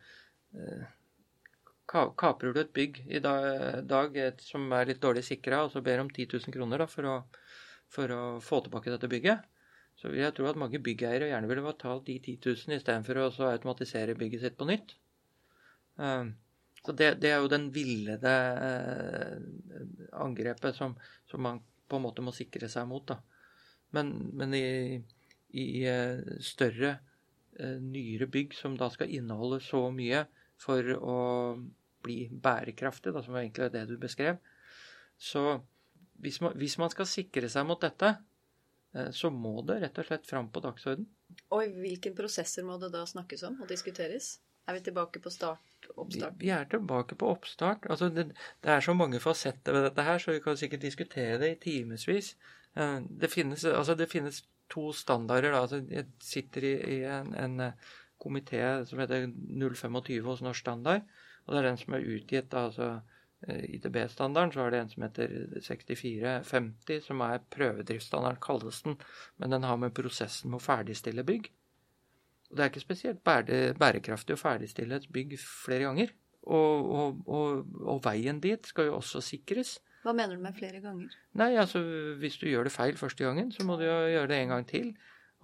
eh, 0.54 0.86
Kaprer 1.88 2.52
du 2.52 2.58
et 2.60 2.72
bygg 2.76 2.98
i 3.16 3.20
dag, 3.24 3.78
dag 3.88 4.16
som 4.44 4.66
er 4.76 4.90
litt 4.90 4.98
dårlig 5.00 5.22
sikra, 5.24 5.62
og 5.64 5.70
så 5.72 5.80
ber 5.80 6.02
om 6.02 6.10
10 6.12 6.26
000 6.34 6.52
kroner 6.52 6.82
da, 6.82 6.86
for, 6.92 7.08
å, 7.08 7.14
for 7.88 8.12
å 8.12 8.18
få 8.44 8.58
tilbake 8.60 8.92
dette 8.92 9.08
bygget, 9.08 9.46
så 9.98 10.10
vil 10.10 10.22
jeg 10.22 10.34
tro 10.36 10.46
at 10.46 10.58
mange 10.60 10.80
byggeiere 10.82 11.30
gjerne 11.30 11.50
ville 11.50 11.64
betalt 11.64 12.06
de 12.06 12.18
10 12.22 12.36
000 12.46 12.76
istedenfor 12.78 13.18
å 13.22 13.30
automatisere 13.48 14.14
bygget 14.18 14.44
sitt 14.44 14.58
på 14.58 14.68
nytt. 14.68 14.94
Uh, 15.98 16.30
Så 16.88 16.94
det, 16.96 17.18
det 17.20 17.32
er 17.34 17.42
jo 17.42 17.50
den 17.52 17.66
villede 17.74 18.34
eh, 18.64 19.34
angrepet 20.16 20.76
som, 20.76 20.94
som, 21.28 21.42
man 21.42 21.60
på 21.88 21.98
en 21.98 22.04
måte 22.06 22.22
må 22.24 22.32
sikre 22.32 22.68
seg 22.70 22.86
mot. 22.88 23.04
da. 23.08 23.18
Men, 23.96 24.12
men 24.38 24.54
i, 24.56 24.96
i 25.52 25.66
eh, 25.88 26.22
større, 26.44 26.94
eh, 27.58 27.76
nyere 27.82 28.28
bygg 28.30 28.56
som 28.56 28.78
da 28.78 28.88
skal 28.94 29.12
inneholde 29.12 29.60
så 29.64 29.82
mye 29.94 30.24
for 30.58 30.94
å 30.96 31.18
bli 32.04 32.22
bærekraftig, 32.30 33.12
da, 33.12 33.24
som 33.26 33.36
egentlig 33.36 33.66
er 33.66 33.74
det 33.74 33.84
du 33.90 33.98
beskrev, 34.00 34.38
så 35.18 35.58
hvis 36.22 36.40
man, 36.40 36.54
hvis 36.58 36.78
man 36.78 36.90
skal 36.94 37.10
sikre 37.10 37.50
seg 37.50 37.66
mot 37.66 37.80
dette, 37.82 38.14
så 39.12 39.30
må 39.30 39.60
det 39.68 39.82
rett 39.82 39.98
og 40.00 40.06
slett 40.08 40.26
fram 40.26 40.50
på 40.52 40.62
dagsorden. 40.64 41.06
Og 41.52 41.64
i 41.64 41.72
hvilke 41.82 42.12
prosesser 42.16 42.64
må 42.66 42.78
det 42.80 42.88
da 42.94 43.04
snakkes 43.06 43.44
om 43.48 43.58
og 43.62 43.68
diskuteres? 43.70 44.38
Er 44.68 44.76
vi 44.76 44.84
tilbake 44.84 45.20
på 45.24 45.32
start? 45.32 45.88
Oppstart? 45.94 46.36
Vi, 46.36 46.48
vi 46.48 46.52
er 46.52 46.66
tilbake 46.68 47.16
på 47.16 47.28
oppstart. 47.32 47.86
Altså 47.88 48.10
det, 48.12 48.26
det, 48.64 48.72
er 48.72 48.84
så 48.84 48.94
mange 48.96 49.20
fasetter 49.20 49.76
ved 49.76 49.86
dette 49.88 50.04
her, 50.04 50.20
så 50.20 50.34
vi 50.34 50.42
kan 50.44 50.58
sikkert 50.60 50.84
diskutere 50.84 51.38
det 51.40 51.52
i 51.54 51.60
timevis. 51.62 52.34
Eh, 52.76 52.98
det, 53.08 53.30
altså 53.72 53.96
det 53.96 54.10
finnes 54.12 54.42
to 54.72 54.90
standarder. 54.92 55.52
Da. 55.52 55.62
Altså 55.64 55.80
jeg 55.88 56.08
sitter 56.20 56.68
i, 56.68 56.74
i 56.96 56.98
en, 57.08 57.32
en 57.34 57.60
eh, 57.68 57.94
komité 58.20 58.60
som 58.88 59.00
heter 59.00 59.30
025 59.30 60.26
hos 60.26 60.44
Norsk 60.44 60.60
Standard, 60.60 61.08
og 61.46 61.54
det 61.54 61.62
er 61.62 61.70
den 61.70 61.80
som 61.80 61.96
er 61.96 62.10
utgitt 62.16 62.54
altså 62.54 62.90
Eh, 62.92 63.17
ITB-standarden, 63.46 64.52
så 64.52 64.64
er 64.64 64.74
det 64.74 64.80
en 64.82 64.90
som 64.90 65.04
heter 65.06 65.34
6450, 65.62 67.04
som 67.06 67.20
er 67.22 67.44
prøvedriftsstandard, 67.54 68.40
kalles 68.42 68.82
den. 68.82 68.96
Men 69.38 69.54
den 69.54 69.66
har 69.68 69.78
med 69.78 69.94
prosessen 69.94 70.50
med 70.50 70.58
å 70.58 70.64
ferdigstille 70.64 71.24
bygg. 71.26 71.50
Og 72.50 72.56
det 72.56 72.64
er 72.64 72.72
ikke 72.72 72.82
spesielt 72.82 73.20
bærekraftig 73.22 74.34
å 74.34 74.40
ferdigstille 74.40 74.98
et 74.98 75.10
bygg 75.14 75.36
flere 75.38 75.86
ganger. 75.86 76.14
Og, 76.48 76.88
og, 76.96 77.20
og, 77.28 77.76
og, 77.84 78.00
veien 78.06 78.40
dit 78.40 78.66
skal 78.66 78.88
jo 78.88 78.96
også 78.98 79.20
sikres. 79.22 79.76
Hva 80.02 80.14
mener 80.16 80.38
du 80.38 80.42
med 80.42 80.56
flere 80.56 80.80
ganger? 80.80 81.12
Nei, 81.36 81.52
altså 81.60 81.82
Hvis 82.18 82.38
du 82.40 82.46
gjør 82.48 82.64
det 82.66 82.72
feil 82.72 82.96
første 82.96 83.26
gangen, 83.26 83.52
så 83.52 83.66
må 83.68 83.76
du 83.76 83.84
gjøre 83.84 84.30
det 84.30 84.38
en 84.40 84.54
gang 84.54 84.66
til. 84.66 84.94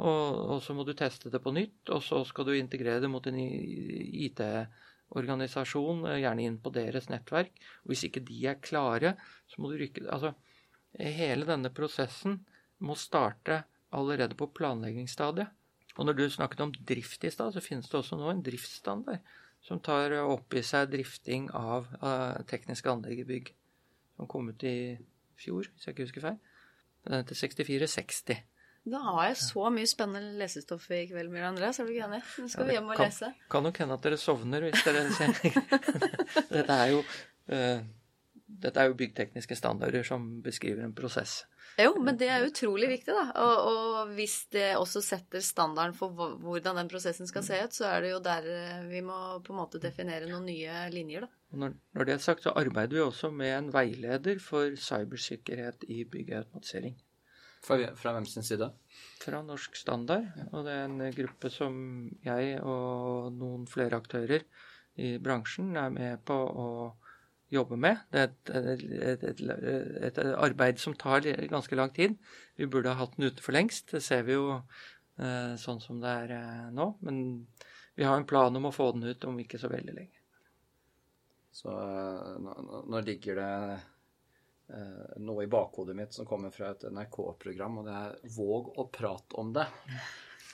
Og, 0.02 0.62
så 0.64 0.74
må 0.74 0.82
du 0.82 0.94
teste 0.96 1.30
det 1.30 1.42
på 1.44 1.52
nytt, 1.54 1.90
og 1.94 2.02
så 2.02 2.24
skal 2.26 2.48
du 2.48 2.56
integrere 2.56 3.02
det 3.04 3.10
mot 3.12 3.26
en 3.30 3.38
IT-system 3.38 4.66
organisasjon, 5.14 6.06
eh, 6.08 6.20
gjerne 6.22 6.46
inn 6.46 6.58
på 6.58 6.72
deres 6.74 7.08
nettverk. 7.12 7.52
Og 7.84 7.92
hvis 7.92 8.06
ikke 8.08 8.24
de 8.24 8.40
er 8.46 8.60
klare, 8.62 9.16
så 9.46 9.60
må 9.60 9.70
du 9.70 9.78
rykke 9.78 10.08
Altså, 10.10 10.34
hele 10.98 11.44
denne 11.44 11.70
prosessen 11.74 12.44
må 12.80 12.94
starte 12.94 13.64
allerede 13.92 14.34
på 14.34 14.50
planleggingsstadiet. 14.54 15.48
Og 15.98 16.06
når 16.06 16.16
du 16.18 16.30
snakket 16.30 16.60
om 16.60 16.72
drift 16.72 17.24
i 17.24 17.30
stad, 17.30 17.52
så 17.54 17.62
finnes 17.62 17.88
det 17.88 17.98
også 17.98 18.18
nå 18.18 18.30
en 18.30 18.42
driftsstandard 18.42 19.20
som 19.64 19.80
tar 19.80 20.12
opp 20.20 20.54
i 20.54 20.62
seg 20.62 20.90
drifting 20.92 21.46
av 21.56 21.86
uh, 22.02 22.42
tekniske 22.50 22.90
anlegg 22.90 23.22
i 23.22 23.28
bygg. 23.28 23.52
Som 24.16 24.28
kom 24.30 24.50
ut 24.50 24.64
i 24.66 24.98
fjor, 25.40 25.70
hvis 25.70 25.86
jeg 25.86 25.94
ikke 25.94 26.08
husker 26.08 26.26
feil. 26.26 26.40
Den 27.06 27.16
heter 27.20 27.38
6460. 27.38 28.42
Da 28.84 29.00
har 29.00 29.30
jeg 29.30 29.36
så 29.40 29.68
mye 29.72 29.88
spennende 29.88 30.36
lesestoff 30.36 30.90
i 30.92 31.06
kveld, 31.08 31.30
Mira 31.32 31.48
Andreas. 31.48 31.78
Er 31.80 31.88
du 31.88 31.94
ikke 31.94 32.04
enig? 32.04 32.20
Nå 32.36 32.50
skal 32.52 32.68
vi 32.68 32.76
hjem 32.76 32.90
og 32.92 32.98
kan, 33.00 33.08
lese. 33.08 33.30
Kan 33.52 33.64
nok 33.64 33.80
hende 33.80 33.96
at 33.96 34.04
dere 34.04 34.18
sovner 34.20 34.66
hvis 34.66 34.84
dere 34.84 35.04
ser 35.16 35.32
dette, 36.54 36.76
er 36.76 36.90
jo, 36.92 37.00
uh, 37.48 37.80
dette 38.66 38.82
er 38.82 38.90
jo 38.90 38.98
byggtekniske 38.98 39.56
standarder 39.56 40.04
som 40.04 40.26
beskriver 40.44 40.84
en 40.84 40.92
prosess. 40.96 41.42
Jo, 41.80 41.94
men 41.96 42.18
det 42.20 42.28
er 42.30 42.44
utrolig 42.44 42.90
viktig, 42.90 43.14
da. 43.16 43.24
Og, 43.40 43.70
og, 43.70 44.12
hvis 44.14 44.36
det 44.54 44.74
også 44.78 45.00
setter 45.02 45.42
standarden 45.42 45.96
for 45.96 46.12
hvordan 46.44 46.78
den 46.78 46.90
prosessen 46.92 47.26
skal 47.26 47.42
se 47.46 47.62
ut, 47.64 47.74
så 47.74 47.88
er 47.88 48.04
det 48.04 48.12
jo 48.12 48.20
der 48.22 48.46
eh, 48.52 48.84
vi 48.90 49.00
må 49.02 49.16
på 49.42 49.54
en 49.54 49.58
måte 49.58 49.80
definere 49.82 50.28
noen 50.28 50.46
nye 50.46 50.84
linjer, 50.94 51.24
da. 51.24 51.32
Når, 51.64 51.74
når 51.96 52.06
det 52.06 52.14
er 52.14 52.22
sagt, 52.22 52.44
så 52.44 52.52
arbeider 52.58 52.98
vi 52.98 53.02
også 53.02 53.32
med 53.34 53.56
en 53.56 53.72
veileder 53.74 54.38
for 54.42 54.76
cybersikkerhet 54.76 55.88
i 55.88 56.04
byggeautomatisering. 56.10 56.94
Fra, 57.64 57.78
fra 57.96 58.12
hvem 58.12 58.26
sin 58.28 58.44
side? 58.44 58.68
Fra 59.22 59.40
Norsk 59.44 59.76
Standard. 59.78 60.26
Og 60.52 60.66
det 60.66 60.74
er 60.74 60.84
en 60.88 61.16
gruppe 61.16 61.50
som 61.52 61.76
jeg 62.24 62.58
og 62.60 63.32
noen 63.38 63.64
flere 63.70 64.00
aktører 64.00 64.44
i 65.00 65.16
bransjen 65.22 65.72
er 65.80 65.90
med 65.94 66.22
på 66.28 66.36
å 66.36 66.68
jobbe 67.54 67.78
med. 67.80 68.02
Det 68.12 68.20
er 68.20 68.28
et, 68.30 68.50
et, 68.50 69.24
et, 69.30 69.44
et, 70.08 70.20
arbeid 70.34 70.80
som 70.82 70.96
tar 70.98 71.26
ganske 71.50 71.78
lang 71.78 71.92
tid. 71.94 72.18
Vi 72.58 72.68
burde 72.70 72.92
ha 72.92 73.00
hatt 73.00 73.16
den 73.18 73.30
ute 73.30 73.44
for 73.44 73.56
lengst. 73.56 73.90
Det 73.94 74.02
ser 74.04 74.26
vi 74.28 74.36
jo 74.36 74.58
eh, 74.58 75.54
sånn 75.60 75.80
som 75.82 76.02
det 76.02 76.12
er 76.24 76.34
eh, 76.36 76.68
nå. 76.74 76.90
Men 77.06 77.24
vi 77.94 78.06
har 78.06 78.18
en 78.18 78.28
plan 78.28 78.54
om 78.56 78.68
å 78.68 78.74
få 78.74 78.90
den 78.96 79.08
ut 79.08 79.26
om 79.28 79.40
ikke 79.40 79.60
så 79.62 79.70
veldig 79.72 79.96
lenge. 79.96 80.22
Så 81.54 81.70
eh, 81.70 82.30
nå, 82.42 82.84
nå 82.90 83.02
ligger 83.06 83.40
det 83.40 83.50
eh, 83.74 83.90
noe 85.20 85.44
i 85.44 85.50
bakhodet 85.50 85.96
mitt 85.96 86.14
som 86.16 86.26
kommer 86.26 86.50
fra 86.50 86.70
et 86.72 86.86
NRK-program, 86.88 87.78
og 87.78 87.88
det 87.88 87.96
er 87.98 88.14
'våg 88.36 88.70
å 88.80 88.86
prate 88.90 89.36
om 89.40 89.52
det'. 89.52 89.68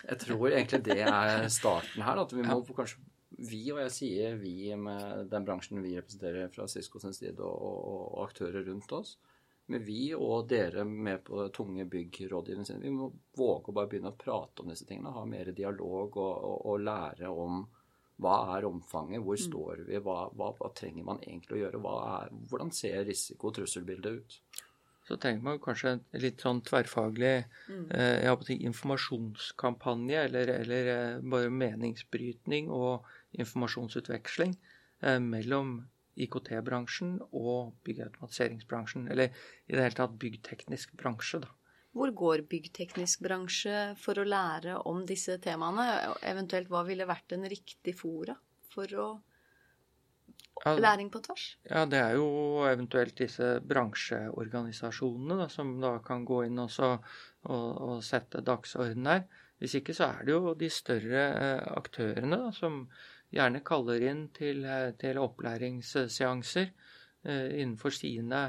Jeg 0.09 0.19
tror 0.19 0.49
egentlig 0.51 0.83
det 0.85 1.01
er 1.05 1.49
starten 1.49 2.03
her. 2.03 2.19
At 2.19 2.33
vi 2.33 2.43
må 2.43 2.61
kanskje 2.65 2.99
vi, 3.39 3.63
og 3.73 3.81
jeg 3.87 3.93
sier 3.95 4.37
vi 4.41 4.75
med 4.77 5.29
den 5.31 5.45
bransjen 5.47 5.83
vi 5.83 5.97
representerer 5.97 6.51
fra 6.53 6.67
Cisco 6.69 7.01
sin 7.01 7.15
side, 7.17 7.39
og, 7.39 7.55
og, 7.55 8.01
og 8.19 8.25
aktører 8.27 8.67
rundt 8.67 8.93
oss, 8.93 9.17
men 9.71 9.85
vi 9.87 10.11
og 10.17 10.49
dere 10.51 10.85
med 10.85 11.23
på 11.25 11.45
tunge 11.55 11.87
byggrådgiverne 11.87 12.67
sine, 12.67 12.83
vi 12.83 12.91
må 12.91 13.07
våge 13.39 13.71
å 13.71 13.77
bare 13.77 13.91
begynne 13.93 14.11
å 14.11 14.19
prate 14.19 14.65
om 14.65 14.73
disse 14.73 14.87
tingene. 14.89 15.13
Ha 15.15 15.23
mer 15.31 15.53
dialog 15.55 16.17
og, 16.19 16.33
og, 16.51 16.57
og 16.73 16.83
lære 16.83 17.31
om 17.31 17.63
hva 18.21 18.39
er 18.57 18.67
omfanget? 18.69 19.23
Hvor 19.25 19.39
mm. 19.39 19.45
står 19.47 19.85
vi? 19.89 20.01
Hva, 20.05 20.17
hva, 20.37 20.51
hva 20.59 20.73
trenger 20.77 21.07
man 21.07 21.23
egentlig 21.25 21.59
å 21.59 21.63
gjøre? 21.65 21.81
Er, 22.01 22.35
hvordan 22.51 22.73
ser 22.77 23.05
risiko- 23.09 23.51
og 23.51 23.57
trusselbildet 23.59 24.21
ut? 24.21 24.65
Så 25.09 25.17
trenger 25.19 25.43
man 25.43 25.63
kanskje 25.63 25.95
en 25.97 26.03
litt 26.23 26.43
sånn 26.45 26.61
tverrfaglig 26.63 27.33
mm. 27.71 27.87
eh, 27.99 28.51
informasjonskampanje, 28.57 30.19
eller, 30.29 30.53
eller 30.61 30.91
eh, 30.95 31.23
bare 31.33 31.51
meningsbrytning 31.51 32.69
og 32.71 33.09
informasjonsutveksling 33.41 34.55
eh, 35.03 35.19
mellom 35.25 35.81
IKT-bransjen 36.21 37.17
og 37.33 37.73
byggautomatiseringsbransjen. 37.87 39.09
Eller 39.11 39.33
i 39.67 39.75
det 39.75 39.83
hele 39.83 39.99
tatt 39.99 40.19
byggteknisk 40.21 40.95
bransje, 41.01 41.43
da. 41.47 41.51
Hvor 41.97 42.13
går 42.15 42.45
byggteknisk 42.51 43.25
bransje 43.27 43.79
for 43.99 44.21
å 44.21 44.27
lære 44.27 44.77
om 44.87 45.03
disse 45.07 45.41
temaene? 45.43 45.87
Eventuelt 46.23 46.71
hva 46.71 46.85
ville 46.87 47.09
vært 47.09 47.35
en 47.35 47.49
riktig 47.51 47.97
fora 47.99 48.37
for 48.71 48.95
å 48.95 49.09
ja, 50.65 50.77
læring 50.79 51.11
på 51.11 51.23
tvers? 51.25 51.47
Ja, 51.67 51.85
det 51.91 51.99
er 51.99 52.15
jo 52.21 52.63
eventuelt 52.69 53.17
disse 53.19 53.57
bransjeorganisasjonene 53.67 55.41
da, 55.43 55.49
som 55.51 55.75
da 55.83 55.97
kan 56.05 56.25
gå 56.29 56.45
inn 56.47 56.63
og, 56.63 56.79
og, 56.79 57.69
og 57.89 58.05
sette 58.07 58.45
dagsorden 58.47 59.11
her. 59.11 59.25
Hvis 59.61 59.77
ikke 59.81 59.97
så 59.97 60.13
er 60.15 60.29
det 60.29 60.37
jo 60.37 60.55
de 60.57 60.71
større 60.73 61.25
eh, 61.27 61.65
aktørene 61.77 62.39
da, 62.47 62.53
som 62.57 62.85
gjerne 63.35 63.63
kaller 63.67 64.07
inn 64.09 64.29
til, 64.37 64.65
eh, 64.65 64.91
til 65.01 65.21
opplæringsseanser 65.21 66.69
eh, 66.71 67.49
innenfor 67.61 67.95
sine 67.95 68.45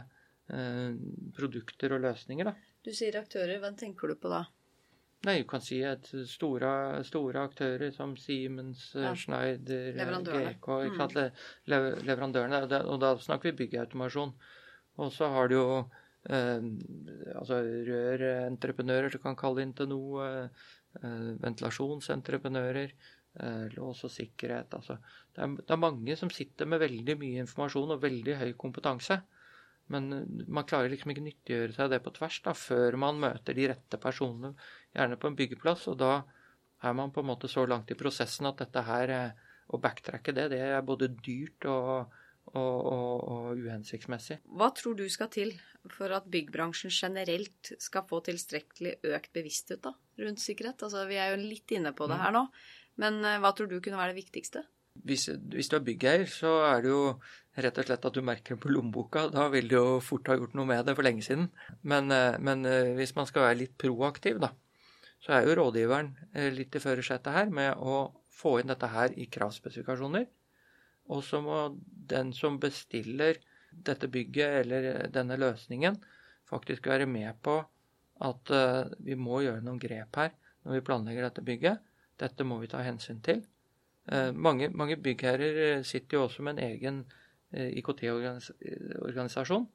eh, 0.49 0.93
produkter 1.37 1.97
og 1.97 2.05
løsninger. 2.05 2.51
da. 2.51 2.70
Du 2.85 2.91
sier 2.97 3.17
aktører, 3.19 3.59
Hvem 3.61 3.77
tenker 3.77 4.11
du 4.11 4.17
på 4.17 4.31
da? 4.31 4.45
Nei, 5.27 5.35
du 5.43 5.47
kan 5.49 5.61
si 5.61 5.77
at 5.85 6.07
store, 6.25 6.69
store 7.05 7.43
aktører 7.45 7.91
som 7.93 8.15
Siemens, 8.17 8.87
ja. 8.97 9.11
Schneider, 9.13 9.93
GK 10.25 10.69
ikke 10.87 10.97
sant? 10.97 11.13
Mm. 11.13 11.43
Le 11.69 11.79
Leverandørene. 12.07 12.61
Og 12.89 12.97
da 13.03 13.13
snakker 13.21 13.51
vi 13.51 13.59
byggeautomasjon. 13.59 14.33
Og 14.97 15.11
så 15.13 15.29
har 15.29 15.51
du 15.51 15.59
jo 15.59 15.67
eh, 16.25 16.57
altså 17.37 17.61
rørentreprenører 17.61 19.13
du 19.13 19.19
kan 19.21 19.37
kalle 19.37 19.61
inn 19.61 19.75
til 19.77 19.91
noe. 19.93 20.31
Eh, 20.99 21.29
ventilasjonsentreprenører. 21.45 22.95
Eh, 23.39 23.67
lås 23.77 24.03
og 24.03 24.11
sikkerhet. 24.11 24.73
Altså. 24.75 24.97
Det 25.31 25.43
er, 25.43 25.53
det, 25.61 25.69
er, 25.69 25.79
mange 25.79 26.17
som 26.19 26.33
sitter 26.33 26.67
med 26.67 26.81
veldig 26.81 27.15
mye 27.21 27.45
informasjon 27.45 27.93
og 27.95 28.01
veldig 28.03 28.35
høy 28.41 28.49
kompetanse. 28.59 29.21
Men 29.91 30.11
eh, 30.15 30.45
man 30.47 30.67
klarer 30.69 30.91
liksom 30.91 31.13
ikke 31.13 31.25
nyttiggjøre 31.25 31.75
seg 31.77 31.91
det 31.93 32.01
på 32.05 32.13
tvers 32.15 32.39
da, 32.45 32.55
før 32.57 32.99
man 33.03 33.21
møter 33.21 33.57
de 33.57 33.69
rette 33.73 33.99
personene, 34.01 34.53
gjerne 34.95 35.19
på 35.19 35.31
en 35.31 35.37
byggeplass. 35.39 35.87
Og 35.91 35.99
da 36.01 36.13
er 36.81 36.97
man 36.97 37.13
på 37.13 37.23
en 37.23 37.29
måte 37.29 37.51
så 37.51 37.65
langt 37.69 37.91
i 37.93 37.99
prosessen 37.99 38.49
at 38.49 38.63
dette 38.63 38.85
her, 38.87 39.15
eh, 39.15 39.47
å 39.71 39.79
backtracke 39.79 40.33
det, 40.35 40.49
det 40.51 40.59
er 40.65 40.81
både 40.83 41.07
dyrt 41.23 41.67
og, 41.69 42.11
og, 42.51 42.57
og, 42.91 43.13
og 43.31 43.61
uhensiktsmessig. 43.61 44.41
Hva 44.57 44.71
tror 44.75 44.97
du 44.99 45.05
skal 45.11 45.29
til 45.31 45.53
for 45.95 46.11
at 46.13 46.27
byggbransjen 46.31 46.91
generelt 46.93 47.71
skal 47.81 48.05
få 48.09 48.19
tilstrekkelig 48.25 48.97
økt 49.13 49.31
bevissthet 49.37 49.83
da, 49.85 49.95
rundt 50.21 50.43
sikkerhet? 50.43 50.83
Altså, 50.83 51.05
vi 51.09 51.21
er 51.21 51.33
jo 51.33 51.41
litt 51.45 51.71
inne 51.77 51.95
på 51.95 52.09
det 52.11 52.19
mm. 52.19 52.23
her 52.25 52.35
nå, 52.35 52.45
men 53.01 53.23
eh, 53.23 53.39
hva 53.43 53.53
tror 53.55 53.71
du 53.71 53.79
kunne 53.79 54.01
være 54.01 54.15
det 54.15 54.23
viktigste? 54.25 54.65
Hvis, 55.07 55.29
hvis, 55.53 55.69
du 55.71 55.77
er 55.77 55.85
byggeier, 55.87 56.27
så 56.27 56.49
er 56.67 56.83
det 56.83 56.91
jo 56.91 57.03
rett 57.59 57.79
og 57.81 57.87
slett 57.87 58.05
at 58.07 58.15
du 58.15 58.21
merker 58.23 58.55
det 58.55 58.63
på 58.63 58.71
lommeboka. 58.71 59.25
Da 59.31 59.47
vil 59.51 59.67
du 59.67 59.75
jo 59.75 59.99
fort 60.03 60.29
ha 60.31 60.37
gjort 60.39 60.55
noe 60.55 60.69
med 60.69 60.85
det 60.87 60.95
for 60.95 61.05
lenge 61.05 61.23
siden. 61.25 61.49
Men, 61.83 62.11
eh, 62.11 62.39
men 62.39 62.65
eh, 62.65 62.93
hvis 62.95 63.15
man 63.17 63.27
skal 63.27 63.47
være 63.49 63.59
litt 63.65 63.77
proaktiv, 63.81 64.39
da, 64.39 64.53
så 65.21 65.35
er 65.35 65.47
jo 65.47 65.57
rådgiveren 65.59 66.13
eh, 66.33 66.51
litt 66.53 66.75
i 66.75 66.83
førersetet 66.83 67.35
her 67.35 67.51
med 67.51 67.75
å 67.75 68.13
få 68.31 68.59
inn 68.61 68.71
dette 68.71 68.87
her 68.87 69.11
i 69.19 69.27
kravspesifikasjoner. 69.27 70.27
Og 71.11 71.23
så 71.27 71.41
må 71.43 71.75
den 71.83 72.31
som 72.33 72.59
bestiller 72.61 73.41
dette 73.71 74.07
bygget 74.11 74.61
eller 74.63 75.07
denne 75.11 75.37
løsningen, 75.39 75.97
faktisk 76.47 76.87
være 76.87 77.07
med 77.07 77.35
på 77.43 77.61
at 78.21 78.51
vi 79.01 79.15
må 79.17 79.39
gjøre 79.41 79.63
noen 79.63 79.79
grep 79.81 80.17
her 80.19 80.33
når 80.67 80.75
vi 80.75 80.83
planlegger 80.85 81.25
dette 81.25 81.43
bygget. 81.47 81.79
Dette 82.19 82.45
må 82.45 82.59
vi 82.61 82.69
ta 82.69 82.83
hensyn 82.83 83.21
til. 83.23 83.39
Mange, 84.35 84.69
mange, 84.75 84.97
byggherrer 84.99 85.81
sitter 85.87 86.19
jo 86.19 86.25
også 86.27 86.43
med 86.45 86.59
en 86.59 86.67
egen 86.67 86.99
IKT-organisasjon 87.51 89.65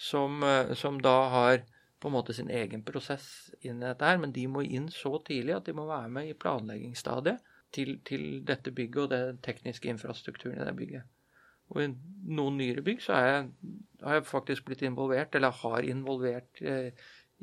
som, 0.00 0.44
som, 0.76 1.00
da 1.04 1.16
har 1.32 1.62
på 2.00 2.08
en 2.08 2.14
måte 2.14 2.34
sin 2.36 2.50
egen 2.52 2.82
prosess 2.84 3.50
inn 3.60 3.82
i 3.82 3.86
dette 3.86 4.08
her, 4.08 4.20
men 4.20 4.32
de 4.32 4.46
må 4.48 4.64
inn 4.64 4.88
så 4.92 5.18
tidlig 5.24 5.58
at 5.58 5.68
de 5.68 5.76
må 5.76 5.86
være 5.88 6.08
med 6.12 6.30
i 6.30 6.36
planleggingsstadiet 6.36 7.40
til, 7.76 7.98
til 8.08 8.44
dette 8.46 8.72
bygget 8.74 9.02
og 9.04 9.10
den 9.12 9.40
tekniske 9.44 9.90
infrastrukturen 9.92 10.60
i 10.60 10.66
det 10.66 10.76
bygget. 10.78 11.08
Og 11.70 11.84
i 11.84 11.88
noen 12.34 12.56
nyere 12.58 12.82
bygg 12.86 13.02
så 13.04 13.18
jeg, 13.22 13.44
har 14.02 14.18
jeg 14.18 14.26
faktisk 14.26 14.66
blitt 14.66 14.82
involvert, 14.86 15.36
eller 15.38 15.54
har 15.60 15.86
involvert 15.86 16.62
eh, 16.66 16.90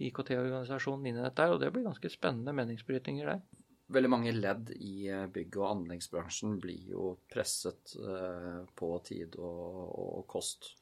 IKT-organisasjonen 0.10 1.08
inn 1.08 1.22
i 1.22 1.24
dette, 1.24 1.48
og 1.52 1.62
det 1.62 1.72
blir 1.74 1.88
ganske 1.88 2.12
spennende 2.12 2.56
meningsbrytninger 2.58 3.32
der. 3.32 3.46
Veldig 3.88 4.10
mange 4.12 4.34
ledd 4.36 4.74
i 4.76 5.08
eh, 5.08 5.28
bygg- 5.32 5.60
og 5.62 5.70
anleggsbransjen 5.70 6.58
blir 6.60 6.90
jo 6.92 7.14
presset 7.32 7.96
eh, 8.02 8.60
på 8.76 8.90
tid 9.08 9.38
og, 9.40 9.78
og, 9.88 10.26
kost. 10.28 10.74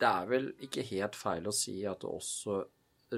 Det 0.00 0.08
er 0.08 0.28
vel 0.28 0.50
ikke 0.66 0.84
helt 0.90 1.16
feil 1.16 1.48
å 1.48 1.56
si 1.56 1.78
at 1.88 2.04
også 2.04 2.60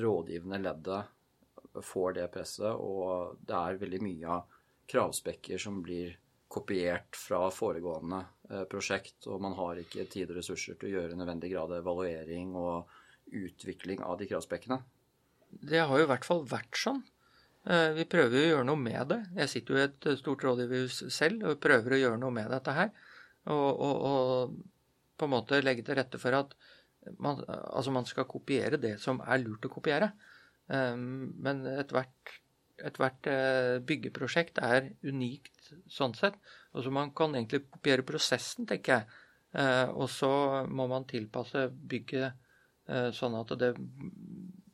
rådgivende 0.02 0.60
leddet 0.62 1.82
får 1.82 2.18
det 2.18 2.28
presset, 2.32 2.70
og 2.70 3.38
det 3.42 3.58
er 3.58 3.80
veldig 3.80 4.00
mye 4.04 4.36
av 4.36 4.58
kravspekker 4.92 5.60
som 5.62 5.80
blir 5.82 6.14
kopiert 6.52 7.16
fra 7.16 7.46
foregående 7.50 8.20
eh, 8.50 8.64
prosjekt, 8.70 9.26
og 9.26 9.42
man 9.42 9.56
har 9.58 9.80
ikke 9.80 10.06
tid 10.12 10.30
og 10.30 10.38
ressurser 10.38 10.78
til 10.78 10.90
å 10.90 10.98
gjøre 10.98 11.18
nødvendig 11.18 11.50
grad 11.54 11.74
evaluering 11.78 12.54
og 12.58 12.92
utvikling 13.32 14.02
av 14.04 14.18
de 14.20 14.28
kravspekkene. 14.30 14.82
Det 15.50 15.82
har 15.82 15.98
jo 15.98 16.06
i 16.06 16.10
hvert 16.10 16.26
fall 16.28 16.44
vært 16.48 16.78
sånn. 16.78 17.02
Eh, 17.62 17.92
vi 17.94 18.06
prøver 18.10 18.38
å 18.38 18.50
gjøre 18.50 18.66
noe 18.66 18.80
med 18.80 19.08
det. 19.12 19.20
Jeg 19.38 19.52
sitter 19.52 19.74
jo 19.74 19.80
i 19.80 19.86
et 19.86 20.08
stort 20.18 20.44
rådgiverhus 20.46 21.02
selv 21.14 21.46
og 21.50 21.60
prøver 21.62 21.96
å 21.96 22.02
gjøre 22.02 22.20
noe 22.22 22.34
med 22.34 22.50
dette 22.50 22.76
her. 22.76 22.92
Og, 23.52 23.68
og, 23.86 24.06
og 24.10 25.18
på 25.18 25.28
en 25.28 25.34
måte 25.34 25.62
legge 25.62 25.84
til 25.86 25.98
rette 25.98 26.20
for 26.22 26.34
at 26.38 26.54
man, 27.18 27.40
altså 27.48 27.90
man 27.94 28.06
skal 28.06 28.28
kopiere 28.30 28.78
det 28.78 28.96
som 29.02 29.18
er 29.22 29.42
lurt 29.42 29.66
å 29.66 29.72
kopiere. 29.72 30.12
Eh, 30.70 30.94
men 30.96 31.66
ethvert 31.76 32.38
et 32.82 32.96
hvert 32.98 33.28
byggeprosjekt 33.86 34.56
er 34.64 34.88
unikt 35.06 35.68
sånn 35.92 36.16
sett. 36.18 36.34
Og 36.74 36.82
så 36.82 36.90
man 36.90 37.12
kan 37.14 37.36
egentlig 37.36 37.66
kopiere 37.70 38.02
prosessen, 38.06 38.66
tenker 38.66 38.96
jeg. 38.96 39.20
Eh, 39.52 39.88
og 39.92 40.08
så 40.10 40.64
må 40.68 40.86
man 40.88 41.04
tilpasse 41.08 41.66
bygget 41.70 42.32
eh, 42.88 43.10
sånn 43.12 43.36
at 43.36 43.52
det, 43.60 43.74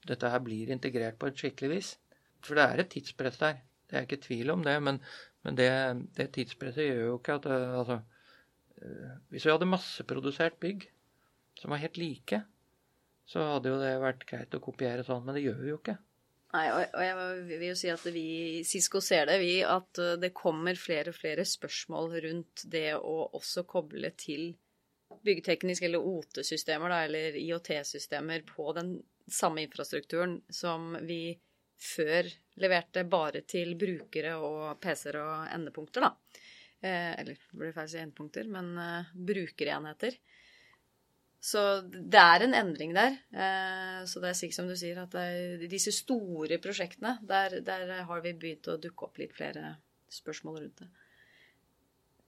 dette 0.06 0.30
her 0.30 0.42
blir 0.44 0.70
integrert 0.70 1.18
på 1.18 1.30
et 1.30 1.40
skikkelig 1.40 1.70
vis. 1.72 1.90
For 2.44 2.58
det 2.58 2.66
er 2.66 2.82
et 2.82 2.92
tidspress 2.92 3.40
der. 3.40 3.58
Det 3.88 3.96
er 3.96 4.06
ikke 4.06 4.20
tvil 4.24 4.52
om 4.54 4.62
det. 4.66 4.76
Men, 4.84 5.00
men 5.46 5.58
det, 5.58 5.70
det, 6.18 6.30
tidspresset 6.36 6.90
gjør 6.90 7.02
jo 7.06 7.18
ikke 7.18 7.38
at 7.40 7.48
eh, 7.50 7.78
altså, 7.80 8.00
Hvis 9.32 9.46
vi 9.46 9.50
hadde 9.50 9.66
masseprodusert 9.66 10.60
bygg 10.62 10.86
som 11.58 11.72
var 11.74 11.82
helt 11.82 11.96
like, 11.98 12.42
så 13.26 13.42
hadde 13.54 13.72
jo 13.72 13.80
det 13.80 13.96
vært 13.98 14.22
greit 14.28 14.54
å 14.54 14.62
kopiere 14.62 15.02
sånn, 15.02 15.24
men 15.26 15.34
det 15.34 15.42
gjør 15.42 15.56
vi 15.58 15.72
jo 15.72 15.78
ikke. 15.80 15.96
Nei, 16.54 16.64
og, 16.72 17.02
jeg 17.04 17.58
vil 17.60 17.66
jo 17.66 17.76
si 17.76 17.90
at 17.92 18.04
vi 18.08 18.22
i 18.60 18.62
Cisco 18.64 19.02
ser 19.04 19.26
det, 19.28 19.36
vi, 19.42 19.58
at 19.66 20.00
eh, 20.00 20.14
det 20.22 20.30
kommer 20.36 20.78
flere 20.80 21.12
og 21.12 21.18
flere 21.18 21.44
spørsmål 21.44 22.14
rundt 22.24 22.64
det 22.72 22.92
å 22.96 23.18
også 23.36 23.66
koble 23.68 24.14
til 24.16 24.54
byggeteknisk 25.26 25.84
eller 25.84 26.04
OT-systemer, 26.04 26.94
eller 27.04 27.36
IOT-systemer 27.36 28.46
på 28.48 28.70
den 28.76 28.94
samme 29.28 29.66
infrastrukturen 29.66 30.38
som 30.48 30.94
vi 31.04 31.36
før 31.78 32.28
leverte 32.58 33.04
bare 33.06 33.44
til 33.46 33.74
brukere 33.78 34.34
og 34.42 34.80
PC-er 34.82 35.20
og 35.22 35.52
endepunkter, 35.54 36.08
da. 36.08 36.42
Eh, 36.80 37.12
eller 37.20 37.38
det 37.38 37.58
blir 37.60 37.74
feil 37.74 37.88
å 37.88 37.92
si 37.92 38.02
endepunkter, 38.02 38.50
men 38.50 38.74
eh, 38.82 39.14
brukerenheter. 39.30 40.18
Så 41.38 41.62
det 41.86 42.18
er 42.18 42.44
en 42.44 42.56
endring 42.58 42.94
der. 42.96 43.18
Eh, 43.30 44.00
så 44.10 44.22
det 44.22 44.32
er 44.32 44.38
sikkert 44.38 44.58
som 44.58 44.70
du 44.70 44.74
sier, 44.78 44.98
at 45.02 45.14
disse 45.70 45.94
store 45.94 46.58
prosjektene, 46.62 47.18
der, 47.26 47.60
der, 47.66 48.00
har 48.10 48.24
vi 48.24 48.34
begynt 48.34 48.70
å 48.70 48.78
dukke 48.80 49.06
opp 49.06 49.20
litt 49.22 49.36
flere 49.36 49.76
spørsmål 50.12 50.62
rundt 50.64 50.82
det. 50.82 50.90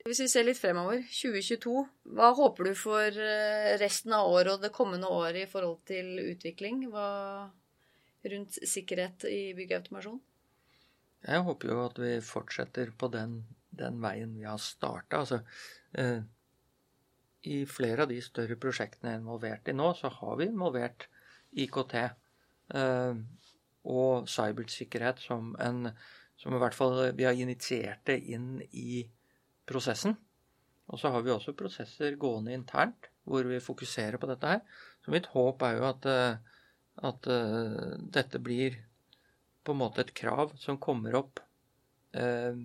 Hvis 0.07 0.22
vi 0.22 0.30
ser 0.32 0.46
litt 0.46 0.57
fremover, 0.57 1.03
2022, 1.12 1.80
hva 2.16 2.30
håper 2.38 2.70
du 2.70 2.76
for 2.78 3.05
eh, 3.20 3.74
resten 3.82 4.14
av 4.16 4.30
året 4.30 4.55
og 4.55 4.62
det 4.64 4.72
kommende 4.72 5.11
året 5.12 5.42
i 5.42 5.51
forhold 5.51 5.82
til 5.90 6.14
utvikling 6.22 6.86
hva, 6.88 7.51
rundt 8.25 8.59
sikkerhet 8.68 9.25
i 9.31 9.53
byggautomasjon? 9.57 10.21
Jeg 11.21 11.45
håper 11.47 11.73
jo 11.73 11.81
at 11.85 11.99
vi 12.01 12.12
fortsetter 12.25 12.93
på 12.97 13.11
den, 13.12 13.41
den 13.77 14.01
veien 14.03 14.37
vi 14.39 14.47
har 14.49 14.61
starta. 14.61 15.21
Altså, 15.21 15.41
eh, 15.99 16.23
i 17.51 17.64
flere 17.68 18.05
av 18.05 18.12
de 18.12 18.21
større 18.25 18.57
prosjektene 18.61 19.12
jeg 19.12 19.18
er 19.18 19.23
involvert 19.23 19.68
i 19.68 19.77
nå, 19.77 19.93
så 19.97 20.12
har 20.12 20.41
vi 20.41 20.49
involvert 20.49 21.07
IKT 21.57 21.95
eh, 22.01 23.21
og 23.91 24.29
cybersikkerhet 24.29 25.23
som 25.25 25.55
en 25.61 25.93
som 26.41 26.55
i 26.57 26.61
hvert 26.61 26.77
fall 26.77 27.11
vi 27.16 27.27
har 27.29 27.37
initiert 27.37 28.01
det 28.09 28.16
inn 28.33 28.62
i 28.73 29.03
prosessen. 29.68 30.14
Og 30.91 30.99
så 30.99 31.12
har 31.12 31.23
vi 31.23 31.33
også 31.35 31.55
prosesser 31.57 32.16
gående 32.21 32.55
internt 32.57 33.11
hvor 33.29 33.45
vi 33.47 33.61
fokuserer 33.62 34.18
på 34.18 34.29
dette 34.31 34.49
her. 34.49 34.62
Så 35.05 35.12
mitt 35.12 35.29
håp 35.35 35.62
er 35.62 35.77
jo 35.77 35.85
at, 35.91 36.09
eh, 36.09 36.39
at 37.07 37.28
uh, 37.30 37.96
dette 38.12 38.40
blir 38.42 38.76
på 39.64 39.74
en 39.74 39.80
måte 39.80 40.05
et 40.05 40.12
krav 40.16 40.55
som 40.61 40.80
kommer 40.80 41.16
opp 41.18 41.40
uh, 42.16 42.57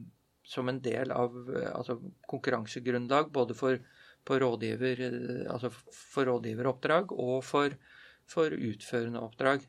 som 0.46 0.70
en 0.70 0.82
del 0.84 1.14
av 1.16 1.36
uh, 1.50 1.70
altså 1.74 1.98
konkurransegrunnlag 2.30 3.32
både 3.34 3.58
for 3.58 3.80
rådgiver, 4.26 5.02
eh, 5.06 5.42
altså 5.54 5.70
for 5.70 6.26
rådgiveroppdrag 6.26 7.12
og 7.14 7.44
for, 7.46 7.76
for 8.26 8.50
utførende 8.50 9.22
oppdrag 9.22 9.62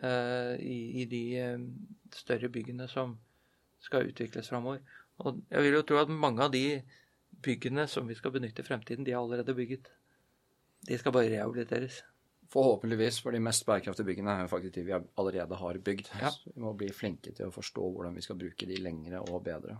i, 0.00 1.02
i, 1.02 1.04
de 1.04 1.20
større 2.16 2.48
byggene 2.48 2.86
som 2.88 3.12
skal 3.84 4.08
utvikles 4.08 4.48
framover. 4.48 4.80
Og 5.20 5.42
jeg 5.50 5.66
vil 5.66 5.76
jo 5.76 5.82
tro 5.84 5.98
at 6.00 6.14
mange 6.14 6.46
av 6.46 6.54
de 6.54 6.80
byggene 7.44 7.84
som 7.92 8.08
vi 8.08 8.16
skal 8.16 8.32
benytte 8.32 8.64
i 8.64 8.68
fremtiden, 8.70 9.04
de 9.04 9.12
er 9.12 9.20
allerede 9.20 9.52
bygget. 9.58 9.90
De 10.88 10.96
skal 10.96 11.12
bare 11.12 11.28
rehabiliteres. 11.34 12.00
Forhåpentligvis, 12.50 13.20
for 13.22 13.34
de 13.34 13.40
mest 13.42 13.62
bærekraftige 13.66 14.08
byggene 14.08 14.32
er 14.34 14.44
jo 14.44 14.50
faktisk 14.50 14.74
de 14.74 14.82
vi 14.88 14.94
allerede 15.22 15.58
har 15.60 15.78
bygd. 15.86 16.10
Ja. 16.18 16.32
Så 16.34 16.50
vi 16.50 16.64
må 16.64 16.72
bli 16.74 16.90
flinke 16.94 17.30
til 17.36 17.46
å 17.46 17.54
forstå 17.54 17.84
hvordan 17.94 18.16
vi 18.18 18.24
skal 18.26 18.38
bruke 18.40 18.66
de 18.66 18.78
lengre 18.82 19.22
og 19.22 19.44
bedre. 19.46 19.76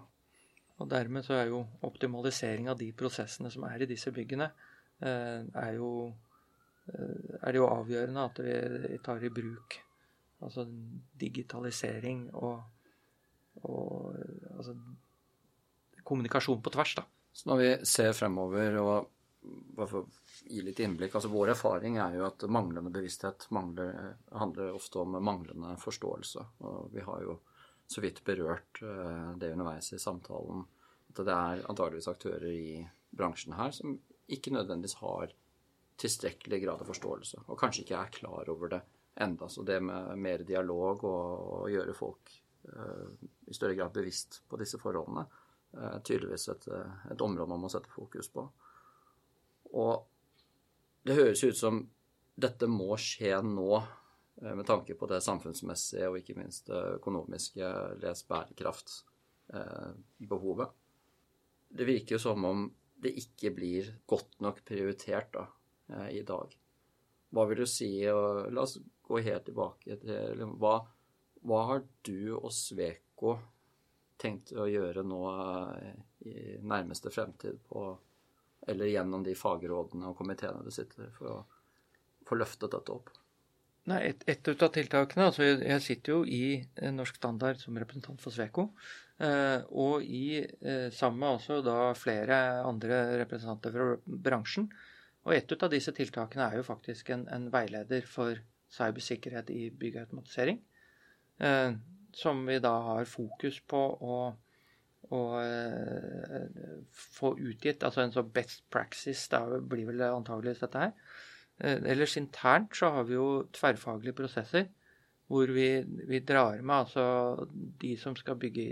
Og 0.80 0.88
dermed 0.90 1.26
så 1.26 1.34
er 1.36 1.50
jo 1.50 1.64
optimalisering 1.84 2.70
av 2.70 2.78
de 2.80 2.88
prosessene 2.96 3.50
som 3.52 3.66
er 3.68 3.82
i 3.82 3.90
disse 3.90 4.12
byggene, 4.14 4.48
eh, 5.02 5.42
er 5.42 5.72
jo, 5.76 5.90
eh, 6.94 7.36
er 7.42 7.52
det 7.52 7.60
jo 7.60 7.68
avgjørende 7.68 8.26
at 8.30 8.40
vi 8.46 8.98
tar 9.04 9.24
i 9.24 9.32
bruk 9.34 9.80
altså 10.40 10.64
digitalisering 11.20 12.30
og, 12.34 12.62
og 13.68 14.14
altså 14.56 14.76
kommunikasjon 16.04 16.62
på 16.62 16.72
tvers, 16.74 16.94
da. 17.00 17.04
Så 17.32 17.50
når 17.50 17.60
vi 17.60 17.70
ser 17.86 18.14
fremover 18.16 18.78
og 18.80 19.10
gi 20.51 20.62
litt 20.66 20.80
innblikk 20.82 21.14
altså 21.14 21.30
Vår 21.30 21.53
erfaring 21.55 21.96
er 22.03 22.16
jo 22.18 22.26
at 22.26 22.44
manglende 22.51 22.92
bevissthet 22.92 23.46
mangler, 23.55 24.16
handler 24.34 24.74
ofte 24.74 25.03
om 25.05 25.16
manglende 25.24 25.76
forståelse. 25.80 26.44
Og 26.66 26.90
vi 26.94 27.05
har 27.07 27.22
jo 27.24 27.38
så 27.90 28.03
vidt 28.05 28.22
berørt 28.24 28.82
eh, 28.82 29.30
det 29.38 29.53
underveis 29.53 29.92
i 29.92 29.98
samtalen. 29.98 30.64
At 31.11 31.22
det 31.26 31.34
er 31.34 31.64
antageligvis 31.70 32.11
aktører 32.11 32.46
i 32.51 32.84
bransjen 33.11 33.57
her 33.59 33.72
som 33.74 33.96
ikke 34.30 34.53
nødvendigvis 34.55 35.01
har 35.01 35.32
tilstrekkelig 36.01 36.61
grad 36.62 36.82
av 36.82 36.88
forståelse, 36.88 37.42
og 37.51 37.59
kanskje 37.61 37.82
ikke 37.84 37.98
er 37.98 38.12
klar 38.14 38.48
over 38.53 38.70
det 38.72 38.80
enda. 39.20 39.48
Så 39.51 39.64
det 39.66 39.80
med 39.84 40.14
mer 40.22 40.44
dialog 40.46 41.03
og 41.05 41.51
å 41.57 41.59
gjøre 41.68 41.96
folk 41.98 42.30
uh, 42.70 43.11
i 43.51 43.57
større 43.57 43.74
grad 43.76 43.92
bevisst 43.92 44.40
på 44.48 44.61
disse 44.62 44.80
forholdene, 44.80 45.26
er 45.74 45.98
uh, 45.98 46.01
tydeligvis 46.07 46.46
et, 46.55 46.70
et, 47.11 47.20
område 47.20 47.51
man 47.51 47.61
må 47.66 47.72
sette 47.72 47.92
fokus 47.92 48.30
på. 48.32 48.46
Og 49.82 50.07
det 51.07 51.16
høres 51.16 51.44
ut 51.44 51.57
som 51.57 51.80
dette 52.40 52.68
må 52.70 52.94
skje 53.01 53.34
nå, 53.44 53.80
Eh, 54.42 54.55
med 54.55 54.66
tanke 54.66 54.94
på 54.94 55.07
det 55.07 55.20
samfunnsmessige 55.20 56.09
og 56.09 56.18
ikke 56.20 56.34
minst 56.38 56.66
det 56.70 56.94
økonomiske 56.96 57.70
les 58.01 58.28
bærekraftbehovet. 58.28 60.68
Eh, 60.68 60.72
det 61.70 61.86
virker 61.86 62.14
jo 62.16 62.20
som 62.22 62.44
om 62.48 62.74
det 63.01 63.12
ikke 63.20 63.51
blir 63.57 63.84
godt 64.09 64.40
nok 64.44 64.64
prioritert 64.64 65.32
da, 65.36 65.44
eh, 65.88 66.09
i 66.20 66.22
dag. 66.22 66.59
Hva 67.30 67.48
vil 67.48 67.59
du 67.62 67.66
si 67.66 68.09
og 68.09 68.53
La 68.53 68.62
oss 68.62 68.78
gå 69.07 69.18
helt 69.22 69.44
tilbake 69.44 69.96
til 70.01 70.44
hva, 70.59 70.86
hva 71.44 71.66
har 71.66 71.82
du 72.03 72.36
og 72.36 72.53
Sveko 72.53 73.38
tenkt 74.18 74.53
å 74.53 74.66
gjøre 74.68 75.03
nå 75.07 75.38
i 76.26 76.59
nærmeste 76.61 77.11
fremtid 77.11 77.59
på 77.68 77.98
eller 78.70 78.90
gjennom 78.90 79.24
de 79.26 79.34
fagrådene 79.38 80.10
og 80.10 80.18
komiteene 80.18 80.64
du 80.64 80.70
sitter 80.74 81.08
i, 81.08 81.10
for 81.16 81.32
å 81.32 81.38
få 82.28 82.38
løftet 82.38 82.72
dette 82.72 82.94
opp? 82.94 83.10
Nei, 83.90 84.00
et, 84.10 84.24
et 84.28 84.48
av 84.52 84.68
tiltakene 84.74 85.30
altså 85.30 85.46
Jeg 85.46 85.82
sitter 85.82 86.12
jo 86.12 86.24
i 86.28 86.60
Norsk 86.92 87.16
Standard 87.16 87.58
som 87.62 87.78
representant 87.80 88.20
for 88.22 88.34
Sveko. 88.34 88.68
Eh, 89.20 89.64
og 89.76 90.04
i, 90.04 90.40
eh, 90.40 90.88
sammen 90.96 91.20
med 91.20 91.38
også 91.38 91.58
da 91.64 91.92
flere 91.96 92.38
andre 92.64 93.00
representanter 93.20 93.74
fra 93.74 93.88
bransjen. 94.28 94.68
Og 95.28 95.34
et 95.36 95.52
av 95.52 95.72
disse 95.72 95.92
tiltakene 95.96 96.46
er 96.46 96.60
jo 96.60 96.66
faktisk 96.68 97.10
en, 97.12 97.26
en 97.28 97.48
veileder 97.52 98.06
for 98.08 98.38
cybersikkerhet 98.72 99.50
i 99.52 99.66
byggautomatisering. 99.76 100.60
Eh, 101.40 101.72
som 102.16 102.40
vi 102.46 102.58
da 102.62 102.72
har 102.86 103.08
fokus 103.08 103.60
på 103.68 103.80
å, 104.00 104.16
å 105.09 105.20
få 106.92 107.32
utgitt. 107.38 107.82
Altså 107.86 108.05
en 108.05 108.12
sånn 108.14 108.32
best 108.34 108.66
praxis, 108.70 109.24
da 109.32 109.42
blir 109.61 109.88
vel 109.88 110.05
antageligvis 110.11 110.62
dette 110.66 110.84
her. 110.84 110.92
Ellers 111.61 112.16
internt 112.20 112.76
så 112.76 112.92
har 112.94 113.09
vi 113.09 113.16
jo 113.18 113.26
tverrfaglige 113.53 114.16
prosesser 114.16 114.68
hvor 115.30 115.51
vi, 115.55 115.68
vi, 116.09 116.18
drar 116.26 116.59
med 116.59 116.76
altså 116.76 117.46
de 117.78 117.92
som 118.01 118.16
skal 118.18 118.38
bygge 118.40 118.64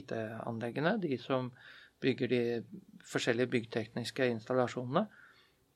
IT-anleggene, 0.00 0.98
de 1.00 1.16
som 1.16 1.48
bygger 2.04 2.28
de 2.28 2.40
forskjellige 3.08 3.52
byggtekniske 3.54 4.26
installasjonene, 4.34 5.06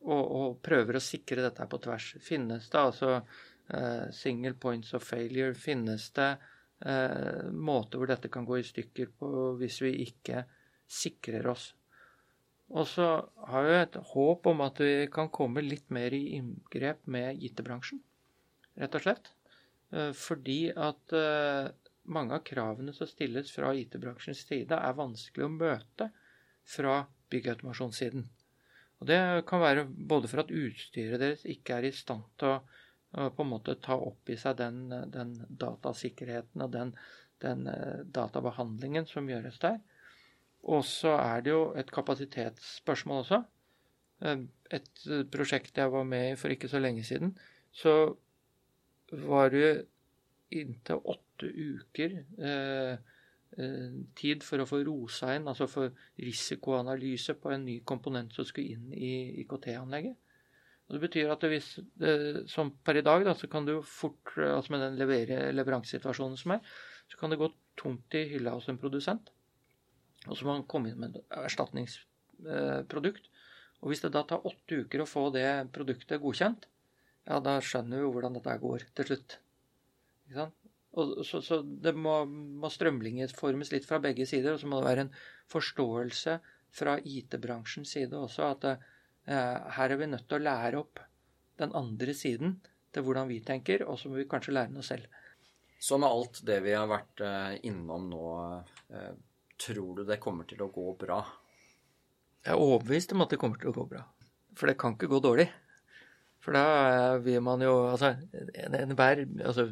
og, 0.05 0.21
og, 0.21 0.59
prøver 0.63 0.99
å 0.99 1.03
sikre 1.03 1.47
dette 1.47 1.65
på 1.71 1.81
tvers. 1.81 2.11
Finnes 2.23 2.69
det 2.69 2.81
altså 2.81 3.15
uh, 3.23 4.05
single 4.15 4.53
points 4.61 4.93
of 4.95 5.07
failure? 5.09 5.57
Finnes 5.57 6.11
det 6.19 6.29
uh, 6.87 7.49
måte 7.53 7.99
hvor 7.99 8.11
dette 8.11 8.31
kan 8.33 8.47
gå 8.49 8.61
i 8.61 8.67
stykker 8.67 9.11
på 9.19 9.33
hvis 9.61 9.81
vi 9.85 9.95
ikke 10.07 10.45
sikrer 10.89 11.51
oss? 11.51 11.73
Og 12.69 12.85
så 12.89 13.07
har 13.49 13.65
jeg 13.65 13.87
et 13.87 13.99
håp 14.11 14.47
om 14.51 14.61
at 14.67 14.81
vi 14.83 15.09
kan 15.13 15.31
komme 15.33 15.65
litt 15.65 15.89
mer 15.95 16.13
i 16.13 16.37
inngrep 16.37 17.07
med 17.09 17.41
IT-bransjen, 17.49 18.03
rett 18.77 18.97
og 18.99 19.05
slett. 19.07 19.31
Eh, 19.97 20.11
fordi 20.13 20.69
at 20.77 21.15
eh, 21.17 21.71
mange 22.13 22.37
av 22.37 22.45
kravene 22.45 22.93
som 22.97 23.09
stilles 23.09 23.53
fra 23.55 23.73
IT-bransjens 23.77 24.45
side, 24.45 24.77
er 24.77 24.99
vanskelig 24.99 25.47
å 25.47 25.55
møte 25.55 26.11
fra 26.69 27.01
byggautomasjonssiden. 27.33 28.27
Og 28.99 29.07
Det 29.07 29.19
kan 29.49 29.63
være 29.63 29.87
både 29.89 30.29
for 30.29 30.43
at 30.43 30.53
utstyret 30.53 31.23
deres 31.23 31.45
ikke 31.49 31.79
er 31.79 31.89
i 31.89 31.95
stand 31.95 32.27
til 32.41 32.57
å, 32.57 32.61
på 33.13 33.45
en 33.45 33.51
måte 33.51 33.79
ta 33.81 33.97
opp 33.97 34.29
i 34.29 34.37
seg 34.37 34.59
den, 34.59 34.89
den 35.13 35.35
datasikkerheten 35.49 36.65
og 36.65 36.73
den, 36.75 36.93
den, 37.45 37.67
eh, 37.71 38.03
databehandlingen 38.05 39.09
som 39.09 39.29
gjøres 39.31 39.61
der. 39.63 39.79
Og 40.69 40.85
så 40.85 41.15
er 41.17 41.45
det 41.45 41.55
jo 41.55 41.63
et 41.79 41.91
kapasitetsspørsmål 41.95 43.23
også. 43.23 43.43
Et 44.75 45.05
prosjekt 45.31 45.79
jeg 45.79 45.93
var 45.95 46.05
med 46.05 46.33
i 46.33 46.37
for 46.37 46.51
ikke 46.51 46.69
så 46.69 46.81
lenge 46.83 47.05
siden, 47.07 47.37
så 47.73 47.95
var 49.13 49.53
det 49.55 49.87
inntil 50.51 51.01
åtte 51.05 51.49
uker 51.49 52.17
eh, 52.19 52.99
eh, 53.57 53.99
tid 54.19 54.45
for 54.45 54.61
å 54.61 54.69
få 54.69 54.83
rosa 54.87 55.35
inn, 55.37 55.49
altså 55.49 55.69
for 55.71 55.95
risikoanalyse 56.19 57.37
på 57.41 57.53
en 57.55 57.67
ny 57.69 57.79
komponent 57.89 58.35
som 58.35 58.49
skulle 58.49 58.75
inn 58.75 58.93
i 58.93 59.41
IKT-anlegget. 59.45 60.19
Og 60.89 60.97
Det 60.97 61.01
betyr 61.05 61.33
at 61.33 61.45
hvis, 61.45 61.75
eh, 62.01 62.45
som 62.49 62.71
per 62.85 62.97
i 62.97 63.05
dag, 63.05 63.25
da, 63.27 63.35
så 63.37 63.49
kan 63.51 63.67
du 63.69 63.83
fort, 63.85 64.33
altså 64.41 64.73
med 64.73 64.85
den 64.87 64.97
leveransesituasjonen 65.57 66.39
som 66.41 66.57
er, 66.57 66.63
så 67.09 67.21
kan 67.21 67.31
det 67.31 67.41
gå 67.41 67.51
tomt 67.77 68.15
i 68.17 68.25
hylla 68.33 68.55
hos 68.57 68.69
en 68.73 68.81
produsent. 68.81 69.29
Og 70.27 70.37
så 70.37 70.47
må 70.47 70.57
han 70.57 70.67
komme 70.69 70.91
inn 70.91 71.01
med 71.01 71.17
et 71.17 71.37
erstatningsprodukt. 71.45 73.29
Og 73.83 73.93
hvis 73.93 74.03
det 74.03 74.15
da 74.17 74.25
tar 74.27 74.47
åtte 74.49 74.83
uker 74.83 75.05
å 75.05 75.09
få 75.09 75.29
det 75.35 75.47
produktet 75.75 76.23
godkjent, 76.23 76.67
ja, 77.29 77.39
da 77.45 77.59
skjønner 77.61 78.01
vi 78.01 78.07
jo 78.07 78.13
hvordan 78.15 78.39
dette 78.39 78.57
går 78.63 78.89
til 78.97 79.11
slutt. 79.11 79.39
Ikke 80.27 80.41
sant? 80.41 80.57
Og, 80.99 81.19
så, 81.29 81.41
så, 81.45 81.61
det 81.63 81.93
må, 81.95 82.23
må 82.27 82.71
strømlinjeformes 82.73 83.71
litt 83.75 83.87
fra 83.87 84.01
begge 84.03 84.27
sider. 84.27 84.57
Og 84.57 84.63
så 84.63 84.71
må 84.71 84.81
det 84.81 84.89
være 84.89 85.05
en 85.07 85.13
forståelse 85.53 86.39
fra 86.75 86.97
IT-bransjens 86.99 87.93
side 87.95 88.17
også 88.17 88.49
at 88.49 88.67
eh, 88.69 88.89
her 89.29 89.93
er 89.93 90.01
vi 90.01 90.07
nødt 90.09 90.25
til 90.29 90.39
å 90.39 90.45
lære 90.45 90.79
opp 90.81 91.01
den 91.61 91.75
andre 91.77 92.15
siden 92.17 92.57
til 92.95 93.05
hvordan 93.05 93.29
vi 93.29 93.41
tenker, 93.45 93.85
og 93.85 93.99
så 94.01 94.11
må 94.11 94.21
vi 94.21 94.29
kanskje 94.31 94.55
lære 94.57 94.73
noe 94.73 94.87
selv. 94.87 95.07
Så 95.79 95.99
med 96.01 96.11
alt 96.11 96.41
det 96.47 96.59
vi 96.65 96.75
har 96.75 96.89
vært 96.91 97.23
eh, 97.23 97.59
innom 97.71 98.09
nå, 98.11 98.25
eh, 98.91 99.13
tror 99.59 100.01
du 100.01 100.05
det 100.09 100.19
kommer 100.23 100.49
til 100.49 100.65
å 100.65 100.73
gå 100.75 100.91
bra? 100.99 101.21
Jeg 102.43 102.55
er 102.55 102.63
overbevist 102.63 103.15
om 103.15 103.23
at 103.23 103.35
det 103.35 103.39
kommer 103.41 103.61
til 103.61 103.71
å 103.71 103.77
gå 103.77 103.87
bra. 103.93 104.03
For 104.59 104.71
det 104.71 104.79
kan 104.81 104.97
ikke 104.97 105.11
gå 105.11 105.21
dårlig. 105.23 105.47
For 106.43 106.55
da 106.55 107.19
vil 107.23 107.43
man 107.45 107.61
jo 107.63 107.73
Altså 107.91 108.13
enhver 108.55 109.25
altså, 109.45 109.67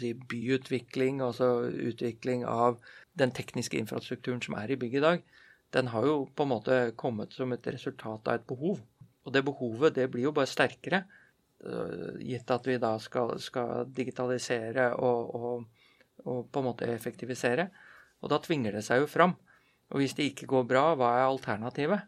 si, 0.00 0.14
byutvikling, 0.16 1.20
altså 1.24 1.68
utvikling 1.68 2.44
av 2.48 2.80
den 3.20 3.32
tekniske 3.36 3.78
infrastrukturen 3.80 4.42
som 4.44 4.56
er 4.58 4.72
i 4.72 4.78
bygget 4.80 5.00
i 5.00 5.04
dag, 5.04 5.22
den 5.76 5.92
har 5.92 6.08
jo 6.08 6.16
på 6.36 6.44
en 6.44 6.52
måte 6.52 6.78
kommet 7.00 7.36
som 7.36 7.52
et 7.52 7.68
resultat 7.68 8.28
av 8.28 8.40
et 8.40 8.48
behov. 8.48 8.80
Og 9.26 9.34
det 9.34 9.42
behovet 9.46 9.96
det 9.96 10.06
blir 10.12 10.28
jo 10.28 10.34
bare 10.34 10.50
sterkere, 10.50 11.02
øh, 11.66 12.18
gitt 12.22 12.50
at 12.54 12.66
vi 12.68 12.78
da 12.82 12.94
skal, 13.02 13.34
skal 13.42 13.90
digitalisere 13.90 14.92
og, 14.94 15.34
og, 15.34 15.64
og, 16.24 16.44
på 16.50 16.62
en 16.62 16.68
måte 16.68 16.88
effektivisere. 16.92 17.68
Og 18.22 18.30
da 18.32 18.38
tvinger 18.42 18.78
det 18.78 18.84
seg 18.86 19.02
jo 19.02 19.10
fram. 19.10 19.34
Og 19.90 20.00
hvis 20.00 20.14
det 20.18 20.30
ikke 20.30 20.48
går 20.50 20.68
bra, 20.70 20.84
hva 20.98 21.12
er 21.18 21.26
alternativet? 21.26 22.06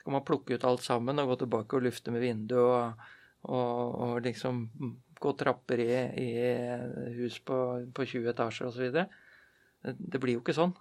Skal 0.00 0.16
man 0.16 0.24
plukke 0.24 0.56
ut 0.56 0.64
alt 0.64 0.84
sammen 0.84 1.20
og 1.20 1.32
gå 1.32 1.38
tilbake 1.44 1.76
og 1.76 1.86
lufte 1.86 2.12
med 2.14 2.24
vinduet 2.24 3.04
og, 3.46 4.00
og 4.06 4.20
liksom 4.24 4.64
gå 5.20 5.32
trapper 5.38 5.80
i, 5.80 5.92
i 6.22 6.30
hus 7.20 7.38
på, 7.44 7.58
på 7.94 8.04
20 8.04 8.32
etasjer 8.32 8.68
osv. 8.68 8.98
Det 9.82 10.20
blir 10.20 10.36
jo 10.36 10.44
ikke 10.44 10.56
sånn. 10.56 10.74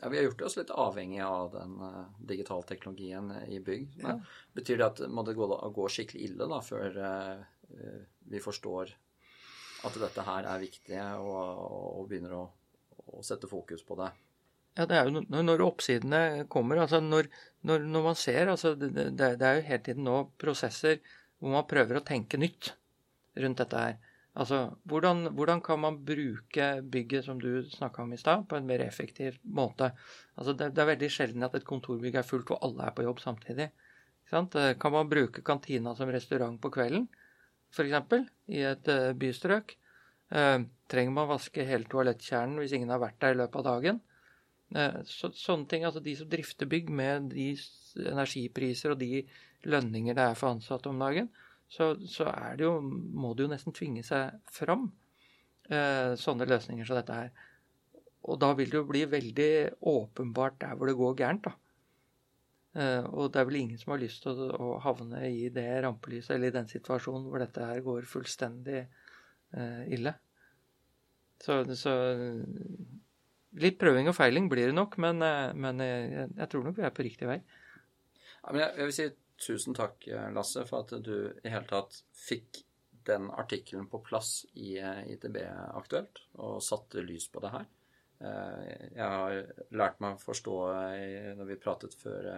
Ja, 0.00 0.08
Vi 0.08 0.16
har 0.16 0.24
gjort 0.24 0.42
oss 0.48 0.56
litt 0.56 0.70
avhengig 0.72 1.20
av 1.24 1.52
den 1.52 1.76
uh, 1.82 2.04
digitalteknologien 2.24 3.32
i 3.48 3.60
bygg. 3.60 3.98
Ja. 4.00 4.16
Betyr 4.56 4.80
det 4.80 4.86
at 4.86 5.02
må 5.12 5.24
det 5.26 5.36
gå, 5.36 5.48
gå 5.76 5.88
skikkelig 5.92 6.30
ille 6.30 6.48
da, 6.48 6.60
før 6.64 6.96
uh, 6.96 8.00
vi 8.30 8.40
forstår 8.40 8.94
at 9.86 10.00
dette 10.00 10.24
her 10.24 10.48
er 10.48 10.62
viktig, 10.62 10.98
og, 11.20 12.00
og 12.00 12.08
begynner 12.10 12.36
å, 12.36 12.42
å, 13.06 13.22
sette 13.24 13.48
fokus 13.50 13.84
på 13.86 13.96
det? 14.00 14.10
Ja, 14.78 14.86
det 14.88 14.98
er 14.98 15.08
jo 15.08 15.22
når 15.42 15.64
oppsidene 15.64 16.46
kommer. 16.52 16.82
altså 16.84 17.00
Når, 17.04 17.30
når, 17.66 17.86
når 17.92 18.04
man 18.10 18.18
ser 18.18 18.52
altså 18.52 18.74
det, 18.78 18.92
det, 19.18 19.32
er 19.40 19.58
jo 19.58 19.66
hele 19.68 19.84
tiden 19.88 20.06
nå 20.06 20.18
prosesser 20.40 21.00
hvor 21.40 21.56
man 21.56 21.68
prøver 21.68 21.98
å 21.98 22.04
tenke 22.06 22.40
nytt 22.40 22.74
rundt 23.40 23.62
dette 23.62 23.84
her. 23.84 23.98
Altså, 24.38 24.76
hvordan, 24.86 25.26
hvordan 25.34 25.60
kan 25.60 25.80
man 25.82 25.96
bruke 26.06 26.66
bygget 26.92 27.24
som 27.24 27.40
du 27.40 27.62
snakka 27.66 28.02
om 28.02 28.12
i 28.12 28.16
stad, 28.16 28.44
på 28.48 28.56
en 28.56 28.66
mer 28.66 28.84
effektiv 28.84 29.38
måte? 29.42 29.90
Altså, 30.36 30.52
det, 30.52 30.70
det, 30.76 30.82
er 30.82 30.92
veldig 30.92 31.10
sjelden 31.10 31.42
at 31.42 31.54
et 31.58 31.66
kontorbygg 31.66 32.14
er 32.14 32.26
fullt 32.26 32.46
hvor 32.46 32.60
alle 32.62 32.86
er 32.86 32.94
på 32.94 33.02
jobb 33.02 33.20
samtidig. 33.20 33.70
Eh, 34.32 34.74
kan 34.78 34.92
man 34.92 35.10
bruke 35.10 35.42
kantina 35.42 35.94
som 35.94 36.12
restaurant 36.12 36.60
på 36.62 36.70
kvelden, 36.70 37.08
f.eks., 37.74 38.28
i 38.48 38.62
et 38.66 38.90
uh, 38.90 39.10
bystrøk? 39.18 39.74
Uh, 40.30 40.62
trenger 40.90 41.14
man 41.14 41.30
vaske 41.30 41.66
hele 41.66 41.90
toalettkjernen 41.90 42.60
hvis 42.62 42.76
ingen 42.76 42.90
har 42.94 43.02
vært 43.02 43.18
der 43.22 43.34
i 43.34 43.40
løpet 43.40 43.58
av 43.58 43.66
dagen? 43.66 44.00
Uh, 44.70 45.02
så, 45.06 45.32
sånne 45.34 45.66
ting, 45.66 45.86
altså 45.86 46.02
De 46.02 46.14
som 46.18 46.30
drifter 46.30 46.70
bygg 46.70 46.90
med 46.94 47.32
de 47.34 47.52
energipriser 48.06 48.94
og 48.94 49.02
de 49.02 49.24
lønninger 49.66 50.14
det 50.14 50.22
er 50.22 50.38
for 50.38 50.54
ansatte 50.54 50.90
om 50.90 51.02
dagen, 51.02 51.30
så, 51.70 51.92
så 52.10 52.26
det 52.58 52.66
jo, 52.66 52.78
må 52.82 53.32
det 53.34 53.46
jo 53.46 53.52
nesten 53.52 53.74
tvinge 53.76 54.02
seg 54.06 54.40
fram 54.50 54.88
eh, 55.70 56.16
sånne 56.18 56.48
løsninger 56.50 56.86
som 56.88 56.98
dette 56.98 57.18
her. 57.18 57.30
Og 58.28 58.40
da 58.42 58.50
vil 58.58 58.72
det 58.72 58.80
jo 58.80 58.88
bli 58.88 59.04
veldig 59.08 59.52
åpenbart 59.88 60.58
der 60.64 60.74
hvor 60.76 60.90
det 60.90 60.98
går 60.98 61.18
gærent, 61.22 61.46
da. 61.46 61.54
Eh, 62.78 63.06
og 63.10 63.32
det 63.32 63.40
er 63.40 63.46
vel 63.48 63.60
ingen 63.62 63.78
som 63.80 63.94
har 63.94 64.02
lyst 64.02 64.22
til 64.22 64.42
å, 64.46 64.50
å 64.54 64.74
havne 64.84 65.24
i 65.26 65.48
det 65.50 65.66
rampelyset 65.82 66.36
eller 66.36 66.52
i 66.52 66.58
den 66.58 66.68
situasjonen 66.70 67.26
hvor 67.26 67.42
dette 67.42 67.66
her 67.66 67.80
går 67.86 68.06
fullstendig 68.06 68.82
eh, 68.82 69.80
ille. 69.94 70.14
Så, 71.40 71.62
så, 71.78 71.94
litt 73.58 73.80
prøving 73.80 74.10
og 74.10 74.14
feiling 74.14 74.46
blir 74.52 74.70
det 74.70 74.76
nok, 74.76 74.98
men, 75.02 75.22
eh, 75.26 75.48
men 75.54 75.82
jeg, 75.82 76.28
jeg, 76.36 76.50
tror 76.52 76.66
nok 76.66 76.78
vi 76.78 76.86
er 76.86 76.94
på 76.94 77.06
riktig 77.06 77.30
vei. 77.30 77.40
Ja, 78.40 78.52
men 78.52 78.62
jeg, 78.62 78.70
jeg 78.76 78.90
vil 78.90 78.96
si 78.98 79.10
tusen 79.40 79.76
takk, 79.76 80.04
Lasse, 80.34 80.66
for 80.68 80.84
at 80.84 80.92
du 81.04 81.14
i 81.42 81.52
hele 81.52 81.66
tatt 81.68 82.02
fikk 82.16 82.62
den 83.04 83.30
artikkelen 83.30 83.86
på 83.86 83.98
plass 83.98 84.46
i 84.52 84.78
eh, 84.78 85.04
ITB 85.12 85.36
Aktuelt 85.74 86.22
og 86.38 86.62
satte 86.64 87.02
lys 87.04 87.28
på 87.32 87.42
det 87.44 87.52
her. 87.54 87.68
Eh, 88.20 88.88
jeg 88.96 89.06
har 89.14 89.38
lært 89.76 90.00
meg 90.02 90.16
å 90.16 90.24
forstå 90.24 90.56
eh, 90.74 91.30
når 91.38 91.50
vi 91.50 91.60
pratet 91.62 91.96
før 91.96 92.30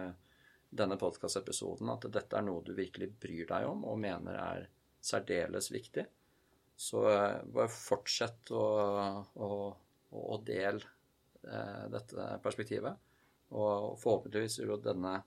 denne 0.73 0.97
podkastepisoden, 0.97 1.91
at 1.93 2.07
dette 2.09 2.37
er 2.37 2.45
noe 2.47 2.63
du 2.65 2.73
virkelig 2.77 3.11
bryr 3.21 3.45
deg 3.49 3.67
om 3.69 3.83
og 3.85 3.99
mener 4.01 4.39
er 4.39 4.67
særdeles 5.03 5.69
viktig. 5.73 6.07
Så 6.73 7.03
bare 7.53 7.69
fortsett 7.69 8.49
å, 8.55 8.63
å, 9.37 9.49
å 10.17 10.37
dele 10.41 10.81
dette 11.93 12.25
perspektivet. 12.41 12.97
Og 13.53 13.93
forhåpentligvis 14.01 14.57
vil 14.63 14.79
denne 14.81 15.19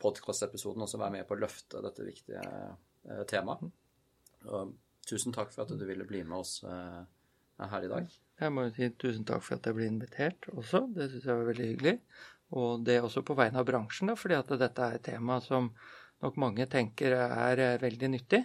podkastepisoden 0.00 0.84
også 0.84 1.00
være 1.00 1.18
med 1.18 1.28
på 1.28 1.36
å 1.36 1.42
løfte 1.42 1.82
dette 1.84 2.06
viktige 2.06 2.42
eh, 2.42 3.22
temaet. 3.30 3.70
Og 4.48 4.74
tusen 5.06 5.34
takk 5.34 5.52
for 5.54 5.64
at 5.64 5.76
du 5.76 5.86
ville 5.86 6.06
bli 6.08 6.22
med 6.24 6.38
oss 6.40 6.60
eh, 6.64 7.00
her 7.70 7.86
i 7.86 7.92
dag. 7.92 8.10
Jeg 8.40 8.54
må 8.56 8.66
jo 8.66 8.74
si 8.76 8.90
tusen 9.00 9.26
takk 9.28 9.44
for 9.44 9.58
at 9.58 9.68
jeg 9.68 9.76
ble 9.76 9.88
invitert 9.90 10.48
også. 10.54 10.86
Det 10.96 11.10
syns 11.10 11.26
jeg 11.28 11.40
var 11.40 11.50
veldig 11.50 11.72
hyggelig. 11.72 11.96
Og 12.60 12.84
det 12.86 12.96
er 12.96 13.06
også 13.06 13.22
på 13.26 13.36
vegne 13.38 13.60
av 13.60 13.66
bransjen, 13.68 14.10
da, 14.10 14.16
fordi 14.18 14.38
at 14.38 14.54
dette 14.58 14.86
er 14.86 14.96
et 14.96 15.04
tema 15.06 15.36
som 15.44 15.68
nok 16.24 16.40
mange 16.40 16.66
tenker 16.70 17.14
er 17.20 17.62
eh, 17.66 17.76
veldig 17.82 18.14
nyttig. 18.16 18.42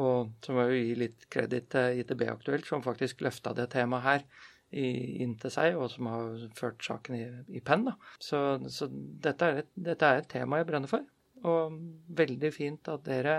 Og 0.00 0.32
så 0.44 0.54
må 0.54 0.64
jeg 0.64 0.72
jo 0.72 0.86
gi 0.86 0.96
litt 1.02 1.26
kreditt 1.32 1.70
til 1.74 2.00
ITB 2.02 2.24
Aktuelt, 2.30 2.66
som 2.68 2.82
faktisk 2.84 3.24
løfta 3.26 3.52
det 3.56 3.72
temaet 3.72 4.06
her 4.06 4.26
inn 4.70 5.34
til 5.40 5.52
seg, 5.52 5.76
og 5.78 5.90
som 5.90 6.08
har 6.10 6.44
ført 6.58 6.84
saken 6.84 7.16
i, 7.18 7.24
i 7.58 7.62
penn. 7.64 7.88
Så, 8.22 8.60
så 8.70 8.88
dette, 8.90 9.46
er 9.46 9.64
et, 9.64 9.72
dette, 9.74 10.06
er 10.06 10.22
et, 10.22 10.30
tema 10.30 10.60
jeg 10.60 10.68
brenner 10.70 10.90
for. 10.90 11.06
Og 11.50 11.78
veldig 12.16 12.52
fint 12.54 12.90
at 12.92 13.04
dere 13.06 13.34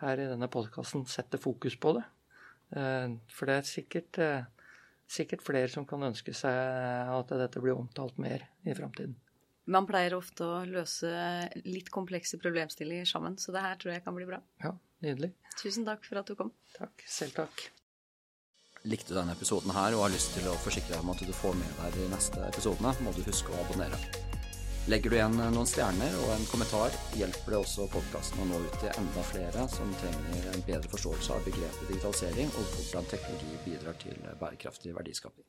her 0.00 0.20
i 0.20 0.28
denne 0.30 0.50
podkasten 0.50 1.04
setter 1.10 1.40
fokus 1.40 1.76
på 1.80 1.94
det. 1.98 2.04
Eh, 2.74 3.14
for 3.34 3.50
det 3.50 3.58
er 3.60 3.68
sikkert, 3.68 4.18
eh, 4.18 4.72
sikkert 5.06 5.44
flere 5.46 5.70
som 5.70 5.86
kan 5.86 6.02
ønske 6.08 6.34
seg 6.34 7.12
at 7.14 7.36
dette 7.44 7.62
blir 7.62 7.76
omtalt 7.76 8.18
mer 8.18 8.48
i 8.64 8.74
framtiden. 8.74 9.14
Man 9.64 9.86
pleier 9.88 10.12
ofte 10.18 10.44
å 10.44 10.64
løse 10.68 11.08
litt 11.64 11.88
komplekse 11.92 12.36
problemstillinger 12.42 13.08
sammen, 13.08 13.38
så 13.40 13.54
det 13.54 13.62
her 13.64 13.78
tror 13.80 13.94
jeg 13.94 14.04
kan 14.04 14.16
bli 14.16 14.28
bra. 14.28 14.42
Ja, 14.60 14.74
nydelig. 15.04 15.32
Tusen 15.62 15.88
takk 15.88 16.04
for 16.04 16.20
at 16.20 16.28
du 16.28 16.36
kom. 16.36 16.52
Takk. 16.76 17.06
Selv 17.08 17.38
takk. 17.38 17.70
Likte 18.84 19.14
du 19.14 19.16
denne 19.16 19.32
episoden 19.32 19.72
her 19.72 19.94
og 19.96 20.02
har 20.04 20.12
lyst 20.12 20.34
til 20.36 20.44
å 20.44 20.58
forsikre 20.60 20.92
deg 20.92 21.00
om 21.00 21.12
at 21.14 21.22
du 21.24 21.30
får 21.32 21.54
med 21.56 21.70
deg 21.78 21.94
de 21.96 22.08
neste 22.12 22.42
episodene, 22.50 22.90
må 23.00 23.14
du 23.16 23.22
huske 23.24 23.48
å 23.48 23.62
abonnere. 23.62 23.96
Legger 24.92 25.08
du 25.08 25.16
igjen 25.16 25.38
noen 25.40 25.70
stjerner 25.70 26.12
og 26.20 26.34
en 26.34 26.44
kommentar, 26.50 26.92
hjelper 27.16 27.54
det 27.54 27.62
også 27.62 27.88
podkasten 27.94 28.44
å 28.44 28.48
nå 28.50 28.60
ut 28.66 28.76
til 28.82 28.92
enda 28.92 29.24
flere 29.30 29.64
som 29.72 29.96
trenger 30.02 30.50
en 30.52 30.66
bedre 30.68 30.92
forståelse 30.92 31.32
av 31.32 31.48
begrepet 31.48 31.88
digitalisering 31.94 32.52
og 32.52 32.76
hvordan 32.76 33.08
teknologi 33.08 33.56
bidrar 33.64 33.96
til 34.04 34.20
bærekraftig 34.42 34.92
verdiskaping. 35.00 35.48